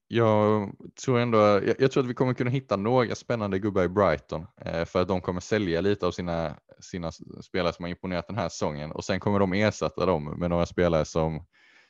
jag 0.07 0.71
tror 1.05 1.19
ändå, 1.19 1.37
jag, 1.37 1.75
jag, 1.79 1.91
tror 1.91 2.03
att 2.03 2.09
vi 2.09 2.13
kommer 2.13 2.33
kunna 2.33 2.49
hitta 2.49 2.77
några 2.77 3.15
spännande 3.15 3.59
gubbar 3.59 3.83
i 3.83 3.89
Brighton 3.89 4.45
eh, 4.61 4.85
för 4.85 5.01
att 5.01 5.07
de 5.07 5.21
kommer 5.21 5.41
sälja 5.41 5.81
lite 5.81 6.07
av 6.07 6.11
sina, 6.11 6.55
sina 6.79 7.11
spelare 7.41 7.73
som 7.73 7.83
har 7.83 7.89
imponerat 7.89 8.27
den 8.27 8.37
här 8.37 8.49
säsongen 8.49 8.91
och 8.91 9.05
sen 9.05 9.19
kommer 9.19 9.39
de 9.39 9.53
ersätta 9.53 10.05
dem 10.05 10.39
med 10.39 10.49
några 10.49 10.65
spelare 10.65 11.05
som 11.05 11.45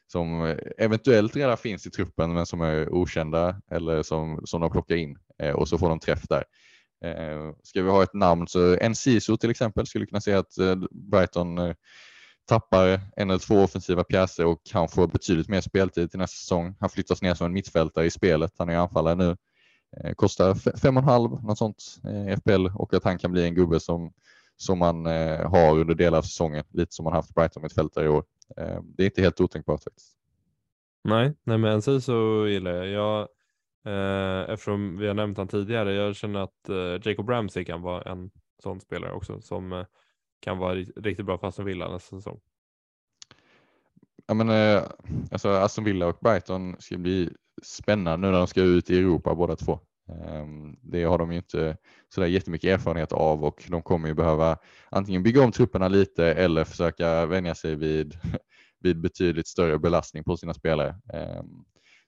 som 0.08 0.46
eh, 0.46 0.58
eventuellt 0.78 1.36
redan 1.36 1.58
finns 1.58 1.88
i 1.88 1.90
truppen 1.90 2.34
men 2.34 2.46
som 2.46 2.62
är 2.62 2.90
okända 2.90 3.62
eller 3.72 4.04
som, 4.04 4.42
som 4.46 4.62
de 4.62 4.72
plockar 4.72 4.96
in 4.96 5.18
eh, 5.44 5.52
och 5.52 5.68
så 5.68 5.78
får 5.78 5.90
de 5.90 6.00
träff 6.00 6.28
där. 6.30 6.44
Eh, 7.06 7.54
ska 7.64 7.84
vi 7.84 7.90
ha 7.90 8.04
ett 8.04 8.14
namn 8.14 8.48
så 8.48 8.78
en 8.82 8.96
Sisu 8.96 9.38
till 9.38 9.50
exempel 9.50 9.88
skulle 9.88 10.06
kunna 10.06 10.22
säga 10.22 10.40
att 10.40 10.58
eh, 10.58 10.76
Brighton 10.92 11.58
eh, 11.58 11.74
tappar 12.48 13.00
en 13.16 13.30
eller 13.30 13.40
två 13.40 13.56
offensiva 13.56 14.04
pjäser 14.04 14.46
och 14.46 14.62
han 14.74 14.90
får 14.90 15.08
betydligt 15.08 15.50
mer 15.50 15.62
speltid 15.62 16.12
till 16.12 16.20
nästa 16.20 16.36
säsong. 16.36 16.76
Han 16.80 16.90
flyttas 16.90 17.22
ner 17.22 17.34
som 17.34 17.46
en 17.46 17.54
mittfältare 17.54 18.06
i 18.06 18.12
spelet. 18.12 18.54
Han 18.58 18.70
är 18.70 18.78
anfallare 18.78 19.16
nu. 19.16 19.38
Eh, 19.98 20.14
kostar 20.14 20.56
fem 20.78 20.98
och 20.98 21.04
en 21.04 21.10
halv, 21.10 21.44
något 21.44 21.58
sånt 21.58 21.84
i 22.04 22.32
eh, 22.32 22.38
FPL 22.38 22.68
och 22.76 22.94
att 22.94 23.04
han 23.04 23.18
kan 23.18 23.32
bli 23.32 23.44
en 23.44 23.56
gubbe 23.56 23.80
som, 23.80 24.14
som 24.58 24.80
man 24.80 25.06
eh, 25.06 25.50
har 25.50 25.80
under 25.80 25.96
delar 25.96 26.18
av 26.18 26.22
säsongen, 26.22 26.64
lite 26.70 26.96
som 26.96 27.04
man 27.04 27.14
haft 27.14 27.36
Brighton 27.36 27.64
mittfältare 27.64 28.06
i 28.06 28.10
år. 28.10 28.24
Eh, 28.58 28.82
det 28.84 29.04
är 29.04 29.06
inte 29.06 29.22
helt 29.22 29.42
otänkbart 29.42 29.84
faktiskt. 29.84 30.18
Nej, 31.04 31.34
nej 31.44 31.58
men 31.58 31.78
NC 31.78 32.02
så 32.02 32.48
gillar 32.48 32.72
jag. 32.72 32.88
jag 32.88 33.28
eh, 33.86 34.50
eftersom 34.50 34.98
vi 34.98 35.08
har 35.08 35.14
nämnt 35.14 35.38
han 35.38 35.48
tidigare, 35.48 35.94
jag 35.94 36.16
känner 36.16 36.40
att 36.40 36.70
eh, 36.70 37.10
Jacob 37.10 37.30
Ramsey 37.30 37.66
kan 37.66 37.82
vara 37.82 38.12
en 38.12 38.32
sån 38.64 38.80
spelare 38.80 39.12
också 39.12 39.42
som 39.42 39.74
eh, 39.74 39.86
kan 40.40 40.58
vara 40.58 40.76
riktigt 40.76 41.26
bra 41.26 41.38
för 41.38 41.48
Aston 41.48 41.66
Villa 41.66 41.92
nästa 41.92 42.16
säsong. 42.16 42.40
Ja, 44.28 44.34
men, 44.34 44.50
eh, 44.50 44.84
alltså 45.32 45.50
Aston 45.50 45.84
Villa 45.84 46.08
och 46.08 46.18
Brighton 46.22 46.76
ska 46.80 46.98
bli 46.98 47.30
spännande 47.64 48.28
nu 48.28 48.32
när 48.32 48.38
de 48.38 48.48
ska 48.48 48.62
ut 48.62 48.90
i 48.90 49.00
Europa 49.00 49.36
båda 49.36 49.56
två. 49.56 49.80
Ehm, 50.10 50.76
det 50.82 51.04
har 51.04 51.18
de 51.18 51.32
ju 51.32 51.38
inte 51.38 51.78
sådär 52.10 52.28
jättemycket 52.28 52.80
erfarenhet 52.80 53.12
av 53.12 53.46
och 53.46 53.64
de 53.68 53.82
kommer 53.82 54.08
ju 54.08 54.14
behöva 54.14 54.58
antingen 54.90 55.24
bygga 55.24 55.42
om 55.42 55.52
trupperna 55.52 55.88
lite 55.88 56.26
eller 56.26 56.64
försöka 56.64 57.26
vänja 57.26 57.56
sig 57.56 57.76
vid, 57.76 58.18
vid 58.80 59.02
betydligt 59.02 59.48
större 59.48 59.80
belastning 59.80 60.24
på 60.24 60.38
sina 60.38 60.54
spelare. 60.54 60.96
Ehm, 61.14 61.46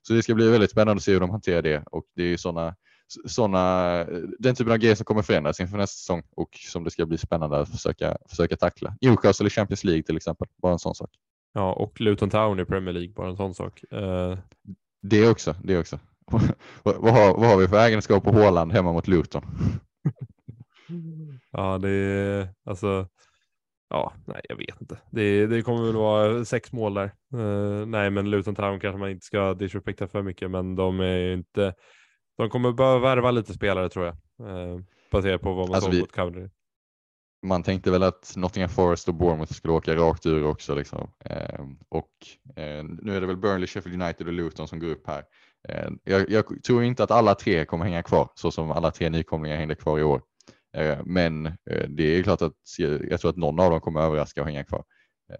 så 0.02 0.12
det 0.12 0.22
ska 0.22 0.34
bli 0.34 0.50
väldigt 0.50 0.70
spännande 0.70 0.98
att 0.98 1.04
se 1.04 1.12
hur 1.12 1.20
de 1.20 1.30
hanterar 1.30 1.62
det 1.62 1.84
och 1.90 2.04
det 2.16 2.22
är 2.22 2.28
ju 2.28 2.38
sådana 2.38 2.76
såna, 3.24 4.04
den 4.38 4.54
typen 4.54 4.72
av 4.72 4.78
grejer 4.78 4.94
som 4.94 5.04
kommer 5.04 5.22
förändras 5.22 5.60
inför 5.60 5.76
nästa 5.76 5.96
säsong 5.96 6.22
och 6.36 6.48
som 6.54 6.84
det 6.84 6.90
ska 6.90 7.06
bli 7.06 7.18
spännande 7.18 7.58
att 7.58 7.68
försöka, 7.68 8.16
försöka 8.28 8.56
tackla. 8.56 8.96
Newcastle 9.00 9.46
i 9.46 9.50
Champions 9.50 9.84
League 9.84 10.02
till 10.02 10.16
exempel, 10.16 10.48
bara 10.56 10.72
en 10.72 10.78
sån 10.78 10.94
sak. 10.94 11.10
Ja, 11.52 11.72
och 11.72 12.00
Luton 12.00 12.30
Town 12.30 12.60
i 12.60 12.64
Premier 12.64 12.92
League, 12.92 13.12
bara 13.12 13.28
en 13.30 13.36
sån 13.36 13.54
sak. 13.54 13.84
Uh... 13.92 14.38
Det 15.02 15.28
också, 15.28 15.54
det 15.64 15.78
också 15.78 15.98
vad, 16.82 17.12
har, 17.12 17.34
vad 17.34 17.48
har 17.48 17.56
vi 17.56 17.68
för 17.68 17.86
egenskap 17.86 18.24
på 18.24 18.30
Håland 18.30 18.72
hemma 18.72 18.92
mot 18.92 19.08
Luton? 19.08 19.44
ja, 21.50 21.78
det 21.78 21.90
är 21.90 22.48
alltså. 22.64 23.08
Ja, 23.90 24.12
nej, 24.26 24.40
jag 24.48 24.56
vet 24.56 24.80
inte. 24.80 24.98
Det, 25.10 25.46
det 25.46 25.62
kommer 25.62 25.82
väl 25.82 25.96
vara 25.96 26.44
sex 26.44 26.72
mål 26.72 26.94
där. 26.94 27.12
Uh, 27.34 27.86
nej, 27.86 28.10
men 28.10 28.30
Luton 28.30 28.54
Town 28.54 28.80
kanske 28.80 28.98
man 28.98 29.10
inte 29.10 29.26
ska 29.26 29.54
disrespekta 29.54 30.08
för 30.08 30.22
mycket, 30.22 30.50
men 30.50 30.76
de 30.76 31.00
är 31.00 31.32
inte. 31.32 31.74
De 32.38 32.50
kommer 32.50 32.72
behöva 32.72 32.98
värva 32.98 33.30
lite 33.30 33.52
spelare 33.52 33.88
tror 33.88 34.06
jag, 34.06 34.16
uh, 34.48 34.80
baserat 35.12 35.40
på 35.40 35.52
vad 35.54 35.68
man 35.68 35.74
alltså 35.74 35.90
såg 35.90 35.94
vi, 35.94 36.00
mot 36.00 36.12
Coventry. 36.12 36.48
Man 37.46 37.62
tänkte 37.62 37.90
väl 37.90 38.02
att 38.02 38.32
Nottingham 38.36 38.70
Forest 38.70 39.08
och 39.08 39.14
Bournemouth 39.14 39.52
skulle 39.52 39.74
åka 39.74 39.94
rakt 39.94 40.26
ur 40.26 40.44
också 40.44 40.74
liksom. 40.74 41.10
Uh, 41.30 41.66
och 41.88 42.10
nu 43.02 43.16
är 43.16 43.20
det 43.20 43.26
väl 43.26 43.36
Burnley, 43.36 43.66
Sheffield 43.66 44.02
United 44.02 44.26
och 44.26 44.32
Luton 44.32 44.68
som 44.68 44.78
går 44.78 44.88
upp 44.88 45.06
här. 45.06 45.24
Eh, 45.68 45.90
jag, 46.04 46.30
jag, 46.30 46.64
tror 46.64 46.84
inte 46.84 47.04
att 47.04 47.10
alla 47.10 47.34
tre 47.34 47.64
kommer 47.64 47.84
hänga 47.84 48.02
kvar 48.02 48.30
så 48.34 48.50
som 48.50 48.70
alla 48.70 48.90
tre 48.90 49.10
nykomlingar 49.10 49.56
hängde 49.56 49.74
kvar 49.74 49.98
i 49.98 50.02
år. 50.02 50.22
Eh, 50.76 50.98
men 51.04 51.46
eh, 51.46 51.88
det 51.88 52.02
är 52.02 52.22
klart 52.22 52.42
att 52.42 52.54
jag 52.78 53.20
tror 53.20 53.30
att 53.30 53.36
någon 53.36 53.60
av 53.60 53.70
dem 53.70 53.80
kommer 53.80 54.00
överraska 54.00 54.40
och 54.40 54.46
hänga 54.46 54.64
kvar. 54.64 54.84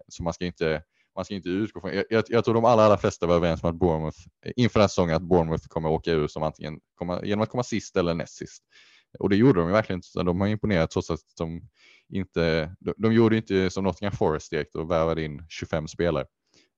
Så 0.07 0.23
man 0.23 0.33
ska 0.33 0.45
inte, 0.45 0.83
man 1.15 1.25
ska 1.25 1.33
inte 1.33 1.49
utgå 1.49 1.81
från, 1.81 1.91
jag, 2.09 2.23
jag, 2.27 2.45
tror 2.45 2.53
de 2.53 2.65
allra, 2.65 2.83
allra 2.83 2.97
flesta 2.97 3.27
var 3.27 3.35
överens 3.35 3.63
om 3.63 3.69
att 3.69 3.75
Bournemouth, 3.75 4.17
inför 4.55 4.79
den 4.79 4.83
här 4.83 4.87
säsongen, 4.87 5.15
att 5.15 5.21
Bournemouth 5.21 5.67
kommer 5.67 5.89
åka 5.89 6.11
ur 6.11 6.27
som 6.27 6.43
antingen 6.43 6.79
komma, 6.95 7.25
genom 7.25 7.43
att 7.43 7.49
komma 7.49 7.63
sist 7.63 7.97
eller 7.97 8.13
näst 8.13 8.33
sist. 8.33 8.63
Och 9.19 9.29
det 9.29 9.35
gjorde 9.35 9.59
de 9.59 9.67
ju 9.67 9.73
verkligen 9.73 9.97
inte, 9.97 10.23
de 10.23 10.41
har 10.41 10.47
imponerat 10.47 10.91
trots 10.91 11.09
att 11.09 11.19
de 11.37 11.61
inte, 12.09 12.75
de, 12.79 12.93
de 12.97 13.13
gjorde 13.13 13.37
inte 13.37 13.69
som 13.69 13.83
Nottingham 13.83 14.17
Forest 14.17 14.51
direkt 14.51 14.75
och 14.75 14.91
värvade 14.91 15.23
in 15.23 15.45
25 15.49 15.87
spelare. 15.87 16.25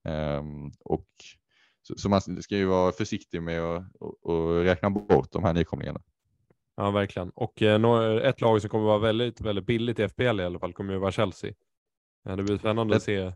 Um, 0.10 0.72
och 0.86 1.08
så, 1.84 1.94
så, 1.98 2.10
man 2.10 2.22
ska 2.22 2.58
ju 2.58 2.66
vara 2.66 2.92
försiktig 2.92 3.44
med 3.44 3.62
att 3.62 3.84
och, 4.00 4.26
och 4.26 4.64
räkna 4.64 4.90
bort 4.90 5.32
de 5.32 5.44
här 5.44 5.54
nykomlingarna. 5.54 6.02
Ja, 6.76 6.92
verkligen. 6.92 7.30
Och 7.30 7.62
eh, 7.62 8.28
ett 8.30 8.42
lag 8.42 8.62
som 8.62 8.70
kommer 8.70 8.86
vara 8.86 9.00
väldigt, 9.00 9.42
väldigt 9.42 9.66
billigt 9.66 10.00
i 10.00 10.08
FBL 10.08 10.40
i 10.40 10.44
alla 10.44 10.60
fall 10.60 10.74
kommer 10.74 10.94
ju 10.94 11.00
vara 11.00 11.12
Chelsea. 11.12 11.54
Det 12.24 12.44
blir 12.44 12.58
spännande 12.58 12.94
det, 12.94 12.98
att 12.98 13.04
se. 13.04 13.34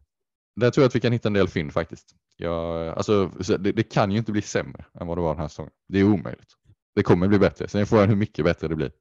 Där 0.56 0.72
tror 0.72 0.82
jag 0.84 0.88
att 0.88 0.96
vi 0.96 1.00
kan 1.00 1.12
hitta 1.12 1.30
en 1.30 1.34
del 1.34 1.48
fynd 1.48 1.74
faktiskt. 1.74 2.16
Ja, 2.38 2.92
alltså, 2.92 3.32
det, 3.60 3.72
det, 3.72 3.84
kan 3.84 4.12
ju 4.12 4.18
inte 4.18 4.32
bli 4.32 4.42
sämre 4.42 4.86
än 5.00 5.08
vad 5.08 5.18
det 5.18 5.22
var 5.22 5.34
den 5.34 5.42
här 5.42 5.48
säsongen. 5.48 5.72
Det 5.88 6.00
är 6.00 6.04
omöjligt. 6.04 6.54
Det 6.96 7.04
kommer 7.04 7.28
bli 7.28 7.40
bättre. 7.40 7.68
Sen 7.68 7.86
får 7.86 8.00
jag 8.00 8.08
hur 8.08 8.16
mycket 8.16 8.46
bättre 8.46 8.68
det 8.68 8.76
blir. 8.76 8.92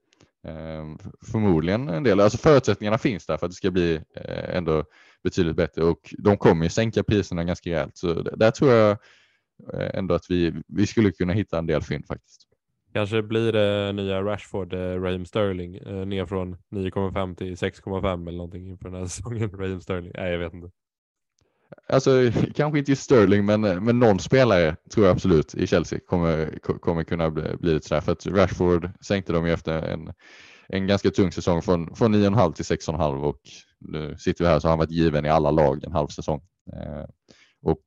Ehm, 0.47 0.99
förmodligen 1.33 1.89
en 1.89 2.03
del. 2.03 2.21
Alltså 2.21 2.39
förutsättningarna 2.39 2.99
finns 2.99 3.27
där 3.27 3.37
för 3.37 3.47
att 3.47 3.53
det 3.53 3.57
ska 3.57 3.71
bli 3.71 3.95
eh, 3.95 4.57
ändå 4.57 4.85
betydligt 5.23 5.57
bättre 5.57 5.85
och 5.85 6.15
de 6.19 6.37
kommer 6.37 6.65
ju 6.65 6.71
sänka 6.71 7.03
priserna 7.03 7.45
ganska 7.45 7.71
rejält. 7.71 7.97
Så 7.97 8.23
där 8.23 8.51
tror 8.51 8.71
jag 8.71 8.99
ändå 9.93 10.15
att 10.15 10.27
vi, 10.29 10.63
vi 10.67 10.87
skulle 10.87 11.13
kunna 11.13 11.33
hitta 11.33 11.59
en 11.59 11.67
del 11.67 11.83
fynd 11.83 12.07
faktiskt. 12.07 12.47
Kanske 12.97 13.23
blir 13.23 13.53
det 13.53 13.93
nya 13.93 14.23
Rashford, 14.23 14.73
eh, 14.73 14.79
Raheem 14.79 15.27
Sterling, 15.27 15.77
eh, 15.77 16.07
ner 16.07 16.27
från 16.27 16.57
9,5 16.71 17.35
till 17.35 17.57
6,5 17.57 18.29
eller 18.29 18.39
någonting 18.39 18.69
inför 18.69 18.85
den 18.85 18.95
här 18.95 19.07
säsongen. 19.07 19.51
Raheem 19.51 19.81
Sterling, 19.81 20.13
nej 20.15 20.33
jag 20.33 20.39
vet 20.39 20.55
inte. 20.55 20.71
Alltså 21.89 22.11
kanske 22.55 22.79
inte 22.79 22.91
just 22.91 23.03
Sterling, 23.03 23.47
men, 23.47 23.61
men 23.61 23.99
någon 23.99 24.19
spelare 24.19 24.77
tror 24.91 25.07
jag 25.07 25.13
absolut 25.13 25.55
i 25.55 25.67
Chelsea 25.67 25.99
kommer, 26.07 26.59
kommer 26.59 27.05
kunna 27.05 27.31
bli, 27.31 27.43
bli 27.61 27.75
lite 27.75 27.89
sådär. 27.89 28.01
För 28.01 28.13
att 28.13 28.27
Rashford 28.27 28.91
sänkte 29.01 29.33
de 29.33 29.47
ju 29.47 29.53
efter 29.53 29.83
en, 29.83 30.13
en 30.69 30.87
ganska 30.87 31.11
tung 31.11 31.33
säsong 31.33 31.63
från, 31.63 31.97
från 31.97 32.15
9,5 32.15 32.53
till 32.53 32.65
6,5 32.65 33.23
och 33.23 33.41
nu 33.81 34.17
sitter 34.19 34.45
vi 34.45 34.51
här 34.51 34.59
så 34.59 34.67
har 34.67 34.71
han 34.71 34.79
varit 34.79 34.91
given 34.91 35.25
i 35.25 35.29
alla 35.29 35.51
lag 35.51 35.85
en 35.85 35.93
halv 35.93 36.09
säsong. 36.09 36.41
Eh, 36.73 37.05
och 37.63 37.85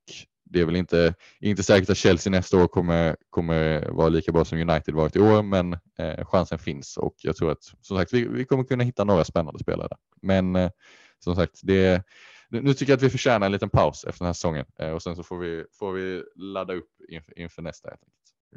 det 0.50 0.62
är 0.62 0.66
väl 0.66 0.76
inte, 0.76 1.14
inte 1.40 1.64
säkert 1.64 1.90
att 1.90 1.98
Chelsea 1.98 2.32
nästa 2.32 2.64
år 2.64 2.68
kommer, 2.68 3.16
kommer 3.30 3.90
vara 3.90 4.10
lika 4.10 4.32
bra 4.32 4.46
som 4.46 4.58
United 4.58 4.94
varit 4.94 5.16
i 5.16 5.20
år, 5.20 5.44
men 5.44 5.74
eh, 5.74 6.26
chansen 6.26 6.60
finns 6.60 6.98
och 6.98 7.16
jag 7.22 7.36
tror 7.36 7.52
att 7.52 7.64
som 7.82 7.98
sagt 7.98 8.14
vi, 8.14 8.28
vi 8.28 8.46
kommer 8.46 8.64
kunna 8.64 8.84
hitta 8.84 9.04
några 9.04 9.24
spännande 9.24 9.60
spelare. 9.60 9.90
Men 10.22 10.56
eh, 10.56 10.72
som 11.20 11.36
sagt, 11.36 11.60
det, 11.64 12.04
nu 12.50 12.74
tycker 12.74 12.92
jag 12.92 12.98
att 12.98 13.04
vi 13.04 13.10
förtjänar 13.10 13.46
en 13.46 13.52
liten 13.52 13.70
paus 13.70 14.04
efter 14.04 14.20
den 14.20 14.26
här 14.26 14.34
säsongen 14.34 14.66
eh, 14.80 14.92
och 14.92 15.02
sen 15.02 15.16
så 15.16 15.24
får 15.24 15.38
vi, 15.38 15.66
får 15.80 15.94
vi 15.94 16.24
ladda 16.36 16.74
upp 16.74 16.90
inför, 17.10 17.40
inför 17.40 17.62
nästa. 17.62 17.90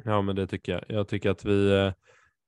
Ja, 0.03 0.21
men 0.21 0.35
det 0.35 0.47
tycker 0.47 0.71
jag. 0.71 0.83
Jag 0.87 1.07
tycker 1.07 1.29
att 1.29 1.45
vi 1.45 1.71
eh, 1.71 1.91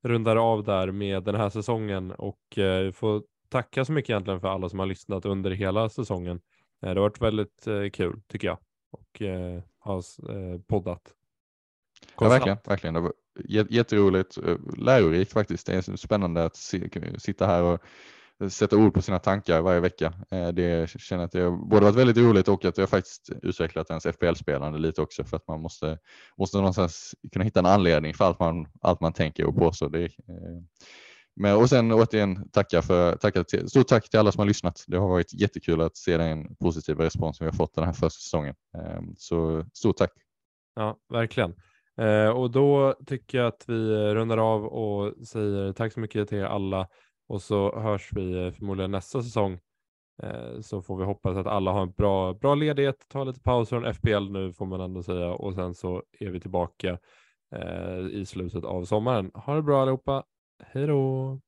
rundar 0.03 0.35
av 0.35 0.63
där 0.63 0.91
med 0.91 1.23
den 1.23 1.35
här 1.35 1.49
säsongen 1.49 2.11
och 2.11 2.57
eh, 2.57 2.91
får 2.91 3.23
tacka 3.49 3.85
så 3.85 3.91
mycket 3.91 4.09
egentligen 4.09 4.39
för 4.39 4.47
alla 4.47 4.69
som 4.69 4.79
har 4.79 4.85
lyssnat 4.85 5.25
under 5.25 5.51
hela 5.51 5.89
säsongen. 5.89 6.41
Eh, 6.81 6.89
det 6.93 6.99
har 6.99 7.09
varit 7.09 7.21
väldigt 7.21 7.67
eh, 7.67 7.89
kul 7.89 8.21
tycker 8.27 8.47
jag 8.47 8.57
och 8.95 9.21
eh, 9.21 9.61
har 9.79 9.97
eh, 9.97 10.59
poddat. 10.67 11.01
Ja, 12.19 12.29
verkligen, 12.29 12.57
verkligen. 12.65 12.93
Det 12.93 12.99
var 12.99 13.13
jätteroligt, 13.69 14.37
eh, 14.37 14.57
lärorikt 14.77 15.33
faktiskt. 15.33 15.67
Det 15.67 15.73
är 15.73 15.95
spännande 15.95 16.45
att 16.45 16.55
sitta 17.17 17.47
här 17.47 17.63
och 17.63 17.79
sätta 18.49 18.77
ord 18.77 18.93
på 18.93 19.01
sina 19.01 19.19
tankar 19.19 19.61
varje 19.61 19.79
vecka. 19.79 20.13
Eh, 20.31 20.47
det 20.47 20.89
känner 20.89 21.23
att 21.23 21.31
det 21.31 21.51
både 21.51 21.85
varit 21.85 21.95
väldigt 21.95 22.17
roligt 22.17 22.47
och 22.47 22.65
att 22.65 22.77
jag 22.77 22.89
faktiskt 22.89 23.29
utvecklat 23.41 23.89
ens 23.89 24.05
FPL-spelande 24.05 24.79
lite 24.79 25.01
också 25.01 25.23
för 25.23 25.37
att 25.37 25.47
man 25.47 25.61
måste, 25.61 25.99
måste 26.37 26.57
någonstans 26.57 27.15
kunna 27.31 27.45
hitta 27.45 27.59
en 27.59 27.65
anledning 27.65 28.13
för 28.13 28.25
allt 28.25 28.39
man, 28.39 28.67
allt 28.81 29.01
man 29.01 29.13
tänker 29.13 29.45
och 29.45 29.55
påstår. 29.55 29.89
Det, 29.89 30.09
men, 31.35 31.55
och 31.55 31.69
sen 31.69 31.91
återigen 31.91 32.49
tacka 32.49 32.81
för, 32.81 33.15
tacka 33.15 33.43
till, 33.43 33.69
stort 33.69 33.87
tack 33.87 34.09
till 34.09 34.19
alla 34.19 34.31
som 34.31 34.39
har 34.39 34.47
lyssnat. 34.47 34.83
Det 34.87 34.97
har 34.97 35.07
varit 35.07 35.33
jättekul 35.33 35.81
att 35.81 35.97
se 35.97 36.17
den 36.17 36.55
positiva 36.55 37.03
respons 37.03 37.41
vi 37.41 37.45
har 37.45 37.51
fått 37.51 37.75
den 37.75 37.83
här 37.83 37.93
första 37.93 38.09
säsongen. 38.09 38.55
Ehm, 38.77 39.15
så 39.17 39.65
stort 39.73 39.97
tack. 39.97 40.11
Ja, 40.75 40.97
verkligen. 41.09 41.53
Eh, 41.97 42.29
och 42.29 42.51
då 42.51 42.95
tycker 43.05 43.37
jag 43.37 43.47
att 43.47 43.63
vi 43.67 44.13
rundar 44.13 44.37
av 44.37 44.65
och 44.65 45.27
säger 45.27 45.73
tack 45.73 45.93
så 45.93 45.99
mycket 45.99 46.29
till 46.29 46.43
alla 46.43 46.87
och 47.27 47.41
så 47.41 47.79
hörs 47.79 48.09
vi 48.11 48.51
förmodligen 48.51 48.91
nästa 48.91 49.23
säsong. 49.23 49.59
Eh, 50.23 50.61
så 50.61 50.81
får 50.81 50.97
vi 50.97 51.03
hoppas 51.03 51.37
att 51.37 51.47
alla 51.47 51.71
har 51.71 51.81
en 51.81 51.91
bra, 51.91 52.33
bra 52.33 52.55
ledighet, 52.55 53.05
ta 53.07 53.23
lite 53.23 53.39
paus 53.39 53.69
från 53.69 53.93
FBL 53.93 54.31
nu 54.31 54.53
får 54.53 54.65
man 54.65 54.81
ändå 54.81 55.03
säga 55.03 55.31
och 55.31 55.55
sen 55.55 55.75
så 55.75 56.03
är 56.19 56.29
vi 56.29 56.39
tillbaka 56.39 56.97
eh, 57.55 57.97
i 58.11 58.25
slutet 58.25 58.63
av 58.63 58.85
sommaren. 58.85 59.31
Ha 59.33 59.55
det 59.55 59.61
bra 59.61 59.81
allihopa. 59.81 60.23
Hej 60.59 60.87
då! 60.87 61.39